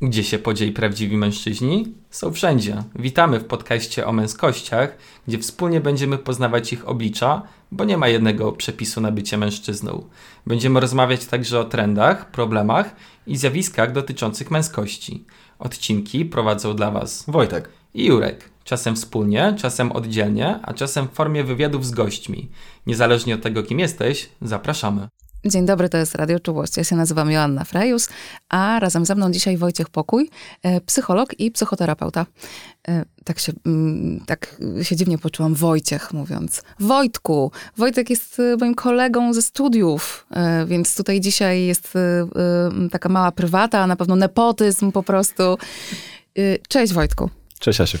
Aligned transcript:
Gdzie 0.00 0.24
się 0.24 0.38
podzieli 0.38 0.72
prawdziwi 0.72 1.16
mężczyźni? 1.16 1.94
Są 2.10 2.32
wszędzie. 2.32 2.82
Witamy 2.98 3.40
w 3.40 3.44
podcaście 3.44 4.06
o 4.06 4.12
męskościach, 4.12 4.96
gdzie 5.28 5.38
wspólnie 5.38 5.80
będziemy 5.80 6.18
poznawać 6.18 6.72
ich 6.72 6.88
oblicza, 6.88 7.42
bo 7.72 7.84
nie 7.84 7.96
ma 7.96 8.08
jednego 8.08 8.52
przepisu 8.52 9.00
na 9.00 9.12
bycie 9.12 9.38
mężczyzną. 9.38 10.04
Będziemy 10.46 10.80
rozmawiać 10.80 11.26
także 11.26 11.60
o 11.60 11.64
trendach, 11.64 12.30
problemach 12.30 12.96
i 13.26 13.36
zjawiskach 13.36 13.92
dotyczących 13.92 14.50
męskości. 14.50 15.24
Odcinki 15.58 16.24
prowadzą 16.24 16.76
dla 16.76 16.90
Was 16.90 17.24
Wojtek 17.28 17.68
i 17.94 18.06
Jurek. 18.06 18.50
Czasem 18.64 18.96
wspólnie, 18.96 19.54
czasem 19.58 19.92
oddzielnie, 19.92 20.60
a 20.62 20.74
czasem 20.74 21.08
w 21.08 21.12
formie 21.12 21.44
wywiadów 21.44 21.86
z 21.86 21.90
gośćmi. 21.90 22.48
Niezależnie 22.86 23.34
od 23.34 23.42
tego, 23.42 23.62
kim 23.62 23.78
jesteś, 23.78 24.28
zapraszamy. 24.42 25.08
Dzień 25.44 25.66
dobry, 25.66 25.88
to 25.88 25.98
jest 25.98 26.14
Radio 26.14 26.40
Czułość. 26.40 26.76
Ja 26.76 26.84
się 26.84 26.96
nazywam 26.96 27.30
Joanna 27.30 27.64
Frejus, 27.64 28.08
a 28.48 28.78
razem 28.80 29.04
ze 29.04 29.14
mną 29.14 29.30
dzisiaj 29.30 29.56
Wojciech 29.56 29.88
Pokój, 29.88 30.30
e, 30.62 30.80
psycholog 30.80 31.40
i 31.40 31.50
psychoterapeuta. 31.50 32.26
E, 32.88 33.04
tak 33.24 33.38
się, 33.38 33.52
mm, 33.66 34.20
tak 34.26 34.56
się 34.82 34.96
dziwnie 34.96 35.18
poczułam 35.18 35.54
Wojciech 35.54 36.12
mówiąc. 36.12 36.62
Wojtku! 36.80 37.52
Wojtek 37.76 38.10
jest 38.10 38.40
e, 38.40 38.56
moim 38.56 38.74
kolegą 38.74 39.32
ze 39.32 39.42
studiów, 39.42 40.26
więc 40.66 40.96
tutaj 40.96 41.20
dzisiaj 41.20 41.62
jest 41.62 41.98
taka 42.90 43.08
mała 43.08 43.32
prywata, 43.32 43.86
na 43.86 43.96
pewno 43.96 44.16
nepotyzm 44.16 44.92
po 44.92 45.02
prostu. 45.02 45.42
Cześć 46.68 46.92
Wojtku. 46.92 47.30
Cześć 47.60 47.80
Asiu. 47.80 47.98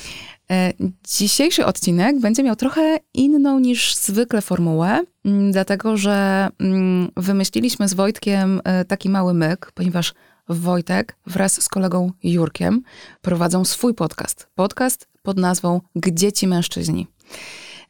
Dzisiejszy 1.08 1.66
odcinek 1.66 2.20
będzie 2.20 2.42
miał 2.42 2.56
trochę 2.56 2.98
inną 3.14 3.58
niż 3.58 3.96
zwykle 3.96 4.42
formułę, 4.42 5.02
dlatego 5.50 5.96
że 5.96 6.48
mm, 6.58 7.08
wymyśliliśmy 7.16 7.88
z 7.88 7.94
Wojtkiem 7.94 8.60
e, 8.64 8.84
taki 8.84 9.08
mały 9.08 9.34
myk, 9.34 9.72
ponieważ 9.74 10.14
Wojtek 10.48 11.16
wraz 11.26 11.62
z 11.62 11.68
kolegą 11.68 12.12
Jurkiem 12.22 12.82
prowadzą 13.20 13.64
swój 13.64 13.94
podcast. 13.94 14.48
Podcast 14.54 15.08
pod 15.22 15.38
nazwą 15.38 15.80
Gdzie 15.96 16.32
ci 16.32 16.46
mężczyźni? 16.46 17.06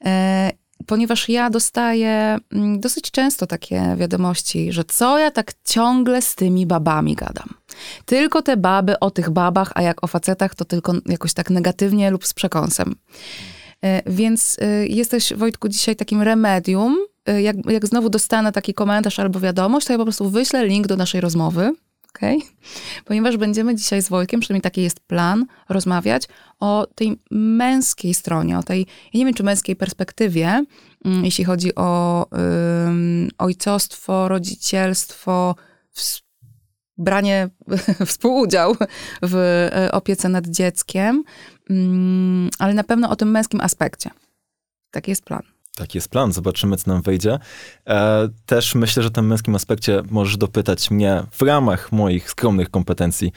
E, 0.05 0.50
ponieważ 0.86 1.28
ja 1.28 1.50
dostaję 1.50 2.39
mm, 2.53 2.80
dosyć 2.80 3.11
często 3.11 3.47
takie 3.47 3.97
wiadomości, 3.97 4.73
że 4.73 4.84
co 4.84 5.19
ja 5.19 5.30
tak 5.30 5.52
ciągle 5.64 6.23
z 6.23 6.34
tymi 6.34 6.67
babami 6.67 7.14
gadam. 7.14 7.48
Tylko 8.05 8.42
te 8.42 8.56
baby 8.56 8.98
o 8.98 9.11
tych 9.11 9.30
babach, 9.30 9.73
a 9.75 9.83
jak 9.83 10.05
o 10.05 10.06
facetach, 10.06 10.55
to 10.55 10.64
tylko 10.64 10.92
jakoś 11.06 11.34
tak 11.34 11.50
negatywnie 11.50 12.11
lub 12.11 12.27
z 12.27 12.34
przekąsem. 12.34 12.95
E, 13.84 14.02
więc 14.06 14.56
jesteś, 14.89 15.34
Wojtku, 15.34 15.69
dzisiaj 15.69 15.97
takim 15.97 16.23
remedium. 16.23 16.98
E, 17.28 17.42
jak, 17.42 17.56
jak 17.70 17.86
znowu 17.86 18.10
dostanę 18.10 18.52
taki 18.52 18.74
komentarz 18.74 19.18
albo 19.18 19.40
wiadomość, 19.40 19.86
to 19.86 19.92
ja 19.92 19.98
po 19.98 20.04
prostu 20.04 20.30
wyślę 20.30 20.66
link 20.66 20.86
do 20.86 20.96
naszej 20.96 21.20
rozmowy 21.20 21.72
Okay? 22.18 22.38
Ponieważ 23.04 23.36
będziemy 23.36 23.74
dzisiaj 23.74 24.02
z 24.02 24.08
Wojtkiem, 24.08 24.40
przynajmniej 24.40 24.62
taki 24.62 24.82
jest 24.82 25.00
plan, 25.00 25.46
rozmawiać 25.68 26.28
o 26.60 26.86
tej 26.94 27.20
męskiej 27.30 28.14
stronie, 28.14 28.58
o 28.58 28.62
tej, 28.62 28.80
ja 29.14 29.18
nie 29.18 29.24
wiem 29.24 29.34
czy 29.34 29.42
męskiej 29.42 29.76
perspektywie, 29.76 30.64
um, 31.04 31.24
jeśli 31.24 31.44
chodzi 31.44 31.74
o 31.74 32.26
um, 32.30 33.28
ojcostwo, 33.38 34.28
rodzicielstwo, 34.28 35.54
branie, 36.96 37.48
współudział 38.06 38.76
w 39.22 39.34
e, 39.74 39.92
opiece 39.92 40.28
nad 40.28 40.46
dzieckiem, 40.46 41.24
um, 41.70 42.50
ale 42.58 42.74
na 42.74 42.84
pewno 42.84 43.10
o 43.10 43.16
tym 43.16 43.30
męskim 43.30 43.60
aspekcie. 43.60 44.10
Taki 44.90 45.10
jest 45.10 45.24
plan. 45.24 45.58
Taki 45.78 45.98
jest 45.98 46.08
plan, 46.08 46.32
zobaczymy, 46.32 46.76
co 46.76 46.90
nam 46.90 47.02
wyjdzie. 47.02 47.38
E, 47.86 48.28
też 48.46 48.74
myślę, 48.74 49.02
że 49.02 49.08
w 49.08 49.12
tym 49.12 49.26
męskim 49.26 49.54
aspekcie 49.54 50.02
możesz 50.10 50.36
dopytać 50.36 50.90
mnie 50.90 51.22
w 51.32 51.42
ramach 51.42 51.92
moich 51.92 52.30
skromnych 52.30 52.70
kompetencji. 52.70 53.32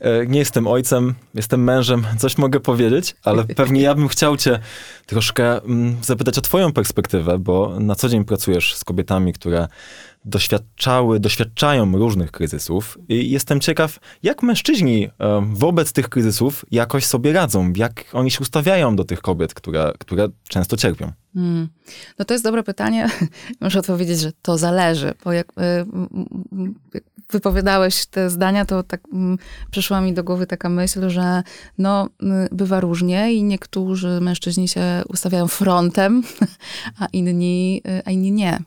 E, 0.00 0.26
nie 0.26 0.38
jestem 0.38 0.66
ojcem, 0.66 1.14
jestem 1.34 1.64
mężem, 1.64 2.06
coś 2.18 2.38
mogę 2.38 2.60
powiedzieć, 2.60 3.16
ale 3.24 3.44
pewnie 3.56 3.80
ja 3.80 3.94
bym 3.94 4.08
chciał 4.08 4.36
cię 4.36 4.58
troszkę 5.06 5.62
mm, 5.62 5.96
zapytać 6.02 6.38
o 6.38 6.40
twoją 6.40 6.72
perspektywę, 6.72 7.38
bo 7.38 7.80
na 7.80 7.94
co 7.94 8.08
dzień 8.08 8.24
pracujesz 8.24 8.74
z 8.74 8.84
kobietami, 8.84 9.32
które 9.32 9.68
doświadczały, 10.24 11.20
doświadczają 11.20 11.98
różnych 11.98 12.30
kryzysów 12.30 12.98
i 13.08 13.30
jestem 13.30 13.60
ciekaw, 13.60 13.98
jak 14.22 14.42
mężczyźni 14.42 15.04
e, 15.06 15.10
wobec 15.52 15.92
tych 15.92 16.08
kryzysów 16.08 16.64
jakoś 16.70 17.06
sobie 17.06 17.32
radzą, 17.32 17.72
jak 17.76 18.04
oni 18.12 18.30
się 18.30 18.40
ustawiają 18.40 18.96
do 18.96 19.04
tych 19.04 19.20
kobiet, 19.20 19.54
które, 19.54 19.92
które 19.98 20.28
często 20.48 20.76
cierpią. 20.76 21.12
Hmm. 21.34 21.68
No 22.18 22.24
to 22.24 22.34
jest 22.34 22.44
dobre 22.44 22.62
pytanie. 22.62 23.10
Muszę 23.60 23.78
odpowiedzieć, 23.78 24.20
że 24.20 24.32
to 24.42 24.58
zależy, 24.58 25.14
bo 25.24 25.32
jak, 25.32 25.52
e, 25.58 25.86
jak 26.94 27.04
wypowiadałeś 27.30 28.06
te 28.06 28.30
zdania, 28.30 28.64
to 28.64 28.82
tak 28.82 29.00
przyszła 29.70 30.00
mi 30.00 30.12
do 30.14 30.24
głowy 30.24 30.46
taka 30.46 30.68
myśl, 30.68 31.08
że 31.08 31.42
no, 31.78 32.08
bywa 32.52 32.80
różnie 32.80 33.34
i 33.34 33.42
niektórzy 33.42 34.20
mężczyźni 34.20 34.68
się 34.68 35.02
ustawiają 35.08 35.48
frontem, 35.48 36.22
a 37.00 37.06
inni, 37.06 37.82
e, 37.88 38.02
a 38.04 38.10
inni 38.10 38.32
nie. 38.32 38.58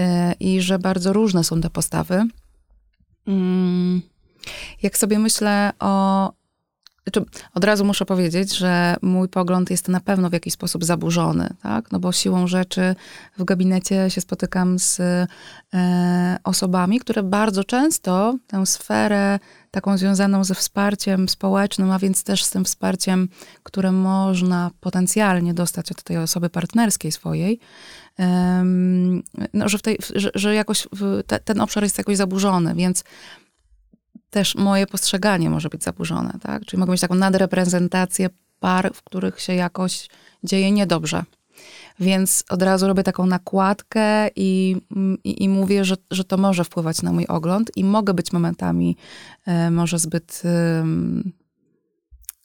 E, 0.00 0.32
i 0.40 0.60
że 0.60 0.78
bardzo 0.78 1.12
różne 1.12 1.44
są 1.44 1.60
te 1.60 1.70
postawy. 1.70 2.24
Mm, 3.26 4.02
jak 4.82 4.98
sobie 4.98 5.18
myślę 5.18 5.72
o. 5.78 6.32
Znaczy, 7.04 7.30
od 7.54 7.64
razu 7.64 7.84
muszę 7.84 8.04
powiedzieć, 8.04 8.56
że 8.56 8.96
mój 9.02 9.28
pogląd 9.28 9.70
jest 9.70 9.88
na 9.88 10.00
pewno 10.00 10.30
w 10.30 10.32
jakiś 10.32 10.54
sposób 10.54 10.84
zaburzony, 10.84 11.54
tak? 11.62 11.92
No 11.92 12.00
bo 12.00 12.12
siłą 12.12 12.46
rzeczy 12.46 12.94
w 13.38 13.44
gabinecie 13.44 14.10
się 14.10 14.20
spotykam 14.20 14.78
z 14.78 15.00
e, 15.00 15.26
osobami, 16.44 17.00
które 17.00 17.22
bardzo 17.22 17.64
często 17.64 18.36
tę 18.46 18.66
sferę 18.66 19.38
taką 19.70 19.98
związaną 19.98 20.44
ze 20.44 20.54
wsparciem 20.54 21.28
społecznym, 21.28 21.90
a 21.90 21.98
więc 21.98 22.24
też 22.24 22.44
z 22.44 22.50
tym 22.50 22.64
wsparciem, 22.64 23.28
które 23.62 23.92
można 23.92 24.70
potencjalnie 24.80 25.54
dostać 25.54 25.92
od 25.92 26.02
tej 26.02 26.16
osoby 26.16 26.50
partnerskiej 26.50 27.12
swojej, 27.12 27.60
no, 29.52 29.68
że, 29.68 29.78
w 29.78 29.82
tej, 29.82 29.98
że, 30.14 30.30
że 30.34 30.54
jakoś 30.54 30.88
te, 31.26 31.38
ten 31.38 31.60
obszar 31.60 31.82
jest 31.82 31.98
jakoś 31.98 32.16
zaburzony, 32.16 32.74
więc 32.74 33.04
też 34.30 34.54
moje 34.54 34.86
postrzeganie 34.86 35.50
może 35.50 35.68
być 35.68 35.84
zaburzone, 35.84 36.32
tak? 36.42 36.64
Czyli 36.64 36.80
mogę 36.80 36.92
mieć 36.92 37.00
taką 37.00 37.14
nadreprezentację 37.14 38.28
par, 38.60 38.90
w 38.94 39.02
których 39.02 39.40
się 39.40 39.54
jakoś 39.54 40.08
dzieje 40.44 40.72
niedobrze. 40.72 41.24
Więc 42.00 42.44
od 42.48 42.62
razu 42.62 42.86
robię 42.86 43.02
taką 43.02 43.26
nakładkę 43.26 44.28
i, 44.36 44.76
i, 45.24 45.44
i, 45.44 45.48
mówię, 45.48 45.84
że, 45.84 45.96
że 46.10 46.24
to 46.24 46.36
może 46.36 46.64
wpływać 46.64 47.02
na 47.02 47.12
mój 47.12 47.26
ogląd 47.26 47.70
i 47.76 47.84
mogę 47.84 48.14
być 48.14 48.32
momentami 48.32 48.96
e, 49.46 49.70
może 49.70 49.98
zbyt 49.98 50.42
e, 50.44 50.84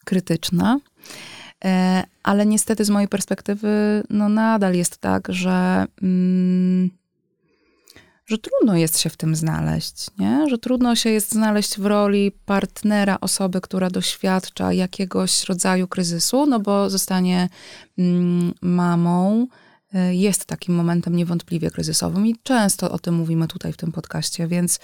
krytyczna. 0.04 0.80
E, 1.64 2.04
ale 2.22 2.46
niestety 2.46 2.84
z 2.84 2.90
mojej 2.90 3.08
perspektywy, 3.08 4.02
no 4.10 4.28
nadal 4.28 4.74
jest 4.74 4.98
tak, 4.98 5.28
że, 5.30 5.86
mm, 6.02 6.90
że 8.26 8.38
trudno 8.38 8.76
jest 8.76 8.98
się 8.98 9.10
w 9.10 9.16
tym 9.16 9.36
znaleźć, 9.36 10.06
nie? 10.18 10.48
Że 10.48 10.58
trudno 10.58 10.96
się 10.96 11.10
jest 11.10 11.32
znaleźć 11.32 11.78
w 11.78 11.86
roli 11.86 12.32
partnera 12.44 13.18
osoby, 13.20 13.60
która 13.60 13.90
doświadcza 13.90 14.72
jakiegoś 14.72 15.44
rodzaju 15.44 15.88
kryzysu, 15.88 16.46
no 16.46 16.60
bo 16.60 16.90
zostanie 16.90 17.48
mm, 17.98 18.54
mamą, 18.62 19.46
e, 19.94 20.14
jest 20.14 20.44
takim 20.44 20.74
momentem 20.74 21.16
niewątpliwie 21.16 21.70
kryzysowym 21.70 22.26
i 22.26 22.36
często 22.42 22.90
o 22.90 22.98
tym 22.98 23.14
mówimy 23.14 23.48
tutaj 23.48 23.72
w 23.72 23.76
tym 23.76 23.92
podcaście, 23.92 24.48
więc 24.48 24.78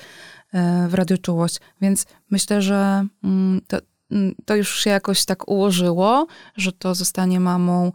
e, 0.52 0.88
w 0.88 0.94
Radiu 0.94 1.18
Czułość, 1.18 1.60
więc 1.80 2.06
myślę, 2.30 2.62
że 2.62 3.06
mm, 3.24 3.60
to, 3.66 3.78
to 4.44 4.56
już 4.56 4.80
się 4.80 4.90
jakoś 4.90 5.24
tak 5.24 5.48
ułożyło, 5.48 6.26
że 6.56 6.72
to 6.72 6.94
zostanie 6.94 7.40
mamą 7.40 7.92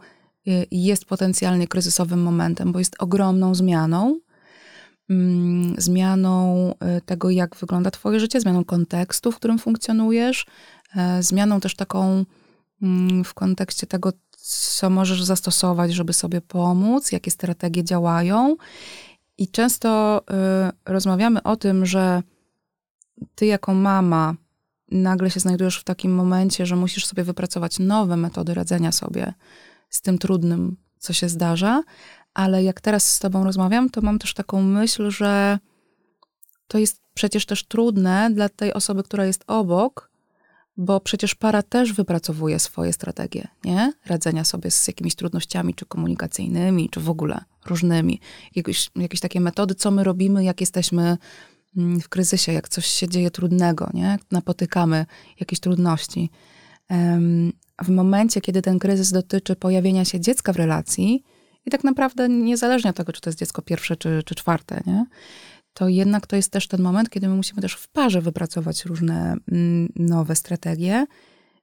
y, 0.48 0.66
jest 0.70 1.04
potencjalnie 1.04 1.68
kryzysowym 1.68 2.22
momentem, 2.22 2.72
bo 2.72 2.78
jest 2.78 2.96
ogromną 2.98 3.54
zmianą. 3.54 4.20
Mm, 5.10 5.74
zmianą 5.78 6.70
y, 6.72 7.00
tego, 7.00 7.30
jak 7.30 7.56
wygląda 7.56 7.90
Twoje 7.90 8.20
życie, 8.20 8.40
zmianą 8.40 8.64
kontekstu, 8.64 9.32
w 9.32 9.36
którym 9.36 9.58
funkcjonujesz, 9.58 10.46
e, 10.96 11.22
zmianą 11.22 11.60
też 11.60 11.74
taką 11.74 12.24
mm, 12.82 13.24
w 13.24 13.34
kontekście 13.34 13.86
tego, 13.86 14.12
co 14.36 14.90
możesz 14.90 15.22
zastosować, 15.22 15.94
żeby 15.94 16.12
sobie 16.12 16.40
pomóc, 16.40 17.12
jakie 17.12 17.30
strategie 17.30 17.84
działają. 17.84 18.56
I 19.38 19.48
często 19.48 20.20
y, 20.20 20.92
rozmawiamy 20.92 21.42
o 21.42 21.56
tym, 21.56 21.86
że 21.86 22.22
ty 23.34 23.46
jako 23.46 23.74
mama 23.74 24.34
nagle 24.90 25.30
się 25.30 25.40
znajdujesz 25.40 25.78
w 25.78 25.84
takim 25.84 26.14
momencie, 26.14 26.66
że 26.66 26.76
musisz 26.76 27.06
sobie 27.06 27.24
wypracować 27.24 27.78
nowe 27.78 28.16
metody 28.16 28.54
radzenia 28.54 28.92
sobie 28.92 29.34
z 29.90 30.00
tym 30.00 30.18
trudnym, 30.18 30.76
co 30.98 31.12
się 31.12 31.28
zdarza, 31.28 31.82
ale 32.34 32.62
jak 32.62 32.80
teraz 32.80 33.14
z 33.14 33.18
Tobą 33.18 33.44
rozmawiam, 33.44 33.90
to 33.90 34.00
mam 34.00 34.18
też 34.18 34.34
taką 34.34 34.62
myśl, 34.62 35.10
że 35.10 35.58
to 36.68 36.78
jest 36.78 37.00
przecież 37.14 37.46
też 37.46 37.64
trudne 37.64 38.30
dla 38.34 38.48
tej 38.48 38.72
osoby, 38.72 39.02
która 39.02 39.26
jest 39.26 39.44
obok, 39.46 40.10
bo 40.76 41.00
przecież 41.00 41.34
para 41.34 41.62
też 41.62 41.92
wypracowuje 41.92 42.58
swoje 42.58 42.92
strategie, 42.92 43.48
nie? 43.64 43.92
Radzenia 44.06 44.44
sobie 44.44 44.70
z 44.70 44.88
jakimiś 44.88 45.14
trudnościami, 45.14 45.74
czy 45.74 45.86
komunikacyjnymi, 45.86 46.90
czy 46.90 47.00
w 47.00 47.10
ogóle 47.10 47.44
różnymi. 47.66 48.20
Jakieś, 48.54 48.90
jakieś 48.96 49.20
takie 49.20 49.40
metody, 49.40 49.74
co 49.74 49.90
my 49.90 50.04
robimy, 50.04 50.44
jak 50.44 50.60
jesteśmy 50.60 51.18
w 51.76 52.08
kryzysie, 52.08 52.52
jak 52.52 52.68
coś 52.68 52.86
się 52.86 53.08
dzieje 53.08 53.30
trudnego, 53.30 53.90
nie? 53.94 54.18
Napotykamy 54.30 55.06
jakieś 55.40 55.60
trudności. 55.60 56.30
W 57.84 57.88
momencie, 57.88 58.40
kiedy 58.40 58.62
ten 58.62 58.78
kryzys 58.78 59.12
dotyczy 59.12 59.56
pojawienia 59.56 60.04
się 60.04 60.20
dziecka 60.20 60.52
w 60.52 60.56
relacji, 60.56 61.24
i 61.66 61.70
tak 61.70 61.84
naprawdę 61.84 62.28
niezależnie 62.28 62.90
od 62.90 62.96
tego, 62.96 63.12
czy 63.12 63.20
to 63.20 63.30
jest 63.30 63.38
dziecko 63.38 63.62
pierwsze 63.62 63.96
czy, 63.96 64.22
czy 64.24 64.34
czwarte, 64.34 64.80
nie? 64.86 65.06
to 65.78 65.88
jednak 65.88 66.26
to 66.26 66.36
jest 66.36 66.52
też 66.52 66.68
ten 66.68 66.82
moment, 66.82 67.10
kiedy 67.10 67.28
my 67.28 67.36
musimy 67.36 67.62
też 67.62 67.74
w 67.74 67.88
parze 67.88 68.20
wypracować 68.20 68.84
różne 68.84 69.36
mm, 69.52 69.88
nowe 69.96 70.36
strategie. 70.36 71.06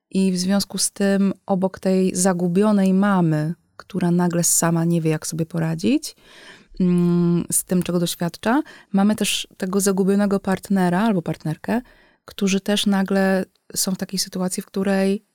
I 0.09 0.31
w 0.31 0.37
związku 0.37 0.77
z 0.77 0.91
tym, 0.91 1.33
obok 1.45 1.79
tej 1.79 2.15
zagubionej 2.15 2.93
mamy, 2.93 3.53
która 3.77 4.11
nagle 4.11 4.43
sama 4.43 4.85
nie 4.85 5.01
wie, 5.01 5.09
jak 5.11 5.27
sobie 5.27 5.45
poradzić 5.45 6.15
mm, 6.15 6.64
z 7.51 7.63
tym, 7.63 7.83
czego 7.83 7.99
doświadcza, 7.99 8.61
mamy 8.91 9.15
też 9.15 9.47
tego 9.57 9.81
zagubionego 9.81 10.39
partnera 10.39 11.01
albo 11.01 11.21
partnerkę, 11.21 11.81
którzy 12.25 12.61
też 12.61 12.85
nagle 12.85 13.45
są 13.75 13.91
w 13.91 13.97
takiej 13.97 14.19
sytuacji, 14.19 14.63
w 14.63 14.65
której 14.65 15.25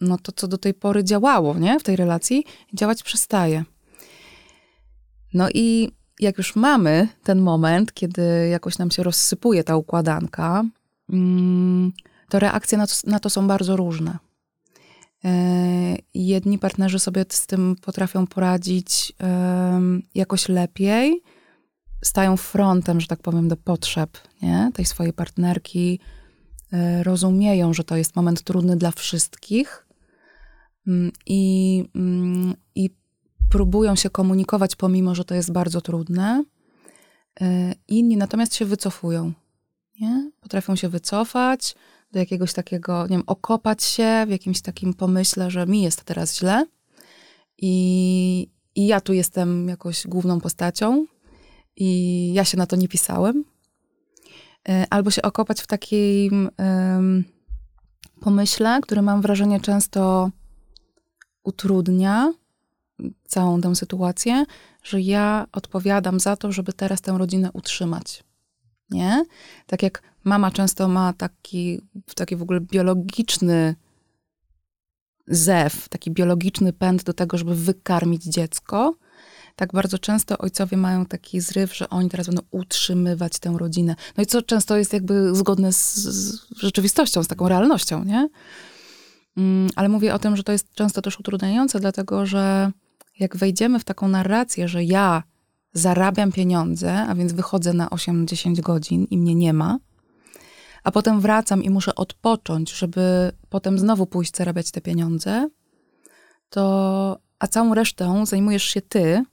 no 0.00 0.18
to, 0.18 0.32
co 0.32 0.48
do 0.48 0.58
tej 0.58 0.74
pory 0.74 1.04
działało 1.04 1.58
nie? 1.58 1.80
w 1.80 1.82
tej 1.82 1.96
relacji, 1.96 2.44
działać 2.74 3.02
przestaje. 3.02 3.64
No 5.34 5.48
i 5.54 5.92
jak 6.20 6.38
już 6.38 6.56
mamy 6.56 7.08
ten 7.22 7.40
moment, 7.40 7.92
kiedy 7.92 8.48
jakoś 8.50 8.78
nam 8.78 8.90
się 8.90 9.02
rozsypuje 9.02 9.64
ta 9.64 9.76
układanka, 9.76 10.64
mm, 11.12 11.92
to 12.28 12.38
reakcje 12.38 12.78
na 12.78 12.86
to, 12.86 12.94
na 13.06 13.20
to 13.20 13.30
są 13.30 13.46
bardzo 13.46 13.76
różne. 13.76 14.18
E, 15.24 15.96
jedni 16.14 16.58
partnerzy 16.58 16.98
sobie 16.98 17.24
z 17.28 17.46
tym 17.46 17.76
potrafią 17.82 18.26
poradzić 18.26 19.12
jakoś 20.14 20.48
lepiej, 20.48 21.22
stają 22.04 22.36
frontem, 22.36 23.00
że 23.00 23.06
tak 23.06 23.20
powiem, 23.20 23.48
do 23.48 23.56
potrzeb 23.56 24.18
nie? 24.42 24.70
tej 24.74 24.84
swojej 24.84 25.12
partnerki, 25.12 26.00
e, 26.72 27.02
rozumieją, 27.02 27.74
że 27.74 27.84
to 27.84 27.96
jest 27.96 28.16
moment 28.16 28.42
trudny 28.42 28.76
dla 28.76 28.90
wszystkich 28.90 29.86
mm, 30.86 31.12
i, 31.26 31.84
mm, 31.94 32.54
i 32.74 32.90
próbują 33.50 33.96
się 33.96 34.10
komunikować, 34.10 34.76
pomimo 34.76 35.14
że 35.14 35.24
to 35.24 35.34
jest 35.34 35.52
bardzo 35.52 35.80
trudne. 35.80 36.44
E, 37.40 37.74
inni 37.88 38.16
natomiast 38.16 38.54
się 38.54 38.64
wycofują. 38.64 39.32
Nie? 40.00 40.30
Potrafią 40.40 40.76
się 40.76 40.88
wycofać 40.88 41.74
do 42.16 42.20
jakiegoś 42.20 42.52
takiego, 42.52 43.02
nie 43.02 43.16
wiem, 43.16 43.22
okopać 43.26 43.84
się 43.84 44.24
w 44.26 44.30
jakimś 44.30 44.60
takim 44.60 44.94
pomyśle, 44.94 45.50
że 45.50 45.66
mi 45.66 45.82
jest 45.82 46.04
teraz 46.04 46.38
źle 46.38 46.66
i, 47.58 48.50
i 48.74 48.86
ja 48.86 49.00
tu 49.00 49.12
jestem 49.12 49.68
jakoś 49.68 50.06
główną 50.06 50.40
postacią 50.40 51.06
i 51.76 52.30
ja 52.34 52.44
się 52.44 52.56
na 52.58 52.66
to 52.66 52.76
nie 52.76 52.88
pisałem. 52.88 53.44
E, 54.68 54.86
albo 54.90 55.10
się 55.10 55.22
okopać 55.22 55.60
w 55.60 55.66
takim 55.66 56.50
um, 56.58 57.24
pomyśle, 58.20 58.78
który 58.82 59.02
mam 59.02 59.22
wrażenie 59.22 59.60
często 59.60 60.30
utrudnia 61.42 62.32
całą 63.26 63.60
tę 63.60 63.76
sytuację, 63.76 64.44
że 64.82 65.00
ja 65.00 65.46
odpowiadam 65.52 66.20
za 66.20 66.36
to, 66.36 66.52
żeby 66.52 66.72
teraz 66.72 67.00
tę 67.00 67.18
rodzinę 67.18 67.50
utrzymać. 67.52 68.24
Nie? 68.90 69.24
Tak 69.66 69.82
jak 69.82 70.02
mama 70.26 70.50
często 70.50 70.88
ma 70.88 71.12
taki, 71.12 71.80
taki 72.14 72.36
w 72.36 72.42
ogóle 72.42 72.60
biologiczny 72.60 73.74
zew, 75.26 75.88
taki 75.88 76.10
biologiczny 76.10 76.72
pęd 76.72 77.04
do 77.04 77.12
tego, 77.12 77.38
żeby 77.38 77.54
wykarmić 77.54 78.24
dziecko, 78.24 78.94
tak 79.56 79.72
bardzo 79.72 79.98
często 79.98 80.38
ojcowie 80.38 80.76
mają 80.76 81.06
taki 81.06 81.40
zryw, 81.40 81.76
że 81.76 81.90
oni 81.90 82.08
teraz 82.08 82.26
będą 82.26 82.42
utrzymywać 82.50 83.38
tę 83.38 83.54
rodzinę. 83.58 83.96
No 84.16 84.22
i 84.22 84.26
co 84.26 84.42
często 84.42 84.76
jest 84.76 84.92
jakby 84.92 85.34
zgodne 85.34 85.72
z, 85.72 85.94
z 85.94 86.40
rzeczywistością, 86.60 87.22
z 87.22 87.28
taką 87.28 87.48
realnością, 87.48 88.04
nie? 88.04 88.28
Mm, 89.36 89.70
ale 89.76 89.88
mówię 89.88 90.14
o 90.14 90.18
tym, 90.18 90.36
że 90.36 90.42
to 90.42 90.52
jest 90.52 90.74
często 90.74 91.02
też 91.02 91.20
utrudniające, 91.20 91.80
dlatego 91.80 92.26
że 92.26 92.72
jak 93.18 93.36
wejdziemy 93.36 93.78
w 93.78 93.84
taką 93.84 94.08
narrację, 94.08 94.68
że 94.68 94.84
ja 94.84 95.22
zarabiam 95.72 96.32
pieniądze, 96.32 97.06
a 97.08 97.14
więc 97.14 97.32
wychodzę 97.32 97.72
na 97.72 97.86
8-10 97.86 98.60
godzin 98.60 99.04
i 99.10 99.18
mnie 99.18 99.34
nie 99.34 99.52
ma, 99.52 99.78
a 100.86 100.90
potem 100.90 101.20
wracam 101.20 101.62
i 101.62 101.70
muszę 101.70 101.94
odpocząć, 101.94 102.72
żeby 102.72 103.32
potem 103.48 103.78
znowu 103.78 104.06
pójść 104.06 104.36
zarabiać 104.36 104.70
te 104.70 104.80
pieniądze, 104.80 105.48
to 106.50 107.18
a 107.38 107.46
całą 107.46 107.74
resztą 107.74 108.26
zajmujesz 108.26 108.62
się 108.62 108.82
ty 108.82 109.24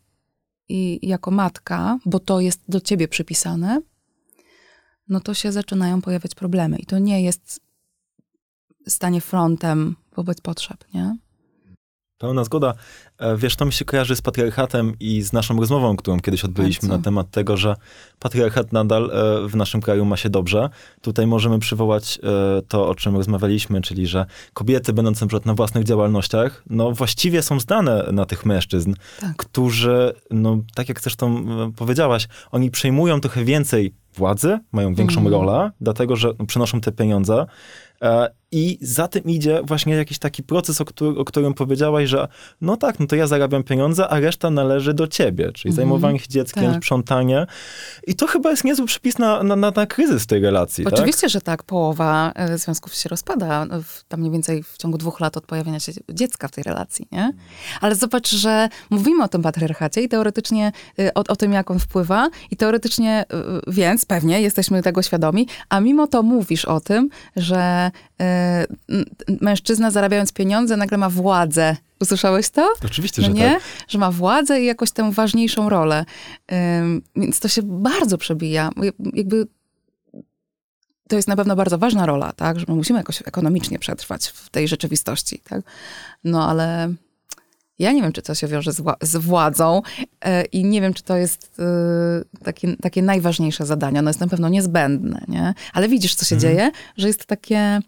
i 0.70 1.08
jako 1.08 1.32
matka, 1.32 2.00
bo 2.06 2.20
to 2.20 2.40
jest 2.40 2.62
do 2.68 2.82
ciebie 2.82 3.08
przypisane, 3.08 3.82
no 5.10 5.20
to 5.20 5.34
się 5.34 5.52
zaczynają 5.52 6.02
pojawiać 6.02 6.36
problemy. 6.36 6.78
I 6.78 6.86
to 6.86 7.00
nie 7.00 7.24
jest 7.24 7.60
stanie 8.88 9.22
frontem 9.22 9.96
wobec 10.16 10.42
potrzeb, 10.42 10.86
nie? 10.94 11.18
Pełna 12.18 12.44
zgoda. 12.44 12.74
E, 13.18 13.38
wiesz, 13.38 13.56
to 13.56 13.66
mi 13.66 13.74
się 13.74 13.86
kojarzy 13.86 14.16
z 14.16 14.22
patriarchatem 14.22 14.94
i 15.00 15.22
z 15.22 15.34
naszą 15.34 15.60
rozmową, 15.60 15.96
którą 15.96 16.20
kiedyś 16.20 16.46
odbyliśmy 16.46 16.90
na 16.90 17.00
temat 17.00 17.32
tego, 17.32 17.58
że 17.58 17.76
patriarchat 18.20 18.74
nadal 18.74 19.12
e, 19.14 19.48
w 19.48 19.56
naszym 19.56 19.82
kraju 19.82 20.06
ma 20.06 20.18
się 20.18 20.30
dobrze. 20.30 20.70
Tutaj 21.02 21.28
możemy 21.28 21.60
przywołać 21.60 22.20
e, 22.24 22.62
to, 22.62 22.90
o 22.90 22.96
czym 22.96 23.16
rozmawialiśmy, 23.16 23.82
czyli 23.82 24.08
że 24.08 24.26
kobiety 24.54 24.94
będące 24.94 25.26
na 25.26 25.40
na 25.46 25.54
własnych 25.54 25.84
działalnościach, 25.84 26.64
no 26.70 26.92
właściwie 26.92 27.42
są 27.42 27.60
zdane 27.60 28.10
na 28.12 28.26
tych 28.26 28.46
mężczyzn, 28.46 28.94
tak. 29.20 29.36
którzy, 29.36 30.14
no 30.32 30.58
tak 30.76 30.90
jak 30.90 31.02
zresztą 31.02 31.46
powiedziałaś, 31.76 32.28
oni 32.52 32.72
przejmują 32.72 33.22
trochę 33.22 33.44
więcej 33.44 33.94
władzy, 34.16 34.60
mają 34.72 34.96
większą 34.96 35.20
mm. 35.20 35.34
rolę, 35.34 35.72
dlatego 35.82 36.16
że 36.16 36.34
przynoszą 36.48 36.82
te 36.82 36.92
pieniądze, 36.92 37.46
I 38.54 38.78
za 38.82 39.08
tym 39.08 39.24
idzie 39.24 39.62
właśnie 39.64 39.96
jakiś 39.96 40.20
taki 40.20 40.44
proces, 40.44 40.82
o, 40.82 40.86
który, 40.86 41.20
o, 41.20 41.26
którym 41.26 41.54
powiedziałaś, 41.54 42.10
że 42.10 42.28
no 42.62 42.78
tak, 42.78 43.00
no 43.00 43.08
to 43.08 43.16
ja 43.16 43.28
zarabiam 43.28 43.64
pieniądze, 43.64 44.08
a 44.08 44.20
reszta 44.20 44.50
należy 44.50 44.94
do 44.94 45.08
ciebie, 45.08 45.52
czyli 45.52 45.70
mm 45.70 45.76
zajmowanie 45.76 46.20
się 46.20 46.28
dzieckiem, 46.28 46.64
tak. 46.64 46.78
sprzątanie. 46.78 47.46
I 48.08 48.16
to 48.16 48.28
chyba 48.28 48.52
jest 48.52 48.64
niezły 48.64 48.86
przepis 48.86 49.20
na, 49.20 49.44
na, 49.44 49.56
na, 49.56 49.72
na 49.72 49.86
kryzys 49.86 50.28
tej 50.28 50.42
relacji. 50.42 50.84
Tak? 50.84 50.94
Oczywiście, 50.94 51.22
tak? 51.22 51.30
że 51.30 51.42
tak. 51.42 51.64
Połowa 51.64 52.32
e, 52.36 52.58
związków 52.58 52.96
się 52.96 53.10
rozpada, 53.10 53.66
w, 53.84 54.04
tam 54.08 54.20
mniej 54.20 54.32
więcej 54.32 54.64
w 54.64 54.78
ciągu 54.78 54.98
dwóch 54.98 55.20
lat 55.20 55.38
od 55.38 55.46
pojawienia 55.46 55.80
się 55.80 55.92
dziecka 56.10 56.48
w 56.48 56.52
tej 56.52 56.64
relacji, 56.64 57.08
nie? 57.12 57.34
Ale 57.82 57.96
zobacz, 57.96 58.36
że 58.36 58.70
mówimy 58.90 59.24
o 59.24 59.28
tym 59.28 59.42
patriarchacie 59.42 60.02
i 60.02 60.10
teoretycznie 60.10 60.72
e, 61.00 61.14
o, 61.14 61.24
o 61.28 61.36
tym, 61.36 61.54
jak 61.54 61.72
on 61.72 61.80
wpływa 61.80 62.30
i 62.52 62.58
teoretycznie, 62.58 63.26
więc 63.68 64.06
pewnie 64.06 64.42
jesteśmy 64.42 64.82
tego 64.82 65.02
świadomi, 65.02 65.48
a 65.70 65.80
mimo 65.80 66.08
to 66.08 66.24
mówisz 66.24 66.66
o 66.66 66.80
tym, 66.80 67.10
że 67.36 67.92
mężczyzna 69.42 69.92
zarabiając 69.92 70.34
pieniądze 70.34 70.78
nagle 70.78 70.98
ma 70.98 71.10
władzę. 71.10 71.78
Usłyszałeś 72.02 72.50
to? 72.50 72.74
Oczywiście, 72.86 73.22
no 73.22 73.28
że 73.28 73.34
nie? 73.34 73.54
tak. 73.54 73.64
Że 73.88 73.98
ma 73.98 74.12
władzę 74.12 74.62
i 74.62 74.66
jakoś 74.66 74.92
tę 74.92 75.12
ważniejszą 75.12 75.70
rolę. 75.70 76.06
Y, 76.52 76.56
więc 77.16 77.40
to 77.40 77.48
się 77.48 77.62
bardzo 77.64 78.18
przebija. 78.18 78.70
Jakby 79.14 79.48
to 81.08 81.16
jest 81.16 81.28
na 81.28 81.36
pewno 81.36 81.56
bardzo 81.56 81.78
ważna 81.78 82.06
rola, 82.06 82.32
tak? 82.32 82.60
Że 82.60 82.66
my 82.68 82.76
musimy 82.76 83.00
jakoś 83.00 83.22
ekonomicznie 83.26 83.80
przetrwać 83.80 84.28
w 84.28 84.50
tej 84.50 84.68
rzeczywistości, 84.68 85.40
tak? 85.40 85.62
No 86.24 86.50
ale 86.50 86.94
ja 87.80 87.92
nie 87.92 88.02
wiem, 88.02 88.12
czy 88.12 88.22
to 88.22 88.36
się 88.36 88.48
wiąże 88.48 88.72
z, 88.72 88.82
z 89.02 89.16
władzą 89.16 89.82
e, 90.22 90.46
i 90.46 90.66
nie 90.66 90.82
wiem, 90.82 90.94
czy 90.94 91.04
to 91.04 91.18
jest 91.18 91.60
e, 91.60 92.44
takie, 92.44 92.78
takie 92.78 93.02
najważniejsze 93.02 93.66
zadanie. 93.66 94.00
Ono 94.00 94.10
jest 94.10 94.20
na 94.20 94.28
pewno 94.28 94.50
niezbędne, 94.50 95.24
nie? 95.28 95.54
Ale 95.74 95.90
widzisz, 95.90 96.16
co 96.16 96.26
się 96.26 96.36
mhm. 96.36 96.54
dzieje? 96.54 96.72
Że 96.98 97.08
jest 97.08 97.26
takie 97.26 97.58
e, 97.58 97.82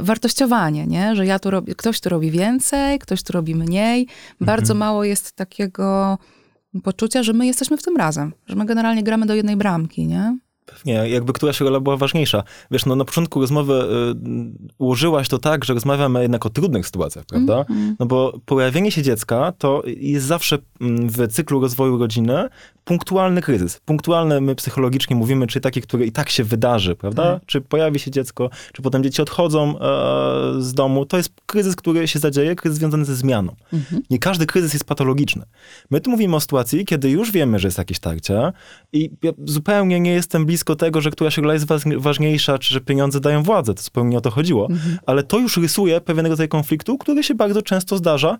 wartościowanie, 0.00 0.86
nie? 0.86 1.16
Że 1.16 1.26
ja 1.26 1.38
tu 1.38 1.50
robię, 1.50 1.74
ktoś 1.74 2.00
tu 2.00 2.08
robi 2.08 2.30
więcej, 2.30 2.98
ktoś 2.98 3.22
tu 3.22 3.32
robi 3.32 3.54
mniej. 3.54 4.06
Bardzo 4.40 4.72
mhm. 4.72 4.78
mało 4.78 5.04
jest 5.04 5.32
takiego 5.32 6.18
poczucia, 6.82 7.22
że 7.22 7.32
my 7.32 7.46
jesteśmy 7.46 7.76
w 7.76 7.82
tym 7.82 7.96
razem. 7.96 8.32
Że 8.46 8.56
my 8.56 8.64
generalnie 8.64 9.02
gramy 9.02 9.26
do 9.26 9.34
jednej 9.34 9.56
bramki, 9.56 10.06
nie? 10.06 10.38
Pewnie, 10.70 10.92
jakby 10.92 11.32
któraś 11.32 11.60
rola 11.60 11.80
była 11.80 11.96
ważniejsza. 11.96 12.42
Wiesz, 12.70 12.86
no 12.86 12.96
na 12.96 13.04
początku 13.04 13.40
rozmowy 13.40 13.74
y, 13.74 14.74
ułożyłaś 14.78 15.28
to 15.28 15.38
tak, 15.38 15.64
że 15.64 15.74
rozmawiamy 15.74 16.22
jednak 16.22 16.46
o 16.46 16.50
trudnych 16.50 16.86
sytuacjach, 16.86 17.24
prawda? 17.24 17.54
Mm 17.54 17.64
-hmm. 17.64 17.96
No 17.98 18.06
bo 18.06 18.40
pojawienie 18.46 18.90
się 18.90 19.02
dziecka 19.02 19.52
to 19.58 19.82
jest 19.86 20.26
zawsze 20.26 20.58
mm, 20.80 21.08
w 21.08 21.28
cyklu 21.28 21.60
rozwoju 21.60 21.98
rodziny 21.98 22.48
punktualny 22.88 23.42
kryzys. 23.42 23.80
Punktualny, 23.84 24.40
my 24.40 24.54
psychologicznie 24.54 25.16
mówimy, 25.16 25.46
czy 25.46 25.60
taki, 25.60 25.82
który 25.82 26.06
i 26.06 26.12
tak 26.12 26.30
się 26.30 26.44
wydarzy, 26.44 26.94
prawda? 26.94 27.22
Tak. 27.22 27.46
Czy 27.46 27.60
pojawi 27.60 27.98
się 27.98 28.10
dziecko, 28.10 28.50
czy 28.72 28.82
potem 28.82 29.02
dzieci 29.02 29.22
odchodzą 29.22 29.78
e, 29.78 29.82
z 30.58 30.74
domu. 30.74 31.06
To 31.06 31.16
jest 31.16 31.32
kryzys, 31.46 31.76
który 31.76 32.08
się 32.08 32.18
zadzieje, 32.18 32.56
kryzys 32.56 32.78
związany 32.78 33.04
ze 33.04 33.14
zmianą. 33.14 33.56
Mhm. 33.72 34.02
Nie 34.10 34.18
każdy 34.18 34.46
kryzys 34.46 34.72
jest 34.72 34.84
patologiczny. 34.84 35.42
My 35.90 36.00
tu 36.00 36.10
mówimy 36.10 36.36
o 36.36 36.40
sytuacji, 36.40 36.84
kiedy 36.84 37.10
już 37.10 37.32
wiemy, 37.32 37.58
że 37.58 37.68
jest 37.68 37.78
jakieś 37.78 37.98
tarcie 37.98 38.52
i 38.92 39.10
ja 39.22 39.32
zupełnie 39.44 40.00
nie 40.00 40.12
jestem 40.12 40.46
blisko 40.58 40.76
tego, 40.76 41.00
że 41.00 41.10
któraś 41.10 41.38
rola 41.38 41.54
jest 41.54 41.66
ważniejsza, 41.96 42.58
czy 42.58 42.74
że 42.74 42.80
pieniądze 42.80 43.20
dają 43.20 43.42
władzę. 43.42 43.74
To 43.74 43.82
zupełnie 43.82 44.10
nie 44.10 44.18
o 44.18 44.20
to 44.20 44.30
chodziło. 44.30 44.66
Mhm. 44.70 44.98
Ale 45.06 45.22
to 45.22 45.38
już 45.38 45.56
rysuje 45.56 46.00
pewien 46.00 46.26
rodzaj 46.26 46.48
konfliktu, 46.48 46.98
który 46.98 47.22
się 47.22 47.34
bardzo 47.34 47.62
często 47.62 47.96
zdarza 47.96 48.38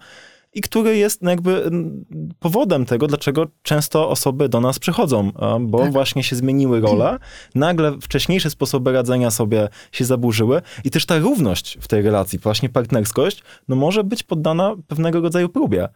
i 0.55 0.61
który 0.61 0.97
jest 0.97 1.23
no 1.23 1.31
jakby 1.31 1.65
mm, 1.65 2.05
powodem 2.39 2.87
tego, 2.87 3.07
dlaczego 3.07 3.47
często 3.63 4.11
osoby 4.11 4.49
do 4.49 4.61
nas 4.61 4.79
przychodzą, 4.79 5.33
bo 5.61 5.79
tak. 5.79 5.93
właśnie 5.93 6.23
się 6.23 6.37
zmieniły 6.37 6.81
role, 6.81 7.19
nagle 7.55 7.99
wcześniejsze 8.01 8.51
sposoby 8.51 8.93
radzenia 8.93 9.31
sobie 9.31 9.69
się 9.93 10.05
zaburzyły 10.05 10.63
i 10.85 10.91
też 10.91 11.07
ta 11.07 11.19
równość 11.19 11.79
w 11.81 11.89
tej 11.89 12.03
relacji, 12.03 12.39
właśnie 12.39 12.69
partnerskość, 12.69 13.43
no 13.69 13.77
może 13.77 14.05
być 14.05 14.23
poddana 14.23 14.75
pewnego 14.89 15.21
rodzaju 15.21 15.49
próbie. 15.49 15.89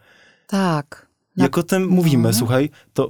Tak. 0.47 1.12
Jak 1.37 1.59
o 1.59 1.63
tym 1.63 1.89
mówimy, 1.89 2.29
no. 2.29 2.35
słuchaj, 2.35 2.71
to 2.95 3.09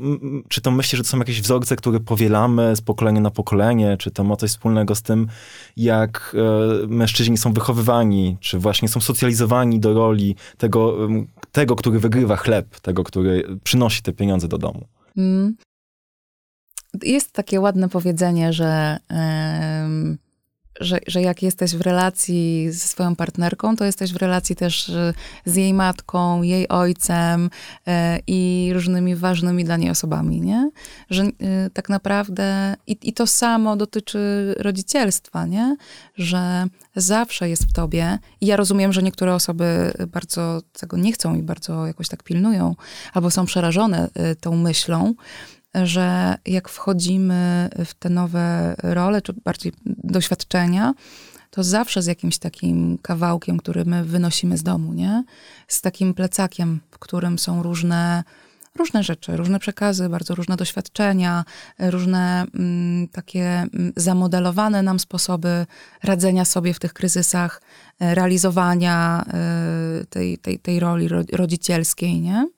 czy 0.49 0.61
to 0.61 0.71
myślisz, 0.71 0.99
że 0.99 1.05
to 1.05 1.11
są 1.11 1.19
jakieś 1.19 1.43
wzorce, 1.43 1.77
które 1.77 2.01
powielamy 2.01 2.77
z 2.77 2.81
pokolenia 2.81 3.21
na 3.21 3.31
pokolenie, 3.31 3.97
czy 3.97 4.11
to 4.11 4.25
ma 4.25 4.37
coś 4.37 4.51
wspólnego 4.51 4.95
z 4.95 5.03
tym, 5.03 5.27
jak 5.77 6.37
e, 6.83 6.87
mężczyźni 6.87 7.39
są 7.39 7.53
wychowywani, 7.53 8.37
czy 8.41 8.59
właśnie 8.59 8.89
są 8.89 9.01
socjalizowani 9.01 9.81
do 9.81 9.95
roli 9.95 10.37
tego, 10.59 11.09
tego, 11.53 11.77
który 11.77 11.99
wygrywa 11.99 12.37
chleb, 12.37 12.81
tego, 12.81 13.05
który 13.05 13.59
przynosi 13.65 14.03
te 14.03 14.13
pieniądze 14.13 14.49
do 14.49 14.59
domu? 14.59 14.85
Mm. 15.17 15.57
Jest 17.03 17.33
takie 17.33 17.61
ładne 17.61 17.89
powiedzenie, 17.89 18.53
że 18.53 18.99
że, 20.81 20.99
że 21.07 21.23
jak 21.23 21.43
jesteś 21.43 21.77
w 21.77 21.81
relacji 21.81 22.73
ze 22.73 22.87
swoją 22.87 23.17
partnerką, 23.17 23.77
to 23.77 23.85
jesteś 23.85 24.13
w 24.13 24.17
relacji 24.17 24.57
też 24.57 24.89
e, 24.89 25.15
z 25.45 25.57
jej 25.57 25.75
matką, 25.75 26.43
jej 26.43 26.69
ojcem 26.69 27.51
e, 27.87 28.19
i 28.27 28.71
różnymi 28.75 29.17
ważnymi 29.17 29.65
dla 29.65 29.77
niej 29.77 29.91
osobami, 29.91 30.41
nie? 30.41 30.71
Że 31.11 31.23
e, 31.23 31.31
tak 31.73 31.89
naprawdę 31.89 32.75
i, 32.87 32.97
i 33.03 33.13
to 33.13 33.27
samo 33.27 33.77
dotyczy 33.77 34.55
rodzicielstwa, 34.59 35.47
nie? 35.47 35.77
Że 36.15 36.65
zawsze 36.97 37.49
jest 37.49 37.65
w 37.65 37.73
tobie 37.73 38.19
i 38.41 38.47
ja 38.47 38.57
rozumiem, 38.57 38.93
że 38.93 39.03
niektóre 39.03 39.35
osoby 39.35 39.93
bardzo 40.09 40.61
tego 40.73 40.97
nie 40.97 41.13
chcą 41.13 41.35
i 41.35 41.43
bardzo 41.43 41.87
jakoś 41.87 42.09
tak 42.09 42.23
pilnują, 42.23 42.75
albo 43.13 43.31
są 43.31 43.47
przerażone 43.47 44.09
tą 44.41 44.57
myślą, 44.57 45.15
że 45.75 46.37
jak 46.47 46.69
wchodzimy 46.69 47.69
w 47.85 47.95
te 47.95 48.11
nowe 48.11 48.75
role, 48.83 49.23
czy 49.23 49.33
bardziej 49.45 49.73
doświadczenia, 49.87 50.95
to 51.53 51.63
zawsze 51.63 52.03
z 52.03 52.07
jakimś 52.07 52.39
takim 52.39 52.99
kawałkiem, 53.03 53.59
który 53.59 53.85
my 53.85 54.05
wynosimy 54.05 54.59
z 54.59 54.63
domu, 54.63 54.93
nie? 54.93 55.25
Z 55.69 55.81
takim 55.81 56.15
plecakiem, 56.15 56.81
w 56.91 56.99
którym 56.99 57.39
są 57.39 57.63
różne, 57.63 58.25
różne 58.77 59.03
rzeczy, 59.03 59.37
różne 59.37 59.59
przekazy, 59.59 60.09
bardzo 60.09 60.35
różne 60.35 60.57
doświadczenia, 60.57 61.45
różne 61.79 62.45
mm, 62.55 63.09
takie 63.09 63.45
mm, 63.45 63.93
zamodelowane 63.97 64.83
nam 64.83 64.99
sposoby 64.99 65.67
radzenia 66.03 66.45
sobie 66.45 66.75
w 66.75 66.79
tych 66.79 66.93
kryzysach, 66.93 67.63
e, 68.01 68.15
realizowania 68.15 69.25
y, 70.03 70.07
tej, 70.07 70.39
tej, 70.39 70.59
tej 70.59 70.81
roli 70.81 71.09
rodzicielskiej, 71.33 72.21
nie? 72.21 72.49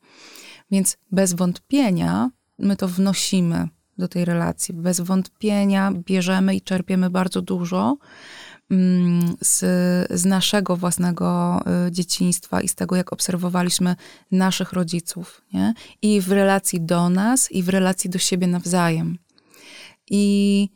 Więc 0.71 0.97
bez 1.11 1.33
wątpienia 1.33 2.31
my 2.59 2.77
to 2.77 2.89
wnosimy 2.89 3.69
do 3.99 4.09
tej 4.09 4.25
relacji. 4.25 4.75
Bez 4.75 5.01
wątpienia 5.01 5.93
bierzemy 5.93 6.55
i 6.55 6.61
czerpiemy 6.61 7.11
bardzo 7.11 7.43
dużo 7.43 7.97
mm, 8.71 9.37
z, 9.41 9.59
z 10.11 10.25
naszego 10.25 10.77
własnego 10.77 11.61
y, 11.89 11.93
dzieciństwa 11.93 12.61
i 12.61 12.69
z 12.69 12.75
tego, 12.75 12.97
jak 12.97 13.13
obserwowaliśmy 13.13 13.97
naszych 14.31 14.73
rodziców. 14.73 15.43
Nie? 15.53 15.75
I 16.03 16.21
w 16.21 16.33
relacji 16.33 16.81
do 16.81 17.09
nas, 17.11 17.53
i 17.53 17.63
w 17.63 17.69
relacji 17.69 18.11
do 18.11 18.19
siebie 18.19 18.47
nawzajem. 18.47 19.19
I 20.11 20.69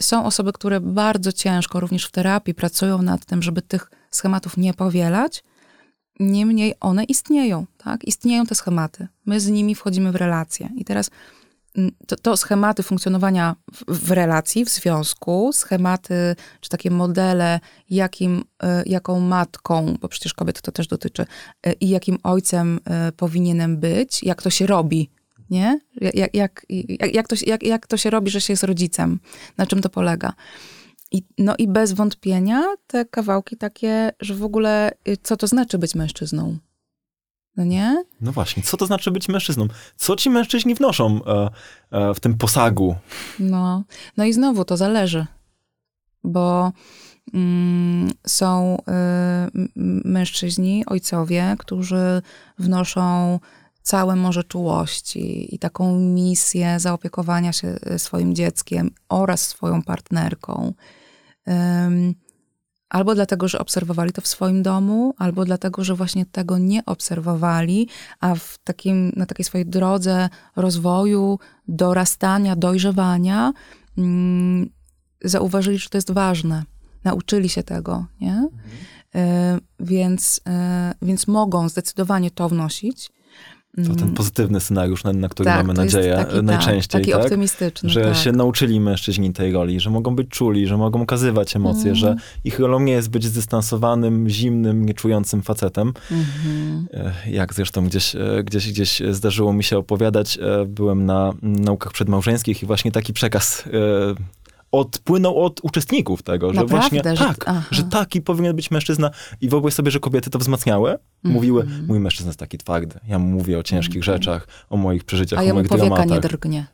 są 0.00 0.24
osoby, 0.24 0.52
które 0.52 0.80
bardzo 0.80 1.32
ciężko, 1.32 1.80
również 1.80 2.06
w 2.06 2.10
terapii, 2.10 2.54
pracują 2.54 3.02
nad 3.02 3.24
tym, 3.24 3.42
żeby 3.42 3.62
tych 3.62 3.90
schematów 4.10 4.56
nie 4.56 4.74
powielać. 4.74 5.44
Niemniej 6.20 6.74
one 6.80 7.04
istnieją, 7.04 7.66
tak? 7.78 8.04
Istnieją 8.04 8.46
te 8.46 8.54
schematy. 8.54 9.08
My 9.26 9.40
z 9.40 9.48
nimi 9.48 9.74
wchodzimy 9.74 10.12
w 10.12 10.16
relacje. 10.16 10.70
I 10.76 10.84
teraz 10.84 11.10
mm, 11.76 11.92
to, 12.06 12.16
to, 12.16 12.36
schematy 12.36 12.82
funkcjonowania 12.82 13.56
w, 13.72 14.06
w, 14.06 14.10
relacji, 14.10 14.64
w 14.64 14.68
związku, 14.68 15.52
schematy, 15.52 16.36
czy 16.60 16.70
takie 16.70 16.90
modele, 16.90 17.60
jakim, 17.90 18.44
e, 18.62 18.82
jaką 18.86 19.20
matką, 19.20 19.96
bo 20.00 20.08
przecież 20.08 20.34
kobiet 20.34 20.60
to 20.60 20.72
też 20.72 20.86
dotyczy, 20.86 21.26
e, 21.62 21.72
i 21.72 21.88
jakim 21.88 22.18
ojcem 22.22 22.80
e, 22.84 23.12
powinienem 23.12 23.76
być, 23.76 24.22
jak 24.22 24.42
to 24.42 24.50
się 24.50 24.66
robi, 24.66 25.10
nie? 25.50 25.80
Jak, 26.00 26.14
jak, 26.34 26.34
jak, 26.34 26.66
jak, 27.14 27.28
to, 27.28 27.36
jak, 27.46 27.62
jak 27.62 27.86
to 27.86 27.96
się 27.96 28.10
robi, 28.10 28.30
że 28.30 28.40
się 28.40 28.52
jest 28.52 28.64
rodzicem, 28.64 29.20
na 29.58 29.66
czym 29.66 29.80
to 29.80 29.88
polega. 29.88 30.32
I, 31.12 31.22
no 31.38 31.54
i 31.58 31.68
bez 31.68 31.92
wątpienia 31.92 32.62
te 32.86 33.04
kawałki 33.04 33.56
takie, 33.56 34.12
że 34.20 34.34
w 34.34 34.44
ogóle 34.44 34.92
y, 35.08 35.16
co 35.22 35.36
to 35.36 35.46
znaczy 35.46 35.78
być 35.78 35.94
mężczyzną? 35.94 36.58
No 37.56 37.64
nie? 37.64 38.04
No 38.20 38.32
właśnie, 38.32 38.62
co 38.62 38.76
to 38.76 38.86
znaczy 38.86 39.10
być 39.10 39.28
mężczyzną? 39.28 39.66
Co 39.96 40.16
ci 40.16 40.30
mężczyźni 40.30 40.74
wnoszą 40.74 41.20
e, 41.24 41.50
e, 41.90 42.14
w 42.14 42.20
tym 42.20 42.34
posagu? 42.38 42.96
No, 43.38 43.84
no 44.16 44.24
i 44.24 44.32
znowu 44.32 44.64
to 44.64 44.76
zależy, 44.76 45.26
bo 46.24 46.72
mm, 47.34 48.10
są 48.26 48.76
y, 48.76 49.68
mężczyźni, 50.04 50.86
ojcowie, 50.86 51.56
którzy 51.58 52.22
wnoszą 52.58 53.38
całe 53.82 54.16
morze 54.16 54.44
czułości 54.44 55.54
i 55.54 55.58
taką 55.58 55.98
misję 55.98 56.80
zaopiekowania 56.80 57.52
się 57.52 57.76
y, 57.94 57.98
swoim 57.98 58.34
dzieckiem 58.34 58.90
oraz 59.08 59.48
swoją 59.48 59.82
partnerką 59.82 60.74
albo 62.88 63.14
dlatego, 63.14 63.48
że 63.48 63.58
obserwowali 63.58 64.12
to 64.12 64.20
w 64.20 64.26
swoim 64.26 64.62
domu, 64.62 65.14
albo 65.18 65.44
dlatego, 65.44 65.84
że 65.84 65.94
właśnie 65.94 66.26
tego 66.26 66.58
nie 66.58 66.84
obserwowali, 66.84 67.88
a 68.20 68.34
w 68.34 68.58
takim, 68.64 69.12
na 69.16 69.26
takiej 69.26 69.44
swojej 69.44 69.66
drodze 69.66 70.28
rozwoju, 70.56 71.38
dorastania, 71.68 72.56
dojrzewania 72.56 73.52
mm, 73.98 74.70
zauważyli, 75.24 75.78
że 75.78 75.88
to 75.88 75.98
jest 75.98 76.10
ważne. 76.10 76.64
Nauczyli 77.04 77.48
się 77.48 77.62
tego, 77.62 78.06
nie? 78.20 78.32
Mhm. 78.32 79.58
Y, 79.58 79.60
więc, 79.80 80.40
y, 81.02 81.06
więc 81.06 81.26
mogą 81.26 81.68
zdecydowanie 81.68 82.30
to 82.30 82.48
wnosić. 82.48 83.10
To 83.76 83.82
ten 83.82 84.02
mm. 84.02 84.14
pozytywny 84.14 84.60
scenariusz, 84.60 85.04
na, 85.04 85.12
na 85.12 85.28
który 85.28 85.44
tak, 85.44 85.66
mamy 85.66 85.84
nadzieję 85.84 86.14
taki, 86.16 86.34
tak, 86.34 86.42
najczęściej. 86.42 87.00
Taki 87.00 87.12
tak? 87.12 87.22
optymistyczny. 87.22 87.90
Że 87.90 88.04
tak. 88.04 88.16
się 88.16 88.32
nauczyli 88.32 88.80
mężczyźni 88.80 89.32
tej 89.32 89.52
roli, 89.52 89.80
że 89.80 89.90
mogą 89.90 90.16
być 90.16 90.28
czuli, 90.28 90.66
że 90.66 90.76
mogą 90.76 91.02
okazywać 91.02 91.56
emocje, 91.56 91.82
mm. 91.82 91.94
że 91.94 92.16
ich 92.44 92.58
rolą 92.58 92.80
nie 92.80 92.92
jest 92.92 93.10
być 93.10 93.24
zdystansowanym, 93.24 94.28
zimnym, 94.28 94.86
nieczującym 94.86 95.42
facetem. 95.42 95.92
Mm-hmm. 95.92 97.10
Jak 97.26 97.54
zresztą 97.54 97.86
gdzieś, 97.86 98.16
e, 98.16 98.44
gdzieś, 98.44 98.68
gdzieś 98.68 99.02
zdarzyło 99.10 99.52
mi 99.52 99.64
się 99.64 99.78
opowiadać, 99.78 100.38
e, 100.38 100.64
byłem 100.66 101.06
na 101.06 101.32
naukach 101.42 101.92
przedmałżeńskich 101.92 102.62
i 102.62 102.66
właśnie 102.66 102.92
taki 102.92 103.12
przekaz 103.12 103.64
odpłynął 104.72 105.44
od 105.44 105.60
uczestników 105.62 106.22
tego, 106.22 106.48
że 106.48 106.60
Naprawdę, 106.60 106.76
właśnie 106.76 107.16
że, 107.16 107.24
tak, 107.24 107.44
aha. 107.46 107.64
że 107.70 107.82
taki 107.82 108.20
powinien 108.20 108.56
być 108.56 108.70
mężczyzna. 108.70 109.10
I 109.40 109.48
wyobraź 109.48 109.74
sobie, 109.74 109.90
że 109.90 110.00
kobiety 110.00 110.30
to 110.30 110.38
wzmacniały. 110.38 110.90
Mm 110.90 111.00
-hmm. 111.00 111.30
Mówiły, 111.30 111.66
mój 111.88 112.00
mężczyzna 112.00 112.28
jest 112.28 112.38
taki 112.38 112.58
twardy. 112.58 113.00
Ja 113.08 113.18
mu 113.18 113.26
mówię 113.26 113.58
o 113.58 113.62
ciężkich 113.62 113.96
mm 113.96 114.02
-hmm. 114.02 114.04
rzeczach, 114.04 114.48
o 114.70 114.76
moich 114.76 115.04
przeżyciach, 115.04 115.38
a 115.38 115.50
o 115.50 115.54
moich 115.54 115.68
dramatach. 115.68 116.00
A 116.00 116.04
nie 116.04 116.20
drgnie. 116.20 116.66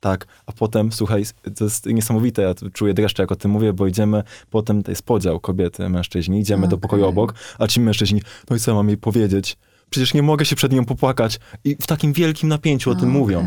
Tak, 0.00 0.26
a 0.46 0.52
potem, 0.52 0.92
słuchaj, 0.92 1.24
to 1.56 1.64
jest 1.64 1.86
niesamowite, 1.86 2.42
ja 2.42 2.54
czuję 2.72 2.94
dreszcze, 2.94 3.22
jak 3.22 3.32
o 3.32 3.36
tym 3.36 3.50
mówię, 3.50 3.72
bo 3.72 3.86
idziemy, 3.86 4.22
potem 4.50 4.82
to 4.82 4.90
jest 4.90 5.02
podział 5.02 5.40
kobiety, 5.40 5.88
mężczyźni, 5.88 6.40
idziemy 6.40 6.60
okay. 6.60 6.70
do 6.70 6.78
pokoju 6.78 7.06
obok, 7.06 7.34
a 7.58 7.66
ci 7.66 7.80
mężczyźni, 7.80 8.22
no 8.50 8.56
i 8.56 8.60
co 8.60 8.74
mam 8.74 8.88
jej 8.88 8.96
powiedzieć? 8.96 9.56
Przecież 9.90 10.14
nie 10.14 10.22
mogę 10.22 10.44
się 10.44 10.56
przed 10.56 10.72
nią 10.72 10.84
popłakać. 10.84 11.40
I 11.64 11.76
w 11.80 11.86
takim 11.86 12.12
wielkim 12.12 12.48
napięciu 12.48 12.90
o 12.90 12.94
tym 12.94 13.02
okay. 13.02 13.18
mówią. 13.18 13.46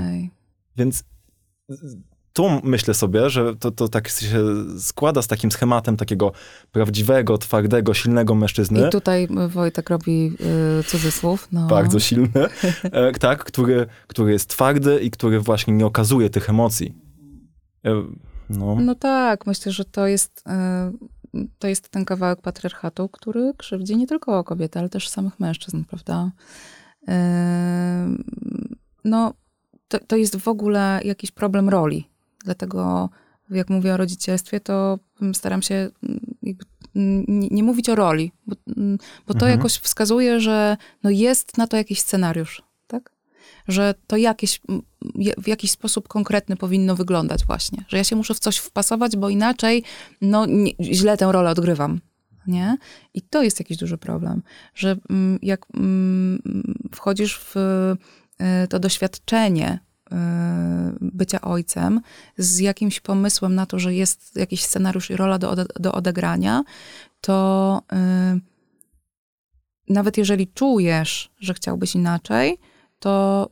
Więc 0.77 1.03
tu 2.35 2.61
myślę 2.63 2.93
sobie, 2.93 3.29
że 3.29 3.55
to, 3.55 3.71
to 3.71 3.87
tak 3.87 4.07
się 4.07 4.43
składa 4.79 5.21
z 5.21 5.27
takim 5.27 5.51
schematem 5.51 5.97
takiego 5.97 6.31
prawdziwego, 6.71 7.37
twardego, 7.37 7.93
silnego 7.93 8.35
mężczyzny. 8.35 8.87
I 8.87 8.91
tutaj 8.91 9.27
Wojtek 9.49 9.89
robi 9.89 10.31
y, 10.79 10.83
cudzysłów. 10.83 11.47
No. 11.51 11.67
Bardzo 11.67 11.99
silny. 11.99 12.29
E, 12.83 13.11
tak, 13.11 13.43
który, 13.43 13.85
który 14.07 14.31
jest 14.31 14.49
twardy 14.49 14.99
i 14.99 15.11
który 15.11 15.39
właśnie 15.39 15.73
nie 15.73 15.85
okazuje 15.85 16.29
tych 16.29 16.49
emocji. 16.49 16.95
E, 17.85 18.03
no. 18.49 18.75
no 18.81 18.95
tak, 18.95 19.45
myślę, 19.47 19.71
że 19.71 19.85
to 19.85 20.07
jest, 20.07 20.43
y, 21.35 21.47
to 21.59 21.67
jest 21.67 21.89
ten 21.89 22.05
kawałek 22.05 22.41
patriarchatu, 22.41 23.09
który 23.09 23.53
krzywdzi 23.57 23.97
nie 23.97 24.07
tylko 24.07 24.43
kobiety, 24.43 24.79
ale 24.79 24.89
też 24.89 25.09
samych 25.09 25.39
mężczyzn, 25.39 25.83
prawda? 25.83 26.31
Y, 27.03 27.11
no, 29.05 29.33
to, 29.87 29.99
to 29.99 30.15
jest 30.15 30.35
w 30.35 30.47
ogóle 30.47 30.99
jakiś 31.03 31.31
problem 31.31 31.69
roli 31.69 32.14
Dlatego, 32.45 33.09
jak 33.49 33.69
mówię 33.69 33.93
o 33.93 33.97
rodzicielstwie, 33.97 34.59
to 34.59 34.99
staram 35.33 35.61
się 35.61 35.89
nie, 36.95 37.47
nie 37.51 37.63
mówić 37.63 37.89
o 37.89 37.95
roli, 37.95 38.31
bo, 38.47 38.55
bo 39.27 39.33
to 39.33 39.45
mhm. 39.45 39.51
jakoś 39.51 39.73
wskazuje, 39.73 40.39
że 40.39 40.77
no 41.03 41.09
jest 41.09 41.57
na 41.57 41.67
to 41.67 41.77
jakiś 41.77 41.99
scenariusz, 41.99 42.61
tak? 42.87 43.11
Że 43.67 43.93
to 44.07 44.17
jakieś, 44.17 44.61
w 45.37 45.47
jakiś 45.47 45.71
sposób 45.71 46.07
konkretny 46.07 46.55
powinno 46.55 46.95
wyglądać 46.95 47.45
właśnie. 47.45 47.85
Że 47.87 47.97
ja 47.97 48.03
się 48.03 48.15
muszę 48.15 48.33
w 48.33 48.39
coś 48.39 48.57
wpasować, 48.57 49.17
bo 49.17 49.29
inaczej 49.29 49.83
no, 50.21 50.45
nie, 50.45 50.71
źle 50.81 51.17
tę 51.17 51.31
rolę 51.31 51.49
odgrywam. 51.49 52.01
Nie? 52.47 52.77
I 53.13 53.21
to 53.21 53.43
jest 53.43 53.59
jakiś 53.59 53.77
duży 53.77 53.97
problem, 53.97 54.41
że 54.75 54.95
mm, 55.09 55.39
jak 55.41 55.65
mm, 55.73 56.41
wchodzisz 56.95 57.39
w 57.39 57.55
y, 57.55 58.67
to 58.67 58.79
doświadczenie 58.79 59.79
bycia 61.01 61.41
ojcem 61.41 62.01
z 62.37 62.59
jakimś 62.59 62.99
pomysłem 62.99 63.55
na 63.55 63.65
to, 63.65 63.79
że 63.79 63.93
jest 63.93 64.35
jakiś 64.35 64.63
scenariusz 64.63 65.09
i 65.09 65.15
rola 65.15 65.39
do, 65.39 65.55
do 65.55 65.91
odegrania, 65.93 66.63
to 67.21 67.81
y, 67.93 68.39
nawet 69.93 70.17
jeżeli 70.17 70.47
czujesz, 70.47 71.31
że 71.39 71.53
chciałbyś 71.53 71.95
inaczej, 71.95 72.57
to, 72.99 73.49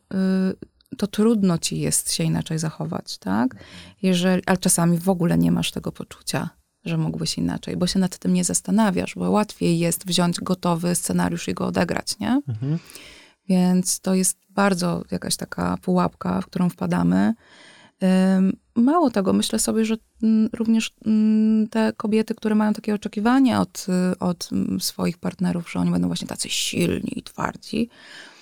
to 0.97 1.07
trudno 1.07 1.57
ci 1.57 1.79
jest 1.79 2.13
się 2.13 2.23
inaczej 2.23 2.59
zachować, 2.59 3.17
tak? 3.17 3.55
Jeżeli, 4.01 4.43
ale 4.45 4.57
czasami 4.57 4.97
w 4.97 5.09
ogóle 5.09 5.37
nie 5.37 5.51
masz 5.51 5.71
tego 5.71 5.91
poczucia 5.91 6.49
że 6.85 6.97
mógłbyś 6.97 7.37
inaczej, 7.37 7.77
bo 7.77 7.87
się 7.87 7.99
nad 7.99 8.17
tym 8.17 8.33
nie 8.33 8.43
zastanawiasz, 8.43 9.15
bo 9.15 9.31
łatwiej 9.31 9.79
jest 9.79 10.07
wziąć 10.07 10.39
gotowy 10.39 10.95
scenariusz 10.95 11.47
i 11.47 11.53
go 11.53 11.65
odegrać, 11.65 12.19
nie? 12.19 12.41
Mhm. 12.47 12.79
Więc 13.49 13.99
to 13.99 14.13
jest 14.13 14.37
bardzo 14.49 15.03
jakaś 15.11 15.35
taka 15.35 15.77
pułapka, 15.81 16.41
w 16.41 16.45
którą 16.45 16.69
wpadamy. 16.69 17.33
Mało 18.75 19.09
tego, 19.09 19.33
myślę 19.33 19.59
sobie, 19.59 19.85
że 19.85 19.95
mm, 20.23 20.49
również 20.53 20.91
mm, 21.05 21.67
te 21.67 21.93
kobiety, 21.97 22.35
które 22.35 22.55
mają 22.55 22.73
takie 22.73 22.95
oczekiwania 22.95 23.61
od, 23.61 23.87
od 24.19 24.49
swoich 24.79 25.17
partnerów, 25.17 25.71
że 25.71 25.79
oni 25.79 25.91
będą 25.91 26.07
właśnie 26.07 26.27
tacy 26.27 26.49
silni 26.49 27.19
i 27.19 27.23
twardzi, 27.23 27.77
mm, 27.77 28.32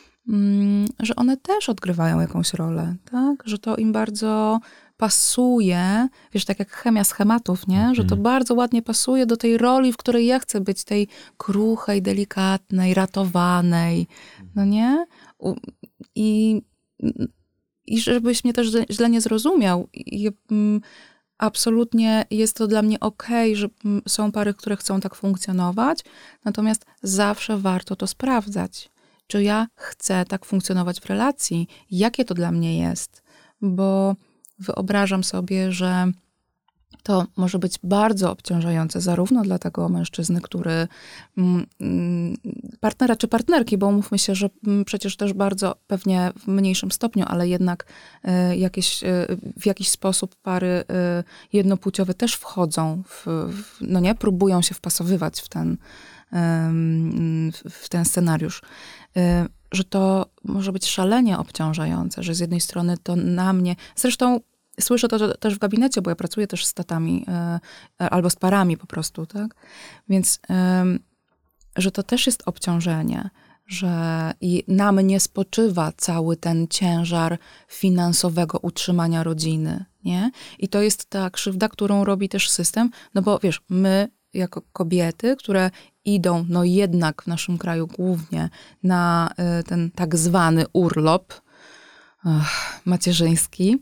że 0.99 1.15
one 1.15 1.37
też 1.37 1.69
odgrywają 1.69 2.19
jakąś 2.19 2.53
rolę, 2.53 2.95
tak? 3.11 3.43
Że 3.45 3.57
to 3.57 3.75
im 3.75 3.91
bardzo 3.91 4.59
pasuje, 4.97 6.07
wiesz, 6.33 6.45
tak 6.45 6.59
jak 6.59 6.71
chemia 6.71 7.03
schematów, 7.03 7.67
nie? 7.67 7.95
Że 7.95 8.01
to 8.01 8.15
mhm. 8.15 8.21
bardzo 8.23 8.53
ładnie 8.53 8.81
pasuje 8.81 9.25
do 9.25 9.37
tej 9.37 9.57
roli, 9.57 9.93
w 9.93 9.97
której 9.97 10.25
ja 10.25 10.39
chcę 10.39 10.61
być, 10.61 10.83
tej 10.83 11.07
kruchej, 11.37 12.01
delikatnej, 12.01 12.93
ratowanej, 12.93 14.07
no 14.55 14.65
nie? 14.65 15.05
I, 16.15 16.61
i 17.85 18.01
żebyś 18.01 18.43
mnie 18.43 18.53
też 18.53 18.71
źle 18.91 19.09
nie 19.09 19.21
zrozumiał, 19.21 19.87
mm, 20.51 20.81
absolutnie 21.37 22.25
jest 22.31 22.57
to 22.57 22.67
dla 22.67 22.81
mnie 22.81 22.99
ok, 22.99 23.27
że 23.53 23.69
mm, 23.85 24.01
są 24.07 24.31
pary, 24.31 24.53
które 24.53 24.75
chcą 24.75 24.99
tak 24.99 25.15
funkcjonować, 25.15 25.99
natomiast 26.45 26.85
zawsze 27.03 27.57
warto 27.57 27.95
to 27.95 28.07
sprawdzać. 28.07 28.90
Czy 29.31 29.43
ja 29.43 29.67
chcę 29.75 30.25
tak 30.25 30.45
funkcjonować 30.45 30.99
w 30.99 31.05
relacji? 31.05 31.67
Jakie 31.91 32.25
to 32.25 32.33
dla 32.33 32.51
mnie 32.51 32.79
jest? 32.79 33.23
Bo 33.61 34.15
wyobrażam 34.59 35.23
sobie, 35.23 35.71
że 35.71 36.11
to 37.03 37.25
może 37.37 37.59
być 37.59 37.79
bardzo 37.83 38.31
obciążające 38.31 39.01
zarówno 39.01 39.41
dla 39.43 39.59
tego 39.59 39.89
mężczyzny, 39.89 40.41
który 40.41 40.87
mm, 41.37 41.65
mm, 41.81 42.37
partnera 42.79 43.15
czy 43.15 43.27
partnerki, 43.27 43.77
bo 43.77 43.87
umówmy 43.87 44.19
się, 44.19 44.35
że 44.35 44.49
mm, 44.67 44.85
przecież 44.85 45.17
też 45.17 45.33
bardzo 45.33 45.75
pewnie 45.87 46.31
w 46.39 46.47
mniejszym 46.47 46.91
stopniu, 46.91 47.25
ale 47.27 47.47
jednak 47.47 47.85
e, 48.23 48.57
jakieś, 48.57 49.03
e, 49.03 49.07
w 49.57 49.65
jakiś 49.65 49.89
sposób 49.89 50.35
pary 50.35 50.67
e, 50.67 51.23
jednopłciowe 51.53 52.13
też 52.13 52.33
wchodzą 52.33 53.03
w, 53.07 53.25
no 53.81 53.99
nie, 53.99 54.15
próbują 54.15 54.61
się 54.61 54.75
wpasowywać 54.75 55.41
w 55.41 55.49
ten, 55.49 55.77
w 57.69 57.89
ten 57.89 58.05
scenariusz 58.05 58.61
że 59.71 59.83
to 59.83 60.25
może 60.43 60.71
być 60.71 60.85
szalenie 60.85 61.37
obciążające, 61.37 62.23
że 62.23 62.35
z 62.35 62.39
jednej 62.39 62.61
strony 62.61 62.97
to 63.03 63.15
na 63.15 63.53
mnie, 63.53 63.75
zresztą 63.95 64.39
Słyszę 64.79 65.07
to 65.07 65.37
też 65.37 65.55
w 65.55 65.59
gabinecie, 65.59 66.01
bo 66.01 66.09
ja 66.09 66.15
pracuję 66.15 66.47
też 66.47 66.65
z 66.65 66.73
tatami 66.73 67.25
e, 67.27 67.59
albo 68.09 68.29
z 68.29 68.35
parami 68.35 68.77
po 68.77 68.87
prostu, 68.87 69.25
tak? 69.25 69.55
Więc, 70.09 70.39
że 71.77 71.91
to 71.91 72.03
też 72.03 72.25
jest 72.25 72.43
obciążenie, 72.45 73.29
że 73.67 74.33
i 74.41 74.63
na 74.67 74.91
mnie 74.91 75.19
spoczywa 75.19 75.91
cały 75.97 76.37
ten 76.37 76.67
ciężar 76.67 77.37
finansowego 77.67 78.59
utrzymania 78.61 79.23
rodziny, 79.23 79.85
nie? 80.03 80.31
I 80.59 80.67
to 80.67 80.81
jest 80.81 81.09
ta 81.09 81.29
krzywda, 81.29 81.69
którą 81.69 82.03
robi 82.03 82.29
też 82.29 82.49
system, 82.49 82.89
no 83.13 83.21
bo 83.21 83.39
wiesz, 83.39 83.61
my 83.69 84.09
jako 84.33 84.61
kobiety, 84.73 85.35
które 85.35 85.71
idą, 86.05 86.45
no 86.49 86.63
jednak 86.63 87.21
w 87.23 87.27
naszym 87.27 87.57
kraju 87.57 87.87
głównie 87.87 88.49
na 88.83 89.29
e, 89.37 89.63
ten 89.63 89.91
tak 89.91 90.15
zwany 90.15 90.65
urlop 90.73 91.41
macierzyński, 92.85 93.79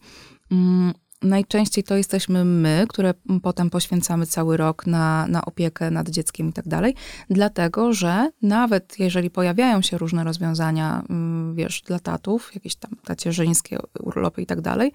Mm, 0.52 0.94
najczęściej 1.22 1.84
to 1.84 1.98
jesteśmy 1.98 2.46
my, 2.46 2.86
które 2.90 3.14
potem 3.44 3.70
poświęcamy 3.70 4.26
cały 4.26 4.58
rok 4.58 4.88
na, 4.88 5.28
na 5.28 5.46
opiekę 5.46 5.92
nad 5.92 6.10
dzieckiem 6.10 6.50
i 6.50 6.54
tak 6.54 6.68
dalej, 6.68 6.96
dlatego 7.30 7.94
że 7.94 8.32
nawet 8.42 9.00
jeżeli 9.00 9.30
pojawiają 9.30 9.82
się 9.82 9.98
różne 9.98 10.24
rozwiązania, 10.24 11.04
mm, 11.10 11.56
wiesz, 11.56 11.82
dla 11.82 12.00
tatów, 12.00 12.56
jakieś 12.56 12.76
tam 12.76 12.92
tacierzyńskie 13.04 13.78
urlopy 14.00 14.42
i 14.42 14.46
tak 14.46 14.62
dalej, 14.62 14.92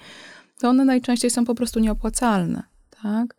to 0.59 0.69
one 0.69 0.85
najczęściej 0.85 1.31
są 1.31 1.45
po 1.45 1.55
prostu 1.55 1.81
nieopłacalne, 1.81 2.63
tak? 3.03 3.35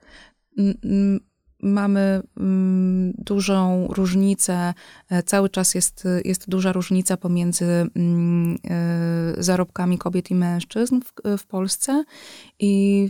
Mamy 1.65 2.21
mm, 2.37 3.13
dużą 3.17 3.87
różnicę, 3.87 4.73
e, 5.09 5.23
cały 5.23 5.49
czas 5.49 5.75
jest, 5.75 6.07
jest 6.25 6.49
duża 6.49 6.71
różnica 6.71 7.17
pomiędzy 7.17 7.65
mm, 7.65 8.57
e, 8.69 9.43
zarobkami 9.43 9.97
kobiet 9.97 10.31
i 10.31 10.35
mężczyzn 10.35 10.99
w, 11.01 11.37
w 11.37 11.45
Polsce 11.45 12.03
i 12.59 13.09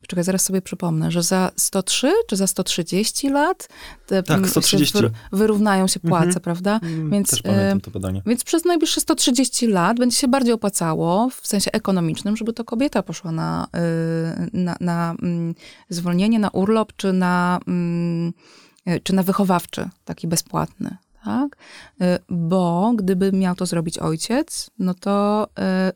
poczekaj, 0.00 0.24
zaraz 0.24 0.42
sobie 0.42 0.62
przypomnę, 0.62 1.10
że 1.10 1.22
za 1.22 1.50
103 1.56 2.12
czy 2.28 2.36
za 2.36 2.46
130 2.46 3.28
lat 3.28 3.68
te, 4.06 4.22
tak, 4.22 4.48
130. 4.48 4.98
Wy, 4.98 5.10
wyrównają 5.32 5.86
się 5.86 6.00
płace, 6.00 6.26
mhm. 6.26 6.42
prawda? 6.42 6.80
Więc, 7.10 7.30
Też 7.30 7.42
pamiętam 7.42 7.80
to 7.80 7.90
badanie. 7.90 8.22
Więc 8.26 8.44
przez 8.44 8.64
najbliższe 8.64 9.00
130 9.00 9.66
lat 9.66 9.98
będzie 9.98 10.16
się 10.16 10.28
bardziej 10.28 10.52
opłacało 10.52 11.30
w 11.30 11.46
sensie 11.46 11.72
ekonomicznym, 11.72 12.36
żeby 12.36 12.52
to 12.52 12.64
kobieta 12.64 13.02
poszła 13.02 13.32
na, 13.32 13.66
y, 14.44 14.50
na, 14.52 14.76
na 14.80 15.14
zwolnienie, 15.88 16.38
na 16.38 16.50
urlop, 16.50 16.92
czy 16.96 17.12
na, 17.12 17.60
y, 18.88 19.00
czy 19.00 19.14
na 19.14 19.22
wychowawczy, 19.22 19.88
taki 20.04 20.28
bezpłatny 20.28 20.96
tak? 21.26 21.56
Y, 22.02 22.18
bo 22.28 22.92
gdyby 22.96 23.32
miał 23.32 23.54
to 23.54 23.66
zrobić 23.66 23.98
ojciec, 23.98 24.70
no 24.78 24.94
to 24.94 25.46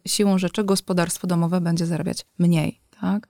y, 0.04 0.08
siłą 0.08 0.38
rzeczy 0.38 0.64
gospodarstwo 0.64 1.26
domowe 1.26 1.60
będzie 1.60 1.86
zarabiać 1.86 2.26
mniej, 2.38 2.80
tak? 3.00 3.28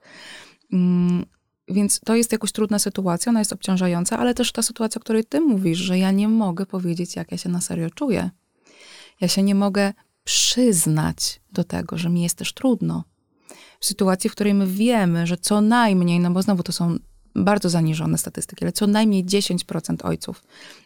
Mm, 0.73 1.25
więc 1.67 1.99
to 1.99 2.15
jest 2.15 2.31
jakoś 2.31 2.51
trudna 2.51 2.79
sytuacja, 2.79 3.29
ona 3.29 3.39
jest 3.39 3.53
obciążająca, 3.53 4.19
ale 4.19 4.33
też 4.33 4.51
ta 4.51 4.61
sytuacja, 4.61 4.99
o 4.99 5.01
której 5.01 5.25
ty 5.25 5.41
mówisz, 5.41 5.77
że 5.77 5.97
ja 5.97 6.11
nie 6.11 6.27
mogę 6.27 6.65
powiedzieć, 6.65 7.15
jak 7.15 7.31
ja 7.31 7.37
się 7.37 7.49
na 7.49 7.61
serio 7.61 7.89
czuję. 7.89 8.29
Ja 9.21 9.27
się 9.27 9.43
nie 9.43 9.55
mogę 9.55 9.93
przyznać 10.23 11.41
do 11.51 11.63
tego, 11.63 11.97
że 11.97 12.09
mi 12.09 12.23
jest 12.23 12.37
też 12.37 12.53
trudno. 12.53 13.03
W 13.79 13.85
sytuacji, 13.85 14.29
w 14.29 14.33
której 14.33 14.53
my 14.53 14.67
wiemy, 14.67 15.27
że 15.27 15.37
co 15.37 15.61
najmniej, 15.61 16.19
no 16.19 16.31
bo 16.31 16.41
znowu 16.41 16.63
to 16.63 16.71
są 16.71 16.97
bardzo 17.35 17.69
zaniżone 17.69 18.17
statystyki, 18.17 18.65
ale 18.65 18.71
co 18.71 18.87
najmniej 18.87 19.25
10% 19.25 20.05
ojców 20.05 20.43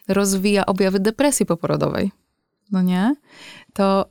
rozwija 0.08 0.66
objawy 0.66 1.00
depresji 1.00 1.46
poporodowej. 1.46 2.10
No 2.72 2.82
nie? 2.82 3.16
To, 3.72 4.10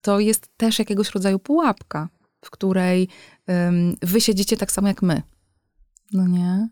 to 0.00 0.20
jest 0.20 0.48
też 0.56 0.78
jakiegoś 0.78 1.10
rodzaju 1.10 1.38
pułapka, 1.38 2.08
w 2.40 2.50
której 2.50 3.08
yy, 3.48 3.54
wy 4.02 4.20
siedzicie 4.20 4.56
tak 4.56 4.72
samo 4.72 4.88
jak 4.88 5.02
my. 5.02 5.22
No 6.12 6.28
nie? 6.28 6.68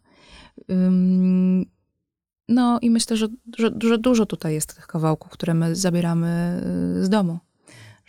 No 2.49 2.79
i 2.81 2.91
myślę, 2.91 3.17
że, 3.17 3.29
że, 3.59 3.71
że 3.83 3.99
dużo 3.99 4.27
tutaj 4.27 4.55
jest 4.55 4.75
tych 4.75 4.87
kawałków, 4.87 5.33
które 5.33 5.55
my 5.55 5.77
zabieramy 5.77 6.63
y, 7.01 7.05
z 7.05 7.09
domu 7.09 7.39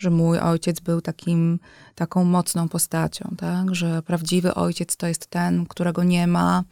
że 0.04 0.10
mój 0.10 0.38
ojciec 0.38 0.80
był 0.80 1.00
takim, 1.00 1.58
taką 1.94 2.24
mocną 2.24 2.68
postacią, 2.68 3.34
tak? 3.38 3.74
że 3.74 4.02
prawdziwy 4.02 4.54
ojciec 4.54 4.96
to 4.96 5.06
jest 5.06 5.26
ten, 5.26 5.66
którego 5.66 6.04
nie 6.04 6.26
ma, 6.26 6.64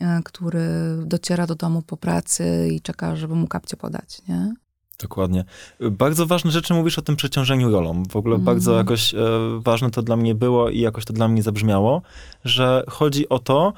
e, 0.00 0.20
który 0.24 0.68
dociera 1.04 1.46
do 1.46 1.54
domu 1.54 1.82
po 1.82 1.96
pracy 1.96 2.68
i 2.72 2.80
czeka, 2.80 3.16
żeby 3.16 3.34
mu 3.34 3.46
kapcie 3.46 3.76
podać, 3.76 4.22
nie? 4.28 4.54
Dokładnie. 4.98 5.44
Bardzo 5.80 6.26
ważne 6.26 6.50
rzeczy 6.50 6.74
mówisz 6.74 6.98
o 6.98 7.02
tym 7.02 7.16
przeciążeniu 7.16 7.70
rolą. 7.70 8.02
W 8.10 8.16
ogóle 8.16 8.34
mm. 8.34 8.44
bardzo 8.44 8.76
jakoś 8.76 9.14
e, 9.14 9.18
ważne 9.60 9.90
to 9.90 10.02
dla 10.02 10.16
mnie 10.16 10.34
było 10.34 10.70
i 10.70 10.80
jakoś 10.80 11.04
to 11.04 11.12
dla 11.12 11.28
mnie 11.28 11.42
zabrzmiało, 11.42 12.02
że 12.44 12.84
chodzi 12.88 13.28
o 13.28 13.38
to, 13.38 13.72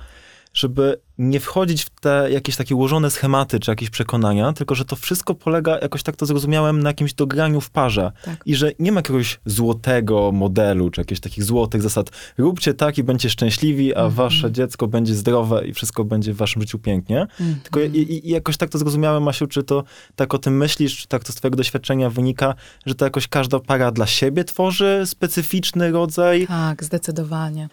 żeby 0.54 1.00
nie 1.18 1.40
wchodzić 1.40 1.82
w 1.82 1.90
te 1.90 2.28
jakieś 2.30 2.56
takie 2.56 2.74
ułożone 2.74 3.11
schematy 3.11 3.61
czy 3.61 3.70
jakieś 3.70 3.90
przekonania, 3.90 4.52
tylko 4.52 4.74
że 4.74 4.84
to 4.84 4.96
wszystko 4.96 5.34
polega, 5.34 5.78
jakoś 5.78 6.02
tak 6.02 6.16
to 6.16 6.26
zrozumiałem, 6.26 6.82
na 6.82 6.90
jakimś 6.90 7.14
dograniu 7.14 7.61
w 7.61 7.70
parze. 7.70 8.12
Tak. 8.24 8.42
I 8.46 8.54
że 8.54 8.72
nie 8.78 8.92
ma 8.92 8.98
jakiegoś 8.98 9.40
złotego 9.46 10.32
modelu, 10.32 10.90
czy 10.90 11.00
jakichś 11.00 11.20
takich 11.20 11.44
złotych 11.44 11.82
zasad. 11.82 12.11
Róbcie 12.38 12.74
tak 12.74 12.98
i 12.98 13.02
będziecie 13.02 13.30
szczęśliwi, 13.30 13.94
a 13.94 14.00
mm 14.00 14.12
-hmm. 14.12 14.14
wasze 14.14 14.52
dziecko 14.52 14.87
będzie 14.87 15.14
zdrowe 15.14 15.66
i 15.66 15.74
wszystko 15.74 16.04
będzie 16.04 16.32
w 16.32 16.37
waszym 16.37 16.62
życiu 16.62 16.78
pięknie. 16.78 17.16
Mm 17.16 17.54
-hmm. 17.54 17.62
Tylko 17.62 17.80
i, 17.80 18.20
i 18.26 18.30
jakoś 18.30 18.56
tak 18.56 18.70
to 18.70 18.78
zrozumiałem, 18.78 19.22
Masiu, 19.22 19.46
czy 19.46 19.62
to 19.62 19.84
tak 20.16 20.34
o 20.34 20.38
tym 20.38 20.56
myślisz, 20.56 20.96
czy 20.96 21.08
tak 21.08 21.24
to 21.24 21.32
z 21.32 21.34
twojego 21.34 21.56
doświadczenia 21.56 22.11
wynika, 22.11 22.54
że 22.87 22.94
to 22.94 23.04
jakoś 23.04 23.28
każda 23.28 23.61
para 23.61 23.90
dla 23.90 24.06
siebie 24.06 24.44
tworzy 24.44 25.02
specyficzny 25.06 25.90
rodzaj? 25.92 26.46
Tak, 26.46 26.84
zdecydowanie 26.84 27.68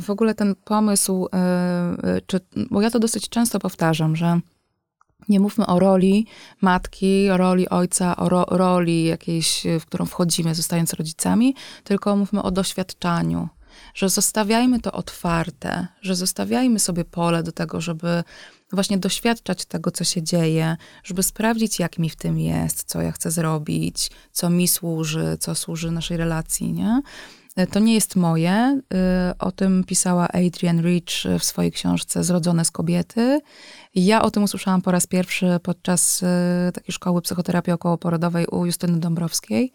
w 0.00 0.10
ogóle 0.10 0.34
ten 0.34 0.54
pomysł, 0.54 1.28
yy, 2.04 2.20
czy, 2.26 2.40
bo 2.70 2.82
ja 2.82 2.90
to 2.90 2.98
dosyć 2.98 3.28
często 3.28 3.58
powtarzam, 3.58 4.16
że 4.16 4.40
nie 5.28 5.40
mówmy 5.40 5.66
o 5.66 5.78
roli 5.78 6.26
matki, 6.60 7.30
o 7.30 7.36
roli 7.36 7.68
ojca, 7.68 8.16
o 8.16 8.28
ro, 8.28 8.44
roli 8.50 9.04
jakiejś, 9.04 9.62
w 9.80 9.86
którą 9.86 10.06
wchodzimy, 10.06 10.54
zostając 10.54 10.92
rodzicami, 10.92 11.54
tylko 11.84 12.16
mówmy 12.16 12.42
o 12.42 12.50
doświadczaniu. 12.50 13.48
Że 13.94 14.08
zostawiajmy 14.08 14.80
to 14.80 14.92
otwarte, 14.92 15.86
że 16.02 16.14
zostawiajmy 16.14 16.78
sobie 16.78 17.04
pole 17.04 17.42
do 17.42 17.52
tego, 17.52 17.80
żeby 17.80 18.24
właśnie 18.72 18.98
doświadczać 18.98 19.64
tego, 19.64 19.90
co 19.90 20.04
się 20.04 20.22
dzieje, 20.22 20.76
żeby 21.04 21.22
sprawdzić, 21.22 21.78
jak 21.78 21.98
mi 21.98 22.10
w 22.10 22.16
tym 22.16 22.38
jest, 22.38 22.84
co 22.84 23.02
ja 23.02 23.12
chcę 23.12 23.30
zrobić, 23.30 24.10
co 24.32 24.50
mi 24.50 24.68
służy, 24.68 25.36
co 25.40 25.54
służy 25.54 25.90
naszej 25.90 26.16
relacji, 26.16 26.72
nie? 26.72 27.02
To 27.70 27.78
nie 27.78 27.94
jest 27.94 28.16
moje. 28.16 28.80
Y, 29.32 29.38
o 29.38 29.52
tym 29.52 29.84
pisała 29.84 30.28
Adrienne 30.28 30.82
Rich 30.82 31.38
w 31.38 31.44
swojej 31.44 31.72
książce 31.72 32.24
Zrodzone 32.24 32.64
z 32.64 32.70
kobiety. 32.70 33.40
Ja 33.94 34.22
o 34.22 34.30
tym 34.30 34.42
usłyszałam 34.42 34.82
po 34.82 34.90
raz 34.90 35.06
pierwszy 35.06 35.46
podczas 35.62 36.22
y, 36.22 36.26
takiej 36.72 36.92
szkoły 36.92 37.22
psychoterapii 37.22 37.72
okołoporodowej 37.72 38.46
u 38.46 38.66
Justyny 38.66 39.00
Dąbrowskiej. 39.00 39.72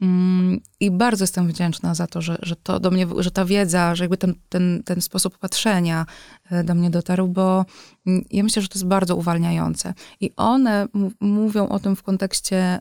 Mm, 0.00 0.60
I 0.80 0.90
bardzo 0.90 1.22
jestem 1.22 1.48
wdzięczna 1.48 1.94
za 1.94 2.06
to, 2.06 2.22
że, 2.22 2.38
że 2.42 2.56
to 2.56 2.80
do 2.80 2.90
mnie, 2.90 3.06
że 3.18 3.30
ta 3.30 3.44
wiedza, 3.44 3.94
że 3.94 4.04
jakby 4.04 4.16
ten, 4.16 4.34
ten, 4.48 4.82
ten 4.84 5.00
sposób 5.00 5.38
patrzenia 5.38 6.06
y, 6.52 6.64
do 6.64 6.74
mnie 6.74 6.90
dotarł, 6.90 7.28
bo 7.28 7.64
mm, 8.06 8.24
ja 8.30 8.42
myślę, 8.42 8.62
że 8.62 8.68
to 8.68 8.78
jest 8.78 8.86
bardzo 8.86 9.16
uwalniające. 9.16 9.94
I 10.20 10.30
one 10.36 10.86
mówią 11.20 11.68
o 11.68 11.78
tym 11.78 11.96
w 11.96 12.02
kontekście 12.02 12.80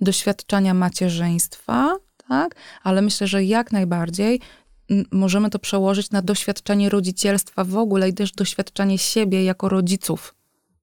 doświadczania 0.00 0.74
macierzyństwa, 0.74 1.96
tak? 2.28 2.54
Ale 2.82 3.02
myślę, 3.02 3.26
że 3.26 3.44
jak 3.44 3.72
najbardziej 3.72 4.40
możemy 5.12 5.50
to 5.50 5.58
przełożyć 5.58 6.10
na 6.10 6.22
doświadczenie 6.22 6.88
rodzicielstwa 6.88 7.64
w 7.64 7.76
ogóle 7.76 8.08
i 8.08 8.14
też 8.14 8.32
doświadczenie 8.32 8.98
siebie 8.98 9.44
jako 9.44 9.68
rodziców, 9.68 10.34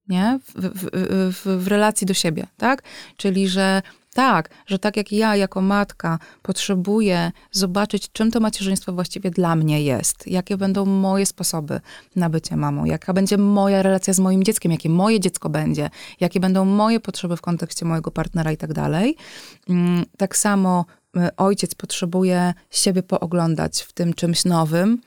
nie? 0.08 0.40
W, 0.44 0.52
w, 0.54 0.90
w, 1.32 1.64
w 1.64 1.68
relacji 1.68 2.06
do 2.06 2.14
siebie, 2.14 2.46
tak? 2.56 2.82
Czyli, 3.16 3.48
że 3.48 3.82
tak, 4.16 4.50
że 4.66 4.78
tak 4.78 4.96
jak 4.96 5.12
ja 5.12 5.36
jako 5.36 5.60
matka 5.60 6.18
potrzebuję 6.42 7.32
zobaczyć, 7.52 8.12
czym 8.12 8.30
to 8.30 8.40
macierzyństwo 8.40 8.92
właściwie 8.92 9.30
dla 9.30 9.56
mnie 9.56 9.82
jest, 9.82 10.26
jakie 10.26 10.56
będą 10.56 10.84
moje 10.84 11.26
sposoby 11.26 11.80
na 12.16 12.30
bycie 12.30 12.56
mamą, 12.56 12.84
jaka 12.84 13.12
będzie 13.12 13.38
moja 13.38 13.82
relacja 13.82 14.14
z 14.14 14.18
moim 14.18 14.44
dzieckiem, 14.44 14.72
jakie 14.72 14.88
moje 14.88 15.20
dziecko 15.20 15.48
będzie, 15.48 15.90
jakie 16.20 16.40
będą 16.40 16.64
moje 16.64 17.00
potrzeby 17.00 17.36
w 17.36 17.40
kontekście 17.40 17.84
mojego 17.86 18.10
partnera 18.10 18.52
i 18.52 18.56
tak 18.56 18.72
dalej. 18.72 19.16
Mm, 19.68 20.04
tak 20.18 20.36
samo 20.36 20.84
ojciec 21.36 21.74
potrzebuje 21.74 22.54
siebie 22.70 23.02
pooglądać 23.02 23.82
w 23.82 23.92
tym 23.92 24.14
czymś 24.14 24.44
nowym, 24.44 25.00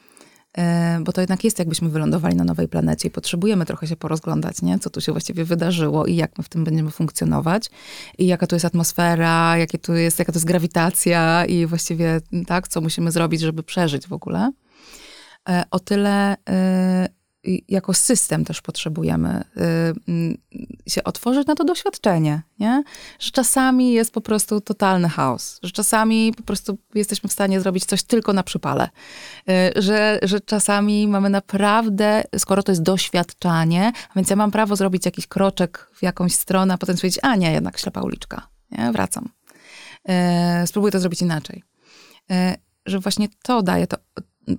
E, 0.58 1.00
bo 1.04 1.12
to 1.12 1.22
jednak 1.22 1.44
jest 1.44 1.60
jakbyśmy 1.60 1.90
wylądowali 1.90 2.36
na 2.36 2.44
nowej 2.44 2.68
planecie 2.68 3.08
i 3.08 3.12
potrzebujemy 3.12 3.66
trochę 3.66 3.88
się 3.88 3.96
porozglądać, 3.96 4.62
nie? 4.62 4.80
co 4.80 4.90
tu 4.90 5.02
się 5.02 5.12
właściwie 5.12 5.46
wydarzyło 5.46 6.06
i 6.06 6.16
jak 6.16 6.38
my 6.38 6.44
w 6.44 6.50
tym 6.50 6.64
będziemy 6.64 6.92
funkcjonować 6.92 7.70
i 8.18 8.28
jaka 8.28 8.48
tu 8.48 8.56
jest 8.56 8.66
atmosfera, 8.66 9.58
jakie 9.58 9.78
tu 9.78 9.94
jest, 9.94 10.20
jaka 10.20 10.32
to 10.32 10.38
jest 10.38 10.48
grawitacja 10.48 11.46
i 11.46 11.66
właściwie 11.66 12.22
tak, 12.48 12.68
co 12.68 12.82
musimy 12.82 13.12
zrobić, 13.12 13.42
żeby 13.42 13.64
przeżyć 13.64 14.08
w 14.08 14.14
ogóle. 14.14 14.52
E, 15.50 15.64
o 15.72 15.80
tyle 15.80 16.38
e, 16.50 17.08
jako 17.68 17.94
system 17.94 18.46
też 18.46 18.62
potrzebujemy 18.62 19.44
y, 20.88 20.90
się 20.90 21.04
otworzyć 21.04 21.48
na 21.48 21.56
to 21.56 21.64
doświadczenie, 21.64 22.42
nie? 22.60 22.84
Że 23.20 23.32
czasami 23.32 23.92
jest 23.92 24.14
po 24.14 24.22
prostu 24.22 24.62
totalny 24.62 25.10
chaos, 25.10 25.60
że 25.64 25.72
czasami 25.72 26.34
po 26.38 26.44
prostu 26.44 26.78
jesteśmy 26.96 27.30
w 27.30 27.34
stanie 27.34 27.62
zrobić 27.62 27.86
coś 27.86 28.04
tylko 28.04 28.34
na 28.34 28.44
przypale, 28.44 28.90
y, 29.50 29.82
że, 29.82 30.20
że 30.22 30.40
czasami 30.40 31.08
mamy 31.08 31.30
naprawdę, 31.30 32.24
skoro 32.38 32.64
to 32.64 32.72
jest 32.72 32.82
doświadczanie, 32.84 33.92
więc 34.16 34.30
ja 34.30 34.36
mam 34.36 34.52
prawo 34.52 34.76
zrobić 34.76 35.06
jakiś 35.06 35.28
kroczek 35.28 35.90
w 35.94 36.04
jakąś 36.04 36.36
stronę, 36.36 36.74
a 36.74 36.78
potem 36.78 36.96
powiedzieć, 36.96 37.20
a 37.22 37.36
nie, 37.36 37.52
jednak 37.52 37.78
ślepa 37.80 38.02
uliczka, 38.02 38.48
nie? 38.72 38.92
Wracam. 38.92 39.30
Y, 40.64 40.68
spróbuję 40.68 40.92
to 40.92 41.00
zrobić 41.00 41.22
inaczej. 41.22 41.64
Że 42.86 43.00
właśnie 43.00 43.28
to 43.44 43.64
daje 43.64 43.88
to, 43.88 43.98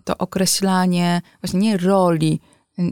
to 0.04 0.18
określanie 0.18 1.22
właśnie 1.42 1.60
nie 1.60 1.76
roli, 1.76 2.40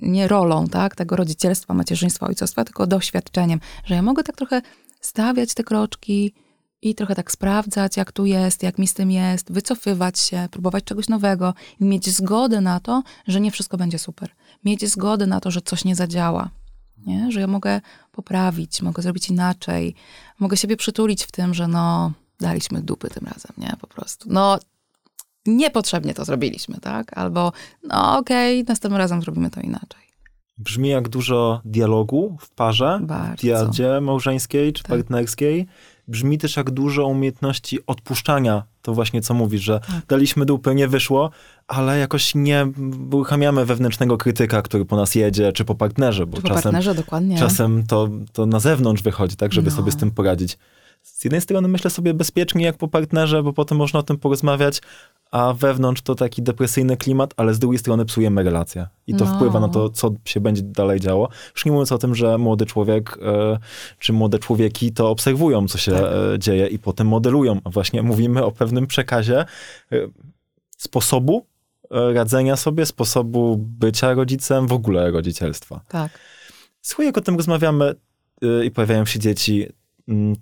nie 0.02 0.28
rolą, 0.28 0.66
tak, 0.66 0.96
tego 0.96 1.16
rodzicielstwa, 1.16 1.74
macierzyństwa, 1.74 2.26
ojcostwa, 2.26 2.64
tylko 2.64 2.86
doświadczeniem, 2.86 3.60
że 3.84 3.94
ja 3.94 4.02
mogę 4.02 4.22
tak 4.22 4.36
trochę 4.36 4.62
stawiać 5.00 5.54
te 5.54 5.64
kroczki 5.64 6.34
i 6.82 6.94
trochę 6.94 7.14
tak 7.14 7.32
sprawdzać, 7.32 7.96
jak 7.96 8.12
tu 8.12 8.26
jest, 8.26 8.62
jak 8.62 8.78
mi 8.78 8.86
z 8.86 8.94
tym 8.94 9.10
jest, 9.10 9.52
wycofywać 9.52 10.18
się, 10.18 10.48
próbować 10.50 10.84
czegoś 10.84 11.08
nowego 11.08 11.54
i 11.80 11.84
mieć 11.84 12.10
zgodę 12.10 12.60
na 12.60 12.80
to, 12.80 13.02
że 13.26 13.40
nie 13.40 13.50
wszystko 13.50 13.76
będzie 13.76 13.98
super. 13.98 14.30
Mieć 14.64 14.88
zgodę 14.88 15.26
na 15.26 15.40
to, 15.40 15.50
że 15.50 15.60
coś 15.60 15.84
nie 15.84 15.96
zadziała. 15.96 16.50
Nie? 17.06 17.32
Że 17.32 17.40
ja 17.40 17.46
mogę 17.46 17.80
poprawić, 18.12 18.82
mogę 18.82 19.02
zrobić 19.02 19.28
inaczej, 19.28 19.94
mogę 20.38 20.56
siebie 20.56 20.76
przytulić 20.76 21.24
w 21.24 21.32
tym, 21.32 21.54
że 21.54 21.68
no, 21.68 22.12
daliśmy 22.40 22.82
dupy 22.82 23.08
tym 23.08 23.26
razem, 23.26 23.52
nie? 23.58 23.76
Po 23.80 23.86
prostu. 23.86 24.28
No, 24.32 24.58
niepotrzebnie 25.56 26.14
to 26.14 26.24
zrobiliśmy, 26.24 26.76
tak? 26.80 27.18
Albo, 27.18 27.52
no 27.82 28.18
okej, 28.18 28.60
okay, 28.60 28.68
następnym 28.68 28.98
razem 28.98 29.22
zrobimy 29.22 29.50
to 29.50 29.60
inaczej. 29.60 30.08
Brzmi 30.58 30.88
jak 30.88 31.08
dużo 31.08 31.60
dialogu 31.64 32.36
w 32.40 32.50
parze, 32.50 33.00
Bardzo. 33.02 33.36
w 33.36 33.40
diadzie 33.40 34.00
małżeńskiej 34.00 34.72
czy 34.72 34.82
tak. 34.82 34.90
partnerskiej. 34.90 35.66
Brzmi 36.08 36.38
też 36.38 36.56
jak 36.56 36.70
dużo 36.70 37.06
umiejętności 37.06 37.78
odpuszczania. 37.86 38.62
To 38.82 38.94
właśnie 38.94 39.22
co 39.22 39.34
mówisz, 39.34 39.62
że 39.62 39.80
tak. 39.80 40.06
daliśmy 40.08 40.46
dupy, 40.46 40.74
nie 40.74 40.88
wyszło, 40.88 41.30
ale 41.66 41.98
jakoś 41.98 42.34
nie 42.34 42.66
uruchamiamy 43.12 43.64
wewnętrznego 43.64 44.18
krytyka, 44.18 44.62
który 44.62 44.84
po 44.84 44.96
nas 44.96 45.14
jedzie, 45.14 45.52
czy 45.52 45.64
po 45.64 45.74
partnerze, 45.74 46.26
bo 46.26 46.36
czy 46.36 46.42
czasem, 46.42 46.62
partnerze, 46.62 46.94
dokładnie. 46.94 47.38
czasem 47.38 47.86
to, 47.86 48.08
to 48.32 48.46
na 48.46 48.60
zewnątrz 48.60 49.02
wychodzi, 49.02 49.36
tak, 49.36 49.52
żeby 49.52 49.70
no. 49.70 49.76
sobie 49.76 49.92
z 49.92 49.96
tym 49.96 50.10
poradzić 50.10 50.58
z 51.02 51.24
jednej 51.24 51.40
strony 51.40 51.68
myślę 51.68 51.90
sobie 51.90 52.14
bezpiecznie 52.14 52.64
jak 52.64 52.76
po 52.76 52.88
partnerze, 52.88 53.42
bo 53.42 53.52
potem 53.52 53.78
można 53.78 54.00
o 54.00 54.02
tym 54.02 54.18
porozmawiać, 54.18 54.80
a 55.30 55.52
wewnątrz 55.52 56.02
to 56.02 56.14
taki 56.14 56.42
depresyjny 56.42 56.96
klimat, 56.96 57.34
ale 57.36 57.54
z 57.54 57.58
drugiej 57.58 57.78
strony 57.78 58.04
psujemy 58.04 58.42
relacje. 58.42 58.86
I 59.06 59.14
to 59.14 59.24
no. 59.24 59.34
wpływa 59.34 59.60
na 59.60 59.68
to, 59.68 59.90
co 59.90 60.14
się 60.24 60.40
będzie 60.40 60.62
dalej 60.62 61.00
działo. 61.00 61.28
Już 61.54 61.64
nie 61.64 61.72
mówiąc 61.72 61.92
o 61.92 61.98
tym, 61.98 62.14
że 62.14 62.38
młody 62.38 62.66
człowiek 62.66 63.18
e, 63.22 63.58
czy 63.98 64.12
młode 64.12 64.38
człowieki 64.38 64.92
to 64.92 65.10
obserwują, 65.10 65.68
co 65.68 65.78
się 65.78 65.92
tak. 65.92 66.02
e, 66.34 66.38
dzieje 66.38 66.66
i 66.66 66.78
potem 66.78 67.06
modelują. 67.06 67.60
Właśnie 67.64 68.02
mówimy 68.02 68.44
o 68.44 68.52
pewnym 68.52 68.86
przekazie 68.86 69.40
e, 69.40 69.96
sposobu 70.76 71.46
radzenia 71.90 72.56
sobie, 72.56 72.86
sposobu 72.86 73.56
bycia 73.58 74.14
rodzicem, 74.14 74.66
w 74.66 74.72
ogóle 74.72 75.10
rodzicielstwa. 75.10 75.80
Tak. 75.88 76.18
Słuchaj, 76.82 77.06
jak 77.06 77.18
o 77.18 77.20
tym 77.20 77.36
rozmawiamy 77.36 77.94
i 78.64 78.70
pojawiają 78.70 79.06
się 79.06 79.18
dzieci, 79.18 79.66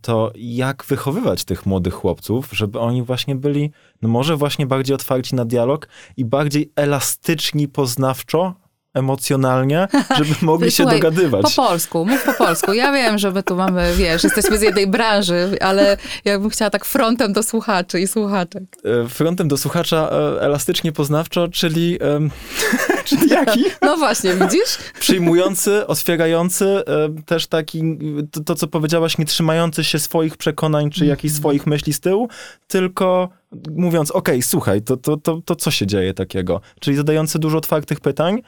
to 0.00 0.33
jak 0.35 0.85
wychowywać 0.85 1.44
tych 1.44 1.66
młodych 1.66 1.94
chłopców, 1.94 2.48
żeby 2.52 2.79
oni 2.81 3.02
właśnie 3.02 3.37
byli, 3.37 3.70
no 4.02 4.09
może 4.09 4.37
właśnie 4.37 4.66
bardziej 4.66 4.94
otwarci 4.94 5.35
na 5.35 5.44
dialog 5.44 5.88
i 6.16 6.24
bardziej 6.24 6.72
elastyczni 6.76 7.68
poznawczo, 7.68 8.55
emocjonalnie, 8.96 9.88
żeby 10.18 10.35
mogli 10.42 10.70
się 10.70 10.76
Słuchaj, 10.76 11.00
dogadywać. 11.00 11.42
Po 11.42 11.62
polsku, 11.62 12.04
mów 12.04 12.24
po 12.24 12.32
polsku. 12.32 12.72
Ja 12.72 12.92
wiem, 12.92 13.18
że 13.18 13.30
my 13.30 13.42
tu 13.42 13.56
mamy, 13.56 13.92
wiesz, 13.96 14.24
jesteśmy 14.24 14.59
z 14.59 14.62
jednej 14.62 14.87
branży, 14.87 15.56
ale 15.61 15.96
ja 16.24 16.38
bym 16.38 16.50
chciała 16.50 16.70
tak 16.70 16.85
frontem 16.85 17.32
do 17.32 17.42
słuchaczy 17.42 18.00
i 18.00 18.06
słuchaczek. 18.06 18.62
E, 19.04 19.09
frontem 19.09 19.48
do 19.48 19.56
słuchacza 19.56 20.11
e, 20.12 20.40
elastycznie 20.40 20.92
poznawczo, 20.92 21.48
czyli... 21.48 21.98
czyli 23.04 23.28
jaki? 23.28 23.64
No 23.82 23.96
właśnie, 23.96 24.35
widzisz? 24.35 24.78
Przyjmujący, 25.00 25.87
otwierający, 25.87 26.82
też 27.26 27.46
taki, 27.46 27.98
to, 28.32 28.40
to, 28.40 28.54
co 28.54 28.66
powiedziałaś, 28.66 29.18
nie 29.18 29.24
trzymający 29.24 29.85
się 29.85 29.98
swoich 29.98 30.37
przekonań, 30.37 30.90
czy 30.90 31.06
jakichś 31.06 31.32
mhm. 31.32 31.40
swoich 31.40 31.66
myśli 31.66 31.92
z 31.92 32.00
tyłu, 32.00 32.28
tylko 32.66 33.28
mówiąc, 33.70 34.11
okej, 34.11 34.35
okay, 34.35 34.42
słuchaj, 34.42 34.82
to, 34.82 34.96
to, 34.96 35.16
to, 35.16 35.40
to 35.44 35.56
co 35.56 35.70
się 35.70 35.87
dzieje 35.87 36.14
takiego? 36.14 36.61
Czyli 36.80 36.96
zadający 36.96 37.38
dużo 37.38 37.59
otwartych 37.59 38.00
pytań, 38.00 38.42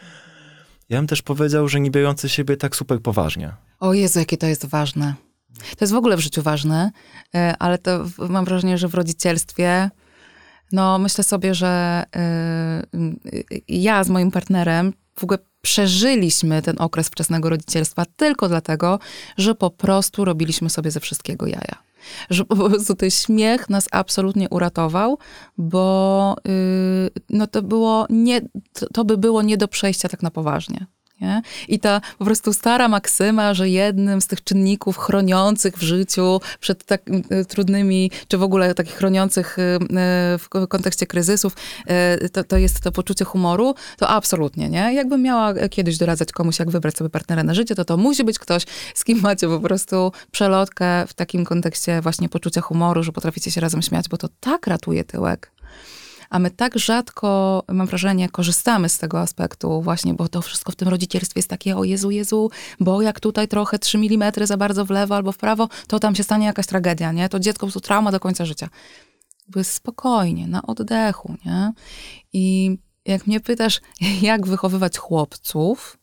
ja 0.88 0.98
bym 0.98 1.06
też 1.06 1.22
powiedział, 1.22 1.68
że 1.68 1.80
nie 1.80 1.90
biorący 1.90 2.28
siebie 2.28 2.56
tak 2.56 2.76
super 2.76 3.02
poważnie. 3.02 3.52
O 3.80 3.94
Jezu, 3.94 4.18
jakie 4.18 4.36
to 4.36 4.46
jest 4.46 4.66
ważne. 4.66 5.14
To 5.58 5.84
jest 5.84 5.92
w 5.92 5.96
ogóle 5.96 6.16
w 6.16 6.20
życiu 6.20 6.42
ważne, 6.42 6.90
e, 7.34 7.54
ale 7.58 7.78
to 7.78 8.04
mam 8.28 8.44
wrażenie, 8.44 8.78
że 8.78 8.88
w 8.88 8.94
rodzicielstwie, 8.94 9.90
no 10.72 10.98
myślę 10.98 11.24
sobie, 11.24 11.54
że 11.54 12.04
e, 12.16 12.82
ja 13.68 14.04
z 14.04 14.08
moim 14.08 14.30
partnerem 14.30 14.92
w 15.18 15.24
ogóle 15.24 15.38
przeżyliśmy 15.62 16.62
ten 16.62 16.76
okres 16.78 17.08
wczesnego 17.08 17.48
rodzicielstwa 17.48 18.04
tylko 18.16 18.48
dlatego, 18.48 18.98
że 19.38 19.54
po 19.54 19.70
prostu 19.70 20.24
robiliśmy 20.24 20.70
sobie 20.70 20.90
ze 20.90 21.00
wszystkiego 21.00 21.46
jaja 21.46 21.87
że 22.30 22.44
po 22.44 22.56
prostu 22.56 22.94
ten 22.94 23.10
śmiech 23.10 23.70
nas 23.70 23.88
absolutnie 23.92 24.48
uratował, 24.48 25.18
bo 25.58 26.36
yy, 26.44 27.10
no 27.30 27.46
to 27.46 27.62
było 27.62 28.06
nie, 28.10 28.40
to, 28.72 28.86
to 28.92 29.04
by 29.04 29.18
było 29.18 29.42
nie 29.42 29.56
do 29.56 29.68
przejścia 29.68 30.08
tak 30.08 30.22
na 30.22 30.30
poważnie. 30.30 30.86
Nie? 31.20 31.42
I 31.68 31.80
ta 31.80 32.00
po 32.18 32.24
prostu 32.24 32.52
stara 32.52 32.88
maksyma, 32.88 33.54
że 33.54 33.68
jednym 33.68 34.20
z 34.20 34.26
tych 34.26 34.44
czynników 34.44 34.96
chroniących 34.96 35.78
w 35.78 35.82
życiu 35.82 36.40
przed 36.60 36.84
tak 36.84 37.02
y, 37.32 37.44
trudnymi, 37.44 38.10
czy 38.28 38.38
w 38.38 38.42
ogóle 38.42 38.74
takich 38.74 38.94
chroniących 38.94 39.58
y, 39.58 39.78
w 40.38 40.48
kontekście 40.68 41.06
kryzysów, 41.06 41.56
to, 42.32 42.44
to 42.44 42.56
jest 42.56 42.80
to 42.80 42.92
poczucie 42.92 43.24
humoru, 43.24 43.74
to 43.98 44.08
absolutnie, 44.08 44.68
nie? 44.68 44.94
Jakbym 44.94 45.22
miała 45.22 45.54
kiedyś 45.68 45.98
doradzać 45.98 46.32
komuś, 46.32 46.58
jak 46.58 46.70
wybrać 46.70 46.96
sobie 46.96 47.10
partnera 47.10 47.42
na 47.42 47.54
życie, 47.54 47.74
to 47.74 47.84
to 47.84 47.96
musi 47.96 48.24
być 48.24 48.38
ktoś, 48.38 48.64
z 48.94 49.04
kim 49.04 49.20
macie 49.20 49.48
po 49.48 49.60
prostu 49.60 50.12
przelotkę 50.30 51.06
w 51.06 51.14
takim 51.14 51.44
kontekście 51.44 52.00
właśnie 52.00 52.28
poczucia 52.28 52.60
humoru, 52.60 53.02
że 53.02 53.12
potraficie 53.12 53.50
się 53.50 53.60
razem 53.60 53.82
śmiać, 53.82 54.08
bo 54.08 54.16
to 54.16 54.28
tak 54.40 54.66
ratuje 54.66 55.04
tyłek 55.04 55.50
a 56.30 56.38
my 56.38 56.50
tak 56.50 56.78
rzadko, 56.78 57.62
mam 57.68 57.86
wrażenie, 57.86 58.28
korzystamy 58.28 58.88
z 58.88 58.98
tego 58.98 59.20
aspektu 59.20 59.82
właśnie, 59.82 60.14
bo 60.14 60.28
to 60.28 60.42
wszystko 60.42 60.72
w 60.72 60.76
tym 60.76 60.88
rodzicielstwie 60.88 61.38
jest 61.38 61.50
takie, 61.50 61.76
o 61.76 61.84
Jezu, 61.84 62.10
Jezu, 62.10 62.50
bo 62.80 63.02
jak 63.02 63.20
tutaj 63.20 63.48
trochę 63.48 63.78
3 63.78 63.98
mm 63.98 64.32
za 64.46 64.56
bardzo 64.56 64.84
w 64.84 64.90
lewo 64.90 65.16
albo 65.16 65.32
w 65.32 65.36
prawo, 65.36 65.68
to 65.86 65.98
tam 65.98 66.14
się 66.14 66.22
stanie 66.22 66.46
jakaś 66.46 66.66
tragedia, 66.66 67.12
nie? 67.12 67.28
To 67.28 67.40
dziecko 67.40 67.60
po 67.60 67.66
prostu 67.66 67.80
trauma 67.80 68.12
do 68.12 68.20
końca 68.20 68.44
życia. 68.44 68.68
By 69.48 69.64
spokojnie, 69.64 70.48
na 70.48 70.62
oddechu, 70.62 71.34
nie? 71.46 71.72
I 72.32 72.76
jak 73.04 73.26
mnie 73.26 73.40
pytasz, 73.40 73.80
jak 74.22 74.46
wychowywać 74.46 74.98
chłopców, 74.98 75.98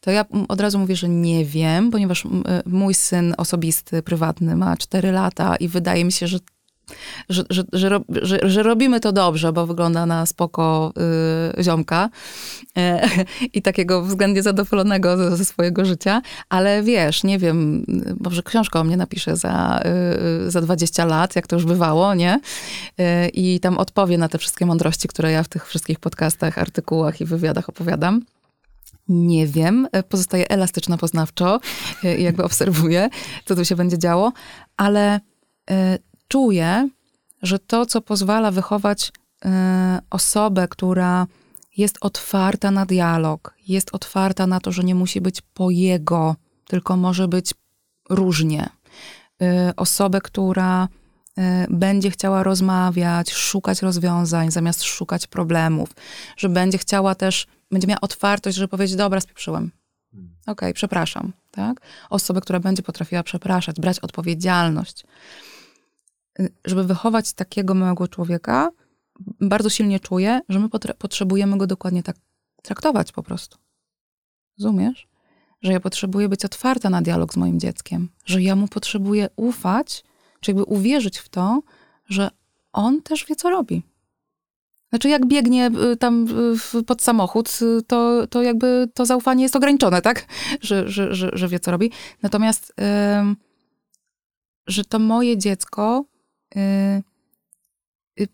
to 0.00 0.10
ja 0.10 0.24
od 0.48 0.60
razu 0.60 0.78
mówię, 0.78 0.96
że 0.96 1.08
nie 1.08 1.44
wiem, 1.44 1.90
ponieważ 1.90 2.24
mój 2.66 2.94
syn 2.94 3.34
osobisty, 3.36 4.02
prywatny 4.02 4.56
ma 4.56 4.76
4 4.76 5.12
lata 5.12 5.56
i 5.56 5.68
wydaje 5.68 6.04
mi 6.04 6.12
się, 6.12 6.26
że 6.26 6.38
że, 7.28 7.42
że, 7.50 7.64
że, 7.72 8.00
że, 8.22 8.38
że 8.42 8.62
robimy 8.62 9.00
to 9.00 9.12
dobrze, 9.12 9.52
bo 9.52 9.66
wygląda 9.66 10.06
na 10.06 10.26
spoko 10.26 10.92
y, 11.58 11.62
ziomka 11.62 12.10
e, 12.76 13.08
i 13.54 13.62
takiego 13.62 14.02
względnie 14.02 14.42
zadowolonego 14.42 15.16
ze, 15.16 15.36
ze, 15.36 15.44
swojego 15.44 15.84
życia, 15.84 16.22
ale 16.48 16.82
wiesz, 16.82 17.24
nie 17.24 17.38
wiem, 17.38 17.86
może 18.20 18.42
książkę 18.42 18.80
o 18.80 18.84
mnie 18.84 18.96
napisze 18.96 19.36
za, 19.36 19.82
y, 20.46 20.50
za 20.50 20.60
20 20.60 21.04
lat, 21.04 21.36
jak 21.36 21.46
to 21.46 21.56
już 21.56 21.64
bywało, 21.64 22.14
nie? 22.14 22.40
Y, 23.00 23.28
I 23.28 23.60
tam 23.60 23.78
odpowie 23.78 24.18
na 24.18 24.28
te 24.28 24.38
wszystkie 24.38 24.66
mądrości, 24.66 25.08
które 25.08 25.32
ja 25.32 25.42
w 25.42 25.48
tych 25.48 25.68
wszystkich 25.68 26.00
podcastach, 26.00 26.58
artykułach 26.58 27.20
i 27.20 27.24
wywiadach 27.24 27.68
opowiadam. 27.68 28.22
Nie 29.08 29.46
wiem, 29.46 29.88
pozostaje 30.08 30.48
elastyczna 30.48 30.98
poznawczo, 30.98 31.60
jakby 32.18 32.44
obserwuję, 32.44 33.08
co 33.44 33.56
tu 33.56 33.64
się 33.64 33.76
będzie 33.76 33.98
działo, 33.98 34.32
ale 34.76 35.20
czuję, 36.32 36.88
że 37.42 37.58
to, 37.58 37.86
co 37.86 38.00
pozwala 38.00 38.50
wychować 38.50 39.08
y, 39.08 39.48
osobę, 40.10 40.68
która 40.68 41.26
jest 41.76 41.96
otwarta 42.00 42.70
na 42.70 42.86
dialog, 42.86 43.54
jest 43.68 43.94
otwarta 43.94 44.46
na 44.46 44.60
to, 44.60 44.72
że 44.72 44.84
nie 44.84 44.94
musi 44.94 45.20
być 45.20 45.40
po 45.54 45.70
jego, 45.70 46.36
tylko 46.66 46.96
może 46.96 47.28
być 47.28 47.54
różnie. 48.10 48.68
Y, 49.42 49.46
osobę, 49.76 50.20
która 50.20 50.88
y, 51.38 51.42
będzie 51.70 52.10
chciała 52.10 52.42
rozmawiać, 52.42 53.32
szukać 53.32 53.82
rozwiązań 53.82 54.50
zamiast 54.50 54.82
szukać 54.82 55.26
problemów, 55.26 55.88
że 56.36 56.48
będzie 56.48 56.78
chciała 56.78 57.14
też, 57.14 57.46
będzie 57.70 57.88
miała 57.88 58.00
otwartość, 58.00 58.56
żeby 58.56 58.68
powiedzieć, 58.68 58.96
dobra, 58.96 59.20
spieprzyłem. 59.20 59.70
Hmm. 60.12 60.30
Okej, 60.42 60.52
okay, 60.52 60.72
przepraszam, 60.74 61.32
tak? 61.50 61.80
Osobę, 62.10 62.40
która 62.40 62.60
będzie 62.60 62.82
potrafiła 62.82 63.22
przepraszać, 63.22 63.80
brać 63.80 63.98
odpowiedzialność. 63.98 65.04
Y, 66.40 66.52
żeby 66.64 66.84
wychować 66.84 67.32
takiego 67.32 67.74
małego 67.74 68.08
człowieka, 68.08 68.70
bardzo 69.40 69.70
silnie 69.70 70.00
czuję, 70.00 70.40
że 70.48 70.58
my 70.58 70.68
potrzebujemy 70.98 71.58
go 71.58 71.66
dokładnie 71.66 72.02
tak 72.02 72.16
traktować 72.62 73.12
po 73.12 73.22
prostu. 73.22 73.58
Rozumiesz? 74.58 75.08
Że 75.62 75.72
ja 75.72 75.80
potrzebuję 75.80 76.28
być 76.28 76.44
otwarta 76.44 76.90
na 76.90 77.02
dialog 77.02 77.32
z 77.32 77.36
moim 77.36 77.60
dzieckiem, 77.60 78.08
że 78.24 78.42
ja 78.42 78.56
mu 78.56 78.68
potrzebuję 78.68 79.28
ufać, 79.36 80.04
czy 80.40 80.50
jakby 80.50 80.64
uwierzyć 80.64 81.18
w 81.18 81.28
to, 81.28 81.62
że 82.08 82.30
on 82.72 83.02
też 83.02 83.26
wie, 83.26 83.36
co 83.36 83.50
robi. 83.50 83.82
Znaczy, 84.88 85.08
jak 85.08 85.26
biegnie 85.26 85.70
y, 85.92 85.96
tam 85.96 86.26
pod 86.86 87.02
samochód, 87.02 87.58
y, 87.62 87.82
to, 87.82 88.26
to 88.26 88.42
jakby 88.42 88.88
to 88.94 89.06
zaufanie 89.06 89.42
jest 89.42 89.56
ograniczone, 89.56 90.02
tak? 90.02 90.26
Że, 90.60 90.88
że, 90.88 91.14
że, 91.14 91.30
że 91.32 91.48
wie, 91.48 91.60
co 91.60 91.70
robi. 91.70 91.90
Natomiast, 92.22 92.72
yy, 92.78 93.34
że 94.66 94.84
to 94.84 94.98
moje 94.98 95.38
dziecko 95.38 96.04
Y, 96.04 96.10
y, 96.10 96.11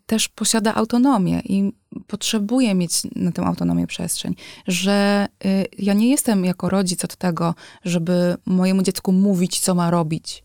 też 0.05 0.27
posiada 0.27 0.75
autonomię 0.75 1.41
i 1.45 1.73
potrzebuje 2.07 2.75
mieć 2.75 2.91
na 3.15 3.31
tę 3.31 3.41
autonomię 3.41 3.87
przestrzeń, 3.87 4.35
że 4.67 5.27
y, 5.45 5.65
ja 5.77 5.93
nie 5.93 6.09
jestem 6.09 6.45
jako 6.45 6.69
rodzic 6.69 7.03
od 7.03 7.15
tego, 7.15 7.55
żeby 7.83 8.37
mojemu 8.45 8.81
dziecku 8.81 9.11
mówić, 9.11 9.59
co 9.59 9.75
ma 9.75 9.91
robić. 9.91 10.43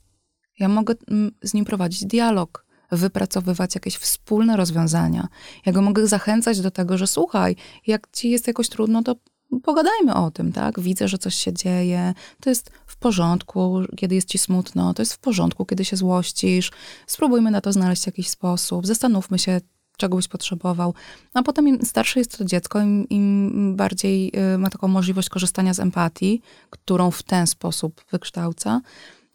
Ja 0.59 0.69
mogę 0.69 0.95
mm, 1.09 1.33
z 1.43 1.55
nim 1.55 1.65
prowadzić 1.65 2.05
dialog, 2.05 2.65
wypracowywać 2.93 3.75
jakieś 3.75 3.97
wspólne 3.97 4.57
rozwiązania. 4.57 5.29
Ja 5.67 5.73
go 5.73 5.83
mogę 5.83 6.07
zachęcać 6.07 6.61
do 6.61 6.71
tego, 6.71 6.99
że 6.99 7.07
słuchaj, 7.07 7.57
jak 7.87 8.09
ci 8.13 8.31
jest 8.31 8.47
jakoś 8.47 8.69
trudno, 8.69 9.03
to 9.03 9.17
pogadajmy 9.63 10.15
o 10.15 10.31
tym, 10.31 10.53
tak? 10.53 10.81
Widzę, 10.81 11.09
że 11.09 11.19
coś 11.19 11.35
się 11.35 11.53
dzieje, 11.53 12.15
to 12.41 12.51
jest 12.51 12.71
w 12.87 12.97
porządku, 12.97 13.81
kiedy 13.97 14.15
jest 14.15 14.29
ci 14.29 14.39
smutno, 14.39 14.95
to 14.95 15.03
jest 15.03 15.13
w 15.13 15.19
porządku, 15.19 15.65
kiedy 15.65 15.85
się 15.85 15.97
złościsz. 15.97 16.71
Spróbujmy 17.07 17.51
na 17.51 17.61
to 17.61 17.73
znaleźć 17.73 18.07
jakiś 18.07 18.29
sposób, 18.29 18.87
zastanówmy 18.87 19.39
się, 19.39 19.61
czego 19.97 20.17
byś 20.17 20.29
potrzebował. 20.29 20.95
A 21.35 21.43
potem 21.43 21.69
im 21.69 21.85
starsze 21.85 22.21
jest 22.21 22.39
to 22.39 22.45
dziecko, 22.45 22.81
im, 22.81 23.09
im 23.09 23.77
bardziej 23.77 24.33
y, 24.55 24.59
ma 24.59 24.71
taką 24.71 24.89
możliwość 24.89 25.29
korzystania 25.29 25.75
z 25.75 25.81
empatii, 25.81 26.41
którą 26.71 27.11
w 27.11 27.23
ten 27.23 27.47
sposób 27.47 28.05
wykształca, 28.11 28.81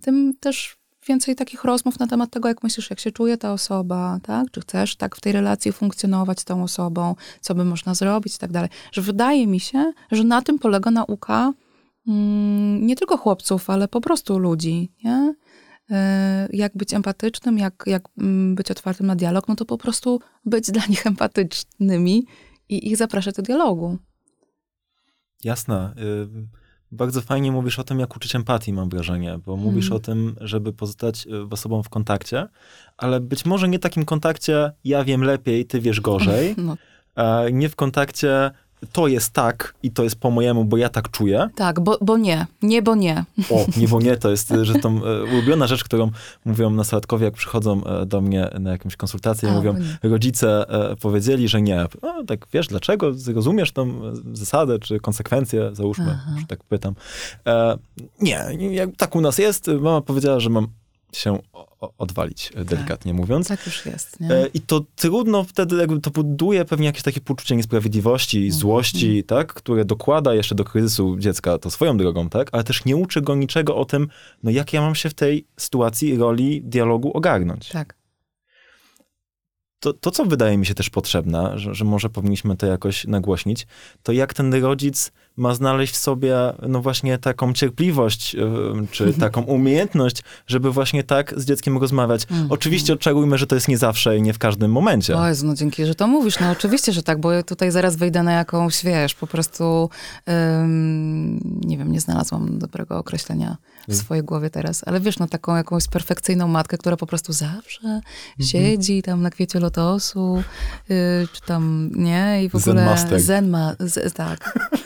tym 0.02 0.34
też 0.40 0.79
więcej 1.10 1.36
takich 1.36 1.64
rozmów 1.64 2.00
na 2.00 2.08
temat 2.08 2.32
tego, 2.32 2.48
jak 2.48 2.64
myślisz, 2.64 2.90
jak 2.90 3.00
się 3.00 3.12
czuje 3.12 3.38
ta 3.38 3.54
osoba, 3.54 4.20
tak? 4.24 4.52
Czy 4.52 4.62
chcesz 4.62 4.96
tak 4.96 5.16
w 5.16 5.22
tej 5.22 5.34
relacji 5.34 5.72
funkcjonować 5.72 6.40
z 6.40 6.46
tą 6.46 6.64
osobą, 6.64 7.16
co 7.42 7.56
by 7.56 7.66
można 7.66 7.96
zrobić 7.96 8.36
i 8.36 8.40
tak 8.40 8.52
dalej. 8.52 8.70
Że 8.92 9.02
wydaje 9.02 9.48
mi 9.48 9.60
się, 9.60 9.94
że 10.12 10.24
na 10.24 10.42
tym 10.42 10.60
polega 10.60 10.92
nauka 10.92 11.54
mm, 12.08 12.88
nie 12.88 12.96
tylko 12.96 13.18
chłopców, 13.18 13.70
ale 13.70 13.88
po 13.88 14.02
prostu 14.02 14.40
ludzi, 14.40 14.92
nie? 15.04 15.36
E, 15.92 16.48
jak 16.54 16.78
być 16.78 16.94
empatycznym, 16.94 17.58
jak, 17.58 17.84
jak 17.86 18.04
mm, 18.18 18.56
być 18.56 18.72
otwartym 18.72 19.08
na 19.08 19.16
dialog, 19.16 19.48
no 19.48 19.56
to 19.56 19.66
po 19.66 19.78
prostu 19.78 20.20
być 20.46 20.72
dla 20.72 20.86
nich 20.90 21.08
empatycznymi 21.08 22.28
i 22.70 22.88
ich 22.88 22.98
zapraszać 22.98 23.36
do 23.36 23.42
dialogu. 23.42 23.98
Jasne. 25.44 25.94
Y 26.94 26.96
bardzo 26.96 27.22
fajnie 27.22 27.52
mówisz 27.52 27.80
o 27.80 27.84
tym, 27.84 28.00
jak 28.00 28.16
uczyć 28.16 28.36
empatii, 28.36 28.74
mam 28.74 28.90
wrażenie, 28.90 29.40
bo 29.46 29.58
mówisz 29.58 29.86
mm. 29.86 29.98
o 29.98 30.00
tym, 30.00 30.36
żeby 30.42 30.74
pozostać 30.74 31.18
z 31.50 31.54
osobą 31.54 31.84
w 31.84 31.90
kontakcie, 31.90 32.48
ale 32.98 33.20
być 33.20 33.46
może 33.46 33.68
nie 33.68 33.80
takim 33.80 34.06
kontakcie 34.06 34.72
ja 34.84 35.04
wiem 35.04 35.24
lepiej, 35.24 35.66
ty 35.66 35.82
wiesz 35.82 36.02
gorzej, 36.02 36.56
no. 36.68 36.78
nie 37.52 37.70
w 37.70 37.76
kontakcie 37.76 38.52
to 38.92 39.08
jest 39.08 39.34
tak 39.34 39.74
i 39.84 39.92
to 39.92 40.04
jest 40.04 40.16
po 40.16 40.32
mojemu, 40.32 40.66
bo 40.66 40.78
ja 40.78 40.90
tak 40.90 41.12
czuję. 41.12 41.50
Tak, 41.56 41.80
bo, 41.80 41.98
bo 42.02 42.18
nie. 42.18 42.48
Nie, 42.62 42.82
bo 42.82 42.96
nie. 42.96 43.26
O, 43.50 43.66
nie, 43.80 43.88
bo 43.88 44.00
nie, 44.00 44.18
to 44.18 44.30
jest 44.30 44.54
że 44.62 44.74
tą 44.74 45.06
e, 45.06 45.24
ulubiona 45.24 45.68
rzecz, 45.68 45.84
którą 45.84 46.12
mówią 46.46 46.70
nastolatkowie, 46.70 47.26
jak 47.26 47.34
przychodzą 47.34 47.84
e, 47.84 48.06
do 48.06 48.22
mnie 48.22 48.50
na 48.60 48.72
jakąś 48.72 48.96
konsultację, 48.96 49.50
A, 49.50 49.54
mówią, 49.54 49.76
rodzice 50.04 50.70
e, 50.70 50.96
powiedzieli, 50.96 51.48
że 51.48 51.62
nie. 51.62 51.86
O, 52.02 52.24
tak, 52.28 52.48
wiesz, 52.54 52.68
dlaczego? 52.68 53.14
Zrozumiesz 53.14 53.72
tą 53.72 54.02
zasadę, 54.34 54.80
czy 54.80 55.00
konsekwencje, 55.00 55.70
załóżmy, 55.74 56.10
Aha. 56.10 56.32
że 56.40 56.46
tak 56.48 56.64
pytam. 56.64 56.94
E, 57.48 57.78
nie, 58.22 58.46
jak 58.72 58.90
tak 58.98 59.16
u 59.16 59.22
nas 59.22 59.38
jest, 59.38 59.68
mama 59.68 60.02
powiedziała, 60.02 60.40
że 60.40 60.50
mam 60.50 60.68
się 61.14 61.40
odwalić, 61.98 62.52
tak. 62.56 62.64
delikatnie 62.64 63.14
mówiąc. 63.14 63.48
Tak 63.48 63.66
już 63.66 63.86
jest. 63.86 64.20
Nie? 64.20 64.30
I 64.54 64.62
to 64.62 64.82
trudno 64.96 65.44
wtedy, 65.44 65.76
jakby 65.76 66.02
to 66.02 66.12
buduje 66.12 66.66
pewnie 66.66 66.86
jakieś 66.86 67.04
takie 67.04 67.22
poczucie 67.22 67.56
niesprawiedliwości, 67.56 68.38
mm. 68.38 68.52
złości, 68.52 69.12
mm. 69.12 69.24
tak, 69.24 69.54
które 69.54 69.86
dokłada 69.86 70.34
jeszcze 70.34 70.56
do 70.56 70.64
kryzysu 70.64 71.18
dziecka 71.20 71.58
to 71.58 71.70
swoją 71.70 71.98
drogą, 71.98 72.30
tak, 72.30 72.50
ale 72.52 72.64
też 72.64 72.86
nie 72.86 72.96
uczy 72.96 73.22
go 73.22 73.36
niczego 73.36 73.76
o 73.76 73.86
tym, 73.86 74.08
no 74.44 74.52
jak 74.52 74.74
ja 74.74 74.82
mam 74.82 74.96
się 74.96 75.10
w 75.10 75.14
tej 75.14 75.48
sytuacji, 75.58 76.18
roli 76.18 76.62
dialogu 76.62 77.12
ogarnąć. 77.12 77.70
Tak. 77.70 77.99
To, 79.80 79.94
to 79.94 80.12
co 80.12 80.26
wydaje 80.26 80.58
mi 80.58 80.66
się 80.66 80.74
też 80.74 80.90
potrzebne, 80.90 81.60
że, 81.60 81.74
że 81.74 81.86
może 81.86 82.10
powinniśmy 82.10 82.58
to 82.58 82.66
jakoś 82.66 83.08
nagłośnić, 83.08 83.68
to 84.04 84.12
jak 84.12 84.34
ten 84.34 84.54
rodzic 84.54 85.12
ma 85.38 85.56
znaleźć 85.56 85.94
w 85.94 85.98
sobie, 85.98 86.36
no 86.68 86.82
właśnie 86.82 87.18
taką 87.18 87.54
cierpliwość, 87.54 88.36
e, 88.36 88.40
czy 88.92 89.14
taką 89.14 89.42
umiejętność, 89.42 90.24
żeby 90.48 90.72
właśnie 90.72 91.04
tak 91.04 91.34
z 91.40 91.46
dzieckiem 91.46 91.78
rozmawiać. 91.78 92.28
Mm. 92.32 92.48
Oczywiście 92.50 92.94
odczarujmy, 92.94 93.38
że 93.38 93.48
to 93.48 93.56
jest 93.56 93.68
nie 93.68 93.78
zawsze 93.78 94.18
i 94.18 94.22
nie 94.22 94.34
w 94.34 94.40
każdym 94.40 94.72
momencie. 94.72 95.18
O 95.18 95.28
Jezu, 95.28 95.48
no 95.48 95.56
dzięki, 95.56 95.86
że 95.86 95.96
to 95.96 96.08
mówisz. 96.08 96.40
No 96.40 96.52
oczywiście, 96.52 96.94
że 96.94 97.04
tak, 97.04 97.20
bo 97.20 97.32
ja 97.32 97.44
tutaj 97.44 97.72
zaraz 97.72 97.96
wejdę 97.96 98.24
na 98.24 98.32
jakąś, 98.32 98.84
wiesz, 98.84 99.14
po 99.14 99.28
prostu 99.28 99.90
nie 101.62 101.78
wiem, 101.78 101.92
nie 101.92 102.02
znalazłam 102.02 102.60
dobrego 102.60 102.98
określenia 102.98 103.58
w 103.90 103.92
mm. 103.92 104.04
swojej 104.04 104.24
głowie 104.24 104.50
teraz, 104.50 104.84
ale 104.86 105.00
wiesz, 105.00 105.20
no 105.20 105.28
taką 105.28 105.56
jakąś 105.56 105.88
perfekcyjną 105.88 106.48
matkę, 106.48 106.78
która 106.78 106.98
po 106.98 107.06
prostu 107.06 107.34
zawsze 107.34 107.88
mm 107.88 108.02
-hmm. 108.02 108.46
siedzi 108.46 109.02
tam 109.02 109.22
na 109.22 109.30
kwiecie 109.30 109.60
lotosu, 109.60 110.44
yy, 110.90 110.96
czy 111.34 111.42
tam, 111.42 111.92
nie, 111.96 112.44
i 112.44 112.50
w 112.50 112.56
ogóle... 112.56 112.76
Zen 112.76 112.86
master. 112.86 113.20
Zen 113.20 113.50
ma, 113.50 113.76
z, 113.80 114.14
tak. 114.14 114.40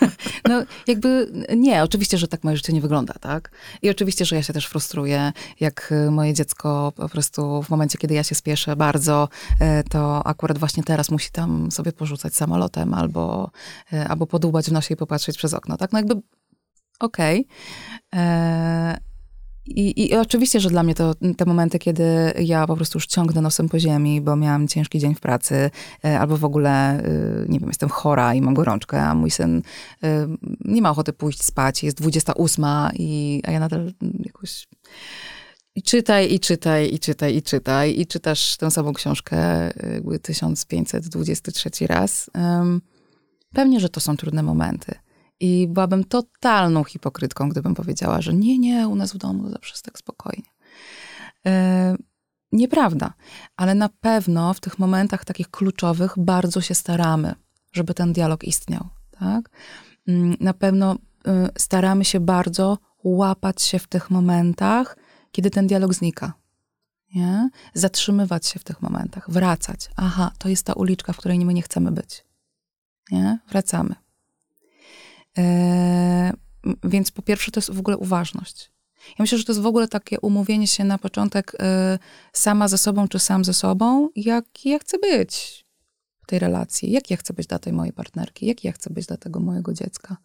No 0.49 0.63
jakby 0.87 1.31
nie, 1.57 1.83
oczywiście, 1.83 2.17
że 2.17 2.27
tak 2.27 2.43
moje 2.43 2.57
życie 2.57 2.73
nie 2.73 2.81
wygląda, 2.81 3.13
tak? 3.13 3.51
I 3.81 3.89
oczywiście, 3.89 4.25
że 4.25 4.35
ja 4.35 4.43
się 4.43 4.53
też 4.53 4.67
frustruję, 4.67 5.31
jak 5.59 5.91
y, 5.91 6.11
moje 6.11 6.33
dziecko 6.33 6.93
po 6.95 7.09
prostu 7.09 7.63
w 7.63 7.69
momencie, 7.69 7.97
kiedy 7.97 8.13
ja 8.13 8.23
się 8.23 8.35
spieszę 8.35 8.75
bardzo, 8.75 9.29
y, 9.51 9.83
to 9.89 10.27
akurat 10.27 10.57
właśnie 10.57 10.83
teraz 10.83 11.11
musi 11.11 11.31
tam 11.31 11.71
sobie 11.71 11.91
porzucać 11.91 12.35
samolotem 12.35 12.93
albo, 12.93 13.51
y, 13.93 14.07
albo 14.07 14.27
podłubać 14.27 14.65
w 14.65 14.71
nosie 14.71 14.93
i 14.93 14.97
popatrzeć 14.97 15.37
przez 15.37 15.53
okno, 15.53 15.77
tak? 15.77 15.91
No 15.91 15.99
jakby 15.99 16.15
okej. 16.99 17.47
Okay. 18.11 19.03
I, 19.65 20.03
I, 20.05 20.15
oczywiście, 20.15 20.59
że 20.59 20.69
dla 20.69 20.83
mnie 20.83 20.95
to 20.95 21.15
te 21.37 21.45
momenty, 21.45 21.79
kiedy 21.79 22.33
ja 22.39 22.67
po 22.67 22.75
prostu 22.75 22.97
już 22.97 23.07
ciągnę 23.07 23.41
nosem 23.41 23.69
po 23.69 23.79
ziemi, 23.79 24.21
bo 24.21 24.35
miałam 24.35 24.67
ciężki 24.67 24.99
dzień 24.99 25.15
w 25.15 25.19
pracy, 25.19 25.71
e, 26.05 26.19
albo 26.19 26.37
w 26.37 26.45
ogóle, 26.45 26.71
e, 26.71 27.03
nie 27.47 27.59
wiem, 27.59 27.69
jestem 27.69 27.89
chora 27.89 28.33
i 28.33 28.41
mam 28.41 28.53
gorączkę, 28.53 29.01
a 29.01 29.15
mój 29.15 29.31
syn 29.31 29.61
e, 30.03 30.27
nie 30.65 30.81
ma 30.81 30.89
ochoty 30.91 31.13
pójść 31.13 31.43
spać, 31.43 31.83
jest 31.83 31.97
28, 31.97 32.65
i, 32.93 33.41
a 33.45 33.51
ja 33.51 33.59
nadal 33.59 33.93
jakoś. 34.19 34.67
I 35.75 35.83
czytaj, 35.83 36.33
i 36.33 36.39
czytaj, 36.39 36.93
i 36.93 36.99
czytaj, 36.99 37.35
i 37.35 37.41
czytaj, 37.41 37.99
i 37.99 38.07
czytasz 38.07 38.57
tę 38.57 38.71
samą 38.71 38.93
książkę 38.93 39.37
jakby 39.93 40.19
1523 40.19 41.87
raz. 41.87 42.29
Pewnie, 43.53 43.79
że 43.79 43.89
to 43.89 43.99
są 43.99 44.17
trudne 44.17 44.43
momenty. 44.43 44.95
I 45.43 45.67
byłabym 45.67 46.03
totalną 46.03 46.83
hipokrytką, 46.83 47.49
gdybym 47.49 47.75
powiedziała, 47.75 48.21
że 48.21 48.33
nie, 48.33 48.59
nie, 48.59 48.87
u 48.87 48.95
nas 48.95 49.13
w 49.13 49.17
domu 49.17 49.49
zawsze 49.49 49.73
jest 49.73 49.85
tak 49.85 49.97
spokojnie. 49.97 50.49
E, 51.45 51.95
nieprawda, 52.51 53.13
ale 53.55 53.75
na 53.75 53.89
pewno 53.89 54.53
w 54.53 54.59
tych 54.59 54.79
momentach 54.79 55.25
takich 55.25 55.49
kluczowych 55.49 56.13
bardzo 56.17 56.61
się 56.61 56.75
staramy, 56.75 57.35
żeby 57.71 57.93
ten 57.93 58.13
dialog 58.13 58.43
istniał. 58.43 58.89
Tak? 59.19 59.49
Mm, 60.07 60.35
na 60.39 60.53
pewno 60.53 60.93
y, 60.95 60.97
staramy 61.57 62.05
się 62.05 62.19
bardzo 62.19 62.77
łapać 63.03 63.61
się 63.61 63.79
w 63.79 63.87
tych 63.87 64.09
momentach, 64.09 64.97
kiedy 65.31 65.49
ten 65.49 65.67
dialog 65.67 65.93
znika. 65.93 66.33
Nie? 67.15 67.49
Zatrzymywać 67.73 68.47
się 68.47 68.59
w 68.59 68.63
tych 68.63 68.81
momentach, 68.81 69.31
wracać. 69.31 69.89
Aha, 69.95 70.31
to 70.37 70.49
jest 70.49 70.65
ta 70.65 70.73
uliczka, 70.73 71.13
w 71.13 71.17
której 71.17 71.45
my 71.45 71.53
nie 71.53 71.61
chcemy 71.61 71.91
być. 71.91 72.25
Nie? 73.11 73.39
Wracamy. 73.49 74.02
E, 75.37 76.33
więc 76.83 77.11
po 77.11 77.21
pierwsze 77.21 77.51
to 77.51 77.57
jest 77.57 77.71
w 77.71 77.79
ogóle 77.79 77.97
uważność. 77.97 78.71
Ja 79.09 79.15
myślę, 79.19 79.37
że 79.37 79.43
to 79.43 79.51
jest 79.51 79.61
w 79.61 79.65
ogóle 79.65 79.87
takie 79.87 80.19
umówienie 80.19 80.67
się 80.67 80.83
na 80.83 80.97
początek 80.97 81.51
e, 81.59 81.99
sama 82.33 82.67
ze 82.67 82.77
sobą, 82.77 83.07
czy 83.07 83.19
sam 83.19 83.45
ze 83.45 83.53
sobą, 83.53 84.09
jaki 84.15 84.69
ja 84.69 84.79
chcę 84.79 84.97
być 84.97 85.65
w 86.23 86.27
tej 86.27 86.39
relacji, 86.39 86.91
jaki 86.91 87.13
ja 87.13 87.17
chcę 87.17 87.33
być 87.33 87.47
dla 87.47 87.59
tej 87.59 87.73
mojej 87.73 87.93
partnerki, 87.93 88.45
jaki 88.45 88.67
ja 88.67 88.73
chcę 88.73 88.89
być 88.89 89.05
dla 89.05 89.17
tego 89.17 89.39
mojego 89.39 89.73
dziecka, 89.73 90.17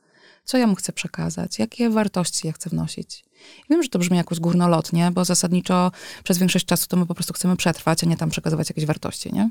co 0.45 0.59
ja 0.59 0.67
mu 0.67 0.75
chcę 0.75 0.93
przekazać, 0.93 1.59
jakie 1.59 1.91
wartości 1.91 2.47
ja 2.47 2.53
chcę 2.53 2.71
wnosić. 2.71 3.25
wiem, 3.71 3.83
że 3.83 3.89
to 3.89 3.99
brzmi 3.99 4.17
jakoś 4.17 4.41
górnolotnie, 4.41 5.11
bo 5.11 5.25
zasadniczo 5.25 5.91
przez 6.25 6.39
większość 6.39 6.65
czasu 6.65 6.87
to 6.89 6.97
my 6.97 7.07
po 7.07 7.15
prostu 7.15 7.35
chcemy 7.35 7.57
przetrwać, 7.57 8.05
a 8.05 8.07
nie 8.07 8.17
tam 8.17 8.31
przekazywać 8.31 8.69
jakieś 8.69 8.87
wartości, 8.87 9.33
nie? 9.33 9.51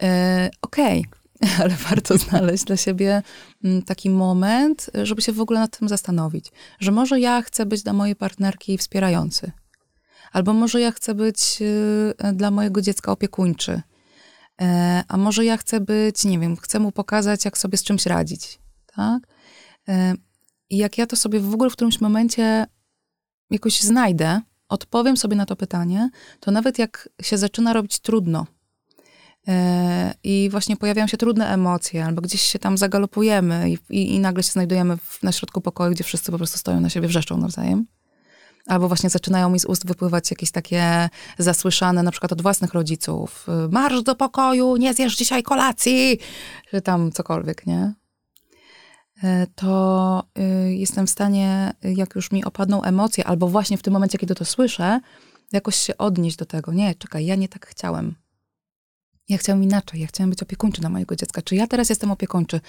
Yy, 0.00 0.08
Okej, 0.62 1.00
okay 1.00 1.21
ale 1.62 1.76
warto 1.76 2.18
znaleźć 2.18 2.64
dla 2.64 2.76
siebie 2.76 3.22
mm, 3.64 3.82
taki 3.82 4.10
moment, 4.10 4.90
żeby 5.02 5.22
się 5.22 5.32
w 5.32 5.40
ogóle 5.40 5.60
nad 5.60 5.78
tym 5.78 5.88
zastanowić, 5.88 6.52
że 6.80 6.92
może 6.92 7.20
ja 7.20 7.42
chcę 7.42 7.66
być 7.66 7.82
dla 7.82 7.92
mojej 7.92 8.16
partnerki 8.16 8.78
wspierający, 8.78 9.52
albo 10.32 10.52
może 10.52 10.80
ja 10.80 10.90
chcę 10.90 11.14
być 11.14 11.58
y, 11.60 12.32
dla 12.32 12.50
mojego 12.50 12.80
dziecka 12.80 13.12
opiekuńczy, 13.12 13.82
e, 14.62 15.04
a 15.08 15.16
może 15.16 15.44
ja 15.44 15.56
chcę 15.56 15.80
być, 15.80 16.24
nie 16.24 16.38
wiem, 16.38 16.56
chcę 16.56 16.78
mu 16.78 16.92
pokazać, 16.92 17.44
jak 17.44 17.58
sobie 17.58 17.78
z 17.78 17.82
czymś 17.82 18.06
radzić, 18.06 18.58
tak? 18.96 19.22
E, 19.88 20.14
I 20.70 20.76
jak 20.76 20.98
ja 20.98 21.06
to 21.06 21.16
sobie 21.16 21.40
w 21.40 21.54
ogóle 21.54 21.70
w 21.70 21.72
którymś 21.72 22.00
momencie 22.00 22.66
jakoś 23.50 23.80
znajdę, 23.80 24.40
odpowiem 24.68 25.16
sobie 25.16 25.36
na 25.36 25.46
to 25.46 25.56
pytanie, 25.56 26.10
to 26.40 26.50
nawet 26.50 26.78
jak 26.78 27.08
się 27.22 27.38
zaczyna 27.38 27.72
robić 27.72 28.00
trudno, 28.00 28.46
E, 28.46 28.61
i 30.24 30.48
właśnie 30.50 30.76
pojawiają 30.76 31.06
się 31.06 31.16
trudne 31.16 31.48
emocje, 31.48 32.04
albo 32.04 32.22
gdzieś 32.22 32.42
się 32.42 32.58
tam 32.58 32.78
zagalopujemy 32.78 33.70
i, 33.70 33.78
i, 33.90 34.14
i 34.14 34.20
nagle 34.20 34.42
się 34.42 34.52
znajdujemy 34.52 34.96
w, 34.96 35.22
na 35.22 35.32
środku 35.32 35.60
pokoju, 35.60 35.92
gdzie 35.92 36.04
wszyscy 36.04 36.32
po 36.32 36.38
prostu 36.38 36.58
stoją 36.58 36.80
na 36.80 36.88
siebie, 36.88 37.08
wrzeszczą 37.08 37.36
nawzajem. 37.36 37.86
Albo 38.66 38.88
właśnie 38.88 39.10
zaczynają 39.10 39.50
mi 39.50 39.60
z 39.60 39.64
ust 39.64 39.86
wypływać 39.86 40.30
jakieś 40.30 40.50
takie 40.50 41.08
zasłyszane, 41.38 42.02
na 42.02 42.10
przykład 42.10 42.32
od 42.32 42.42
własnych 42.42 42.74
rodziców. 42.74 43.46
Marsz 43.70 44.02
do 44.02 44.14
pokoju, 44.14 44.76
nie 44.76 44.94
zjesz 44.94 45.16
dzisiaj 45.16 45.42
kolacji! 45.42 46.18
Czy 46.70 46.80
tam 46.80 47.12
cokolwiek, 47.12 47.66
nie? 47.66 47.94
E, 49.22 49.46
to 49.54 50.22
y, 50.38 50.74
jestem 50.74 51.06
w 51.06 51.10
stanie, 51.10 51.72
jak 51.82 52.14
już 52.14 52.32
mi 52.32 52.44
opadną 52.44 52.82
emocje, 52.82 53.24
albo 53.24 53.48
właśnie 53.48 53.78
w 53.78 53.82
tym 53.82 53.92
momencie, 53.92 54.18
kiedy 54.18 54.34
to 54.34 54.44
słyszę, 54.44 55.00
jakoś 55.52 55.76
się 55.76 55.96
odnieść 55.96 56.36
do 56.36 56.44
tego. 56.44 56.72
Nie, 56.72 56.94
czekaj, 56.94 57.26
ja 57.26 57.34
nie 57.34 57.48
tak 57.48 57.66
chciałem 57.66 58.21
ja 59.32 59.38
chciałam 59.38 59.62
inaczej, 59.62 60.00
ja 60.00 60.06
chciałam 60.06 60.30
być 60.30 60.42
opiekuńczy 60.42 60.80
dla 60.80 60.90
mojego 60.90 61.16
dziecka. 61.16 61.42
Czy 61.42 61.56
ja 61.56 61.66
teraz 61.66 61.88
jestem 61.88 62.10
opiekuńczy? 62.10 62.60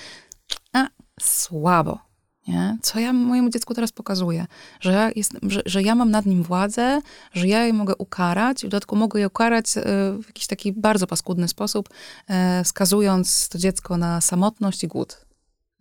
A, 0.73 0.87
słabo. 1.21 1.99
Nie? 2.47 2.77
Co 2.81 2.99
ja 2.99 3.13
mojemu 3.13 3.49
dziecku 3.49 3.73
teraz 3.73 3.91
pokazuję? 3.91 4.45
Że 4.79 4.91
ja, 4.91 5.11
że, 5.41 5.61
że 5.65 5.83
ja 5.83 5.95
mam 5.95 6.11
nad 6.11 6.25
nim 6.25 6.43
władzę, 6.43 7.01
że 7.33 7.47
ja 7.47 7.65
je 7.65 7.73
mogę 7.73 7.95
ukarać, 7.95 8.59
w 8.59 8.61
dodatku 8.61 8.95
mogę 8.95 9.19
je 9.19 9.27
ukarać 9.27 9.77
e, 9.77 9.81
w 10.23 10.27
jakiś 10.27 10.47
taki 10.47 10.73
bardzo 10.73 11.07
paskudny 11.07 11.47
sposób, 11.47 11.89
e, 12.27 12.63
wskazując 12.63 13.49
to 13.49 13.57
dziecko 13.57 13.97
na 13.97 14.21
samotność 14.21 14.83
i 14.83 14.87
głód. 14.87 15.25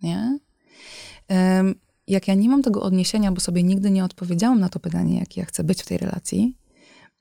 Nie? 0.03 0.39
Jak 2.07 2.29
ja 2.29 2.35
nie 2.35 2.49
mam 2.49 2.63
tego 2.63 2.83
odniesienia, 2.83 3.33
bo 3.33 3.41
sobie 3.41 3.63
nigdy 3.63 3.91
nie 3.91 4.05
odpowiedziałam 4.05 4.61
na 4.61 4.69
to 4.69 4.81
pytanie, 4.81 5.19
jak 5.19 5.37
ja 5.37 5.45
chcę 5.45 5.65
być 5.65 5.83
w 5.83 5.87
tej 5.87 5.99
relacji, 5.99 6.57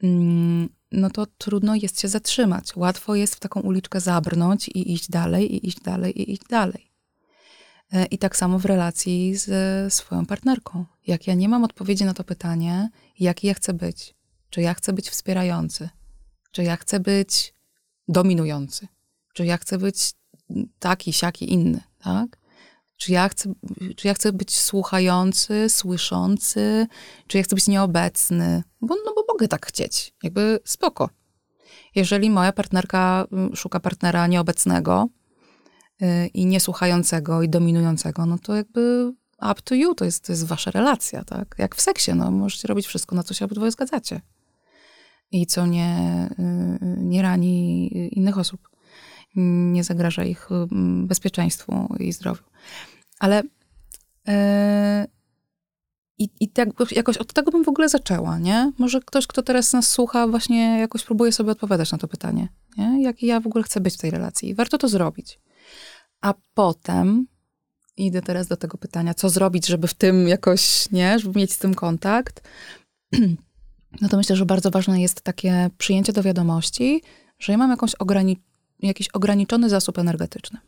mm, 0.03 0.69
no 0.91 1.09
to 1.09 1.25
trudno 1.25 1.75
jest 1.75 2.01
się 2.01 2.07
zatrzymać. 2.07 2.75
Łatwo 2.75 3.15
jest 3.15 3.35
w 3.35 3.39
taką 3.39 3.61
uliczkę 3.61 3.99
zabrnąć 3.99 4.67
i 4.67 4.93
iść 4.93 5.09
dalej, 5.09 5.55
i 5.55 5.67
iść 5.67 5.79
dalej, 5.79 6.21
i 6.21 6.31
iść 6.33 6.43
dalej. 6.49 6.91
E, 7.91 8.05
I 8.05 8.17
tak 8.17 8.35
samo 8.35 8.59
w 8.59 8.65
relacji 8.65 9.35
ze 9.35 9.87
swoją 9.89 10.25
partnerką. 10.25 10.85
Jak 11.07 11.27
ja 11.27 11.33
nie 11.33 11.49
mam 11.49 11.63
odpowiedzi 11.63 12.05
na 12.05 12.13
to 12.13 12.23
pytanie, 12.23 12.89
jaki 13.19 13.47
ja 13.47 13.53
chcę 13.53 13.73
być, 13.73 14.15
czy 14.49 14.61
ja 14.61 14.73
chcę 14.73 14.93
być 14.93 15.09
wspierający, 15.09 15.89
czy 16.51 16.63
ja 16.63 16.77
chcę 16.77 16.99
być 16.99 17.53
dominujący, 18.07 18.87
czy 19.33 19.45
ja 19.45 19.57
chcę 19.57 19.77
być 19.77 20.13
taki, 20.79 21.13
siaki, 21.13 21.53
inny, 21.53 21.81
tak? 22.03 22.40
Czy 23.01 23.11
ja, 23.11 23.29
chcę, 23.29 23.53
czy 23.95 24.07
ja 24.07 24.13
chcę 24.13 24.33
być 24.33 24.57
słuchający, 24.59 25.69
słyszący, 25.69 26.87
czy 27.27 27.37
ja 27.37 27.43
chcę 27.43 27.55
być 27.55 27.67
nieobecny? 27.67 28.63
Bo, 28.81 28.95
no 29.05 29.13
bo 29.15 29.23
mogę 29.33 29.47
tak 29.47 29.65
chcieć. 29.65 30.13
Jakby 30.23 30.59
spoko. 30.65 31.09
Jeżeli 31.95 32.29
moja 32.29 32.51
partnerka 32.51 33.27
mm, 33.31 33.55
szuka 33.55 33.79
partnera 33.79 34.27
nieobecnego 34.27 35.07
yy, 35.99 36.27
i 36.27 36.45
niesłuchającego 36.45 37.41
i 37.41 37.49
dominującego, 37.49 38.25
no 38.25 38.37
to 38.37 38.55
jakby 38.55 39.13
up 39.51 39.61
to 39.63 39.75
you, 39.75 39.95
to 39.95 40.05
jest, 40.05 40.25
to 40.25 40.31
jest 40.31 40.45
wasza 40.45 40.71
relacja, 40.71 41.23
tak? 41.23 41.55
Jak 41.57 41.75
w 41.75 41.81
seksie, 41.81 42.11
no 42.15 42.31
możecie 42.31 42.67
robić 42.67 42.87
wszystko, 42.87 43.15
na 43.15 43.23
co 43.23 43.33
się 43.33 43.45
obydwoje 43.45 43.71
zgadzacie. 43.71 44.21
I 45.31 45.45
co 45.45 45.65
nie, 45.65 46.29
yy, 46.81 46.97
nie 46.97 47.21
rani 47.21 47.87
innych 48.17 48.37
osób, 48.37 48.69
nie 49.35 49.83
zagraża 49.83 50.23
ich 50.23 50.47
yy, 50.51 50.67
bezpieczeństwu 51.07 51.95
i 51.99 52.13
zdrowiu. 52.13 52.43
Ale 53.21 53.43
yy, 54.27 54.33
i, 56.17 56.29
i 56.39 56.49
tak 56.49 56.69
jakoś 56.91 57.17
od 57.17 57.33
tego 57.33 57.51
bym 57.51 57.63
w 57.63 57.69
ogóle 57.69 57.89
zaczęła, 57.89 58.39
nie? 58.39 58.71
Może 58.77 58.99
ktoś, 58.99 59.27
kto 59.27 59.41
teraz 59.41 59.73
nas 59.73 59.87
słucha, 59.87 60.27
właśnie 60.27 60.79
jakoś 60.79 61.03
próbuje 61.03 61.31
sobie 61.31 61.51
odpowiadać 61.51 61.91
na 61.91 61.97
to 61.97 62.07
pytanie, 62.07 62.47
nie? 62.77 63.03
Jak 63.03 63.23
ja 63.23 63.39
w 63.39 63.47
ogóle 63.47 63.63
chcę 63.63 63.79
być 63.79 63.93
w 63.93 63.97
tej 63.97 64.11
relacji. 64.11 64.55
Warto 64.55 64.77
to 64.77 64.87
zrobić. 64.87 65.39
A 66.21 66.33
potem 66.53 67.27
idę 67.97 68.21
teraz 68.21 68.47
do 68.47 68.57
tego 68.57 68.77
pytania, 68.77 69.13
co 69.13 69.29
zrobić, 69.29 69.67
żeby 69.67 69.87
w 69.87 69.93
tym 69.93 70.27
jakoś, 70.27 70.91
nie? 70.91 71.19
Żeby 71.19 71.39
mieć 71.39 71.53
z 71.53 71.57
tym 71.57 71.73
kontakt. 71.73 72.41
No 74.01 74.09
to 74.09 74.17
myślę, 74.17 74.35
że 74.35 74.45
bardzo 74.45 74.71
ważne 74.71 75.01
jest 75.01 75.21
takie 75.21 75.69
przyjęcie 75.77 76.13
do 76.13 76.23
wiadomości, 76.23 77.01
że 77.39 77.51
ja 77.51 77.57
mam 77.57 77.69
jakąś 77.69 77.95
ograni 77.95 78.37
jakiś 78.79 79.09
ograniczony 79.09 79.69
zasób 79.69 79.99
energetyczny. 79.99 80.59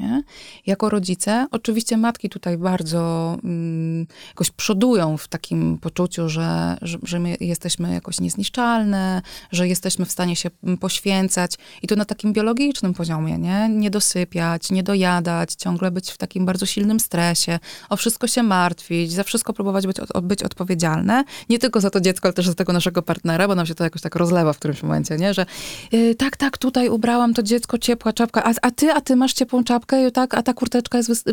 Nie? 0.00 0.22
Jako 0.66 0.88
rodzice, 0.88 1.46
oczywiście 1.50 1.96
matki 1.96 2.28
tutaj 2.28 2.58
bardzo 2.58 3.36
mm, 3.44 4.06
jakoś 4.28 4.50
przodują 4.50 5.16
w 5.16 5.28
takim 5.28 5.78
poczuciu, 5.78 6.28
że, 6.28 6.76
że, 6.82 6.98
że, 7.02 7.18
my 7.18 7.36
jesteśmy 7.40 7.94
jakoś 7.94 8.20
niezniszczalne, 8.20 9.22
że 9.52 9.68
jesteśmy 9.68 10.04
w 10.04 10.12
stanie 10.12 10.36
się 10.36 10.50
mm, 10.64 10.78
poświęcać 10.78 11.54
i 11.82 11.86
to 11.86 11.96
na 11.96 12.04
takim 12.04 12.32
biologicznym 12.32 12.94
poziomie, 12.94 13.38
nie? 13.38 13.68
Nie 13.68 13.90
dosypiać, 13.90 14.70
nie 14.70 14.82
dojadać, 14.82 15.54
ciągle 15.54 15.90
być 15.90 16.10
w 16.10 16.18
takim 16.18 16.46
bardzo 16.46 16.66
silnym 16.66 17.00
stresie, 17.00 17.58
o 17.88 17.96
wszystko 17.96 18.26
się 18.26 18.42
martwić, 18.42 19.12
za 19.12 19.22
wszystko 19.22 19.52
próbować 19.52 19.86
być, 19.86 19.96
być 20.22 20.42
odpowiedzialne. 20.42 21.24
Nie 21.48 21.58
tylko 21.58 21.80
za 21.80 21.90
to 21.90 22.00
dziecko, 22.00 22.28
ale 22.28 22.32
też 22.32 22.46
za 22.46 22.54
tego 22.54 22.72
naszego 22.72 23.02
partnera, 23.02 23.48
bo 23.48 23.54
nam 23.54 23.66
się 23.66 23.74
to 23.74 23.84
jakoś 23.84 24.02
tak 24.02 24.16
rozlewa 24.16 24.52
w 24.52 24.58
którymś 24.58 24.82
momencie, 24.82 25.16
nie? 25.16 25.34
Że 25.34 25.46
yy, 25.92 26.14
tak, 26.14 26.36
tak, 26.36 26.58
tutaj 26.58 26.88
ubrałam 26.88 27.34
to 27.34 27.42
dziecko, 27.42 27.78
ciepła 27.78 28.12
czapka, 28.12 28.44
a, 28.44 28.52
a 28.62 28.70
ty, 28.70 28.92
a 28.92 29.00
ty 29.00 29.16
masz 29.16 29.32
ciepłą 29.32 29.64
czapkę, 29.64 29.87
kurtkę, 29.88 30.10
tak, 30.10 30.34
a 30.34 30.42
ta 30.42 30.54
kurteczka 30.54 30.98
jest, 30.98 31.24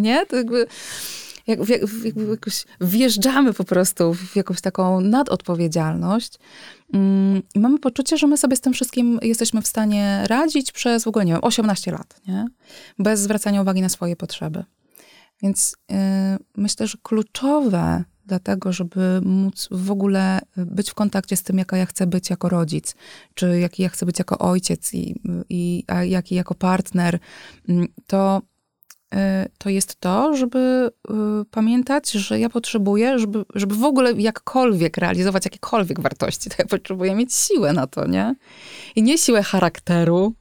nie? 0.00 0.26
To 0.26 0.36
jakby, 0.36 0.66
jak, 1.46 1.68
jak, 1.68 1.80
jakoś 2.30 2.64
wjeżdżamy 2.80 3.52
po 3.52 3.64
prostu 3.64 4.14
w 4.14 4.36
jakąś 4.36 4.60
taką 4.60 5.00
nadodpowiedzialność 5.00 6.38
mm, 6.92 7.42
i 7.54 7.60
mamy 7.60 7.78
poczucie, 7.78 8.18
że 8.18 8.26
my 8.26 8.36
sobie 8.36 8.56
z 8.56 8.60
tym 8.60 8.72
wszystkim 8.72 9.18
jesteśmy 9.22 9.62
w 9.62 9.66
stanie 9.66 10.24
radzić 10.26 10.72
przez 10.72 11.04
w 11.04 11.08
ogóle, 11.08 11.24
nie 11.24 11.32
wiem, 11.32 11.44
18 11.44 11.92
lat, 11.92 12.20
nie? 12.28 12.46
Bez 12.98 13.20
zwracania 13.20 13.62
uwagi 13.62 13.82
na 13.82 13.88
swoje 13.88 14.16
potrzeby. 14.16 14.64
Więc 15.42 15.76
yy, 15.88 15.96
myślę, 16.56 16.86
że 16.86 16.98
kluczowe 17.02 18.04
dlatego, 18.26 18.72
żeby 18.72 19.20
móc 19.24 19.68
w 19.70 19.90
ogóle 19.90 20.40
być 20.56 20.90
w 20.90 20.94
kontakcie 20.94 21.36
z 21.36 21.42
tym, 21.42 21.58
jaka 21.58 21.76
ja 21.76 21.86
chcę 21.86 22.06
być 22.06 22.30
jako 22.30 22.48
rodzic, 22.48 22.94
czy 23.34 23.60
jaki 23.60 23.82
ja 23.82 23.88
chcę 23.88 24.06
być 24.06 24.18
jako 24.18 24.38
ojciec 24.38 24.94
i, 24.94 25.14
i 25.48 25.84
a 25.86 26.04
jaki 26.04 26.34
jako 26.34 26.54
partner, 26.54 27.18
mm, 27.68 27.88
to 28.06 28.42
Y, 28.42 28.55
to 29.58 29.70
jest 29.70 30.00
to, 30.00 30.36
żeby 30.36 30.90
y, 31.10 31.12
pamiętać, 31.50 32.10
że 32.10 32.40
ja 32.40 32.48
potrzebuję, 32.48 33.18
żeby, 33.18 33.44
żeby 33.54 33.74
w 33.74 33.84
ogóle 33.84 34.12
jakkolwiek 34.12 34.96
realizować 34.96 35.44
jakiekolwiek 35.44 36.00
wartości, 36.00 36.50
to 36.50 36.56
ja 36.58 36.64
potrzebuję 36.64 37.14
mieć 37.14 37.34
siłę 37.34 37.72
na 37.72 37.86
to, 37.86 38.06
nie? 38.06 38.34
I 38.96 39.02
nie 39.02 39.18
siłę 39.18 39.42
charakteru. 39.42 40.34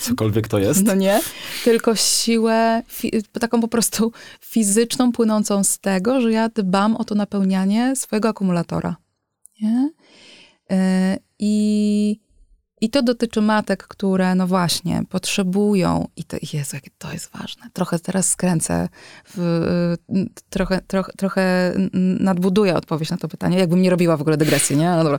Cokolwiek 0.00 0.48
to 0.48 0.58
jest. 0.58 0.84
No 0.84 0.94
nie, 0.94 1.20
tylko 1.64 1.94
siłę 1.96 2.82
taką 3.40 3.60
po 3.60 3.68
prostu 3.68 4.12
fizyczną, 4.40 5.12
płynącą 5.12 5.64
z 5.64 5.78
tego, 5.78 6.20
że 6.20 6.32
ja 6.32 6.48
dbam 6.48 6.96
o 6.96 7.04
to 7.04 7.14
napełnianie 7.14 7.96
swojego 7.96 8.28
akumulatora. 8.28 8.96
Nie? 9.60 9.90
Y, 10.72 10.76
I 11.38 12.20
i 12.82 12.90
to 12.90 13.02
dotyczy 13.02 13.40
matek, 13.40 13.86
które, 13.86 14.34
no 14.34 14.46
właśnie, 14.46 15.02
potrzebują, 15.08 16.08
i 16.16 16.24
to, 16.24 16.36
Jezu, 16.52 16.76
jakie 16.76 16.90
to 16.98 17.12
jest 17.12 17.30
ważne. 17.38 17.62
Trochę 17.72 17.98
teraz 17.98 18.28
skręcę, 18.28 18.88
w, 19.34 19.94
trochę, 20.50 20.80
trochę, 20.86 21.12
trochę 21.12 21.74
nadbuduję 22.20 22.74
odpowiedź 22.74 23.10
na 23.10 23.16
to 23.16 23.28
pytanie, 23.28 23.58
jakbym 23.58 23.82
nie 23.82 23.90
robiła 23.90 24.16
w 24.16 24.20
ogóle 24.20 24.36
dygresji, 24.36 24.76
nie? 24.76 24.90
No 24.90 25.04
dobra. 25.04 25.18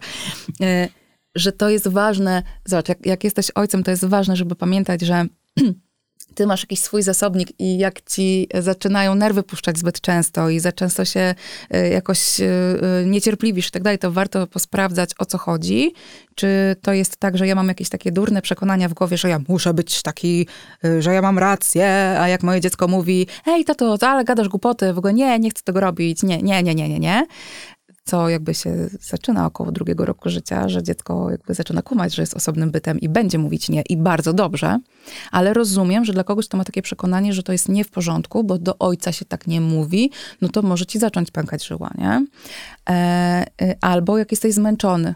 E, 0.61 0.89
że 1.36 1.51
to 1.51 1.70
jest 1.70 1.88
ważne, 1.88 2.43
zobacz, 2.66 2.89
jak, 2.89 3.05
jak 3.05 3.24
jesteś 3.24 3.51
ojcem, 3.55 3.84
to 3.84 3.91
jest 3.91 4.05
ważne, 4.05 4.36
żeby 4.36 4.55
pamiętać, 4.55 5.01
że 5.01 5.26
ty 6.36 6.47
masz 6.47 6.61
jakiś 6.61 6.80
swój 6.80 7.03
zasobnik 7.03 7.59
i 7.59 7.78
jak 7.78 8.01
ci 8.01 8.47
zaczynają 8.59 9.16
nerwy 9.16 9.43
puszczać 9.43 9.78
zbyt 9.78 10.01
często 10.01 10.49
i 10.49 10.59
za 10.59 10.72
często 10.72 11.05
się 11.05 11.36
e, 11.70 11.89
jakoś 11.89 12.39
e, 12.39 12.45
e, 12.45 13.05
niecierpliwisz 13.05 13.68
i 13.68 13.72
tak 13.72 13.84
dalej, 13.84 13.99
to 13.99 14.11
warto 14.11 14.47
posprawdzać 14.47 15.09
o 15.20 15.26
co 15.26 15.38
chodzi. 15.38 15.93
Czy 16.36 16.76
to 16.82 16.93
jest 16.93 17.18
tak, 17.18 17.38
że 17.38 17.47
ja 17.47 17.55
mam 17.55 17.68
jakieś 17.68 17.89
takie 17.89 18.11
durne 18.11 18.41
przekonania 18.41 18.89
w 18.89 18.93
głowie, 18.93 19.18
że 19.18 19.30
ja 19.30 19.39
muszę 19.47 19.74
być 19.74 20.01
taki, 20.01 20.47
że 20.99 21.14
ja 21.14 21.22
mam 21.22 21.39
rację, 21.39 22.16
a 22.20 22.28
jak 22.28 22.43
moje 22.43 22.61
dziecko 22.61 22.88
mówi, 22.88 23.28
hej 23.45 23.66
tato, 23.66 23.97
ale 24.01 24.24
gadasz 24.24 24.49
głupoty, 24.49 24.93
w 24.93 24.97
ogóle 24.97 25.14
nie, 25.14 25.39
nie 25.39 25.49
chcę 25.49 25.64
tego 25.64 25.80
robić, 25.80 26.24
nie, 26.24 26.41
nie, 26.41 26.64
nie, 26.64 26.76
nie, 26.76 26.89
nie, 26.89 26.99
nie 26.99 27.28
co 28.06 28.30
jakby 28.30 28.54
się 28.54 28.89
zaczyna 29.01 29.45
około 29.45 29.72
drugiego 29.72 30.06
roku 30.06 30.30
życia, 30.30 30.70
że 30.70 30.84
dziecko 30.84 31.32
jakby 31.32 31.54
zaczyna 31.54 31.82
kumać, 31.82 32.16
że 32.16 32.22
jest 32.22 32.34
osobnym 32.34 32.72
bytem 32.72 32.99
i 32.99 33.10
będzie 33.10 33.38
mówić 33.38 33.70
nie 33.70 33.84
i 33.89 33.97
bardzo 33.97 34.34
dobrze, 34.34 34.80
ale 35.32 35.54
rozumiem, 35.54 36.06
że 36.06 36.14
dla 36.14 36.24
kogoś, 36.24 36.47
kto 36.47 36.58
ma 36.58 36.64
takie 36.64 36.82
przekonanie, 36.82 37.34
że 37.34 37.43
to 37.43 37.51
jest 37.51 37.70
nie 37.70 37.84
w 37.84 37.91
porządku, 37.91 38.43
bo 38.43 38.58
do 38.58 38.78
ojca 38.78 39.12
się 39.12 39.26
tak 39.26 39.47
nie 39.47 39.62
mówi, 39.62 40.12
no 40.41 40.49
to 40.49 40.62
może 40.62 40.86
ci 40.86 40.99
zacząć 40.99 41.32
pękać 41.32 41.66
żyła, 41.66 41.91
nie? 41.97 42.26
E, 42.89 43.45
e, 43.62 43.76
albo 43.82 44.18
jak 44.18 44.32
jesteś 44.32 44.54
zmęczony, 44.54 45.16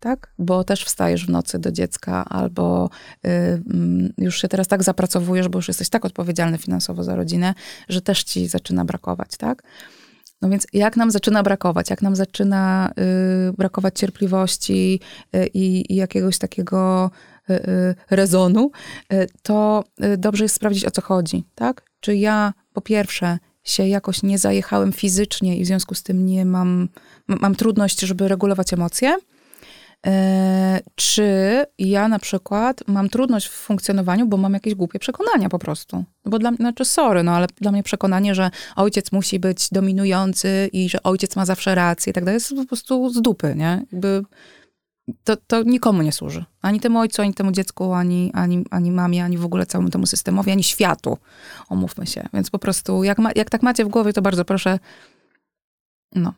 tak? 0.00 0.32
Bo 0.38 0.64
też 0.64 0.84
wstajesz 0.84 1.26
w 1.26 1.30
nocy 1.30 1.58
do 1.58 1.72
dziecka, 1.72 2.24
albo 2.24 2.90
y, 3.26 3.28
mm, 3.28 4.12
już 4.18 4.40
się 4.40 4.48
teraz 4.48 4.68
tak 4.68 4.82
zapracowujesz, 4.82 5.48
bo 5.48 5.58
już 5.58 5.68
jesteś 5.68 5.88
tak 5.88 6.04
odpowiedzialny 6.04 6.58
finansowo 6.58 7.04
za 7.04 7.16
rodzinę, 7.16 7.54
że 7.88 8.02
też 8.02 8.24
ci 8.24 8.48
zaczyna 8.48 8.84
brakować, 8.84 9.36
tak? 9.38 9.62
No 10.42 10.48
więc 10.48 10.66
jak 10.72 10.96
nam 10.96 11.10
zaczyna 11.10 11.42
brakować, 11.42 11.90
jak 11.90 12.02
nam 12.02 12.16
zaczyna 12.16 12.90
y, 13.50 13.52
brakować 13.52 13.98
cierpliwości 13.98 15.00
y, 15.36 15.46
i, 15.54 15.94
jakiegoś 15.96 16.38
takiego 16.38 17.10
y, 17.50 17.54
y 17.54 17.94
rezonu, 18.10 18.70
to 19.42 19.84
dobrze 20.18 20.44
jest 20.44 20.54
sprawdzić, 20.54 20.84
o 20.84 20.90
co 20.90 21.02
chodzi, 21.02 21.44
tak? 21.54 21.82
Czy 22.00 22.16
ja 22.16 22.52
po 22.72 22.80
pierwsze 22.80 23.38
się 23.64 23.88
jakoś 23.88 24.22
nie 24.22 24.38
zajechałem 24.38 24.92
fizycznie 24.92 25.56
i 25.56 25.64
w 25.64 25.66
związku 25.66 25.94
z 25.94 26.02
tym 26.02 26.26
nie 26.26 26.44
mam, 26.44 26.88
mam 27.26 27.54
trudność, 27.54 28.00
żeby 28.00 28.28
regulować 28.28 28.72
emocje, 28.72 29.16
czy 30.94 31.64
ja 31.78 32.08
na 32.08 32.18
przykład 32.18 32.82
mam 32.86 33.08
trudność 33.08 33.48
w 33.48 33.52
funkcjonowaniu, 33.52 34.26
bo 34.26 34.36
mam 34.36 34.54
jakieś 34.54 34.74
głupie 34.74 34.98
przekonania 34.98 35.48
po 35.48 35.58
prostu. 35.58 36.04
No 36.24 36.30
bo 36.30 36.38
dla 36.38 36.50
mnie, 36.50 36.56
znaczy 36.56 36.84
sorry, 36.84 37.22
no 37.22 37.32
ale 37.32 37.46
dla 37.60 37.72
mnie 37.72 37.82
przekonanie, 37.82 38.34
że 38.34 38.50
ojciec 38.76 39.12
musi 39.12 39.40
być 39.40 39.68
dominujący 39.72 40.70
i 40.72 40.88
że 40.88 41.02
ojciec 41.02 41.36
ma 41.36 41.46
zawsze 41.46 41.74
rację 41.74 42.10
i 42.10 42.14
tak 42.14 42.24
dalej, 42.24 42.36
jest 42.36 42.54
po 42.54 42.64
prostu 42.64 43.10
z 43.10 43.22
dupy, 43.22 43.54
nie? 43.56 43.84
Jakby 43.92 44.22
to, 45.24 45.36
to 45.46 45.62
nikomu 45.62 46.02
nie 46.02 46.12
służy. 46.12 46.44
Ani 46.62 46.80
temu 46.80 46.98
ojcu, 46.98 47.22
ani 47.22 47.34
temu 47.34 47.52
dziecku, 47.52 47.92
ani, 47.92 48.30
ani, 48.34 48.64
ani 48.70 48.90
mamie, 48.90 49.24
ani 49.24 49.38
w 49.38 49.44
ogóle 49.44 49.66
całemu 49.66 49.90
temu 49.90 50.06
systemowi, 50.06 50.50
ani 50.50 50.64
światu. 50.64 51.18
Omówmy 51.68 52.06
się. 52.06 52.28
Więc 52.34 52.50
po 52.50 52.58
prostu, 52.58 53.04
jak, 53.04 53.18
ma, 53.18 53.30
jak 53.36 53.50
tak 53.50 53.62
macie 53.62 53.84
w 53.84 53.88
głowie, 53.88 54.12
to 54.12 54.22
bardzo 54.22 54.44
proszę, 54.44 54.78
no, 56.14 56.32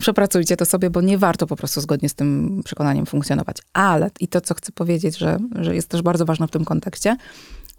przepracujcie 0.00 0.56
to 0.56 0.64
sobie, 0.64 0.90
bo 0.90 1.00
nie 1.00 1.18
warto 1.18 1.46
po 1.46 1.56
prostu 1.56 1.80
zgodnie 1.80 2.08
z 2.08 2.14
tym 2.14 2.60
przekonaniem 2.64 3.06
funkcjonować. 3.06 3.56
Ale 3.72 4.10
i 4.20 4.28
to, 4.28 4.40
co 4.40 4.54
chcę 4.54 4.72
powiedzieć, 4.72 5.18
że, 5.18 5.38
że 5.60 5.74
jest 5.74 5.88
też 5.88 6.02
bardzo 6.02 6.24
ważne 6.24 6.48
w 6.48 6.50
tym 6.50 6.64
kontekście, 6.64 7.16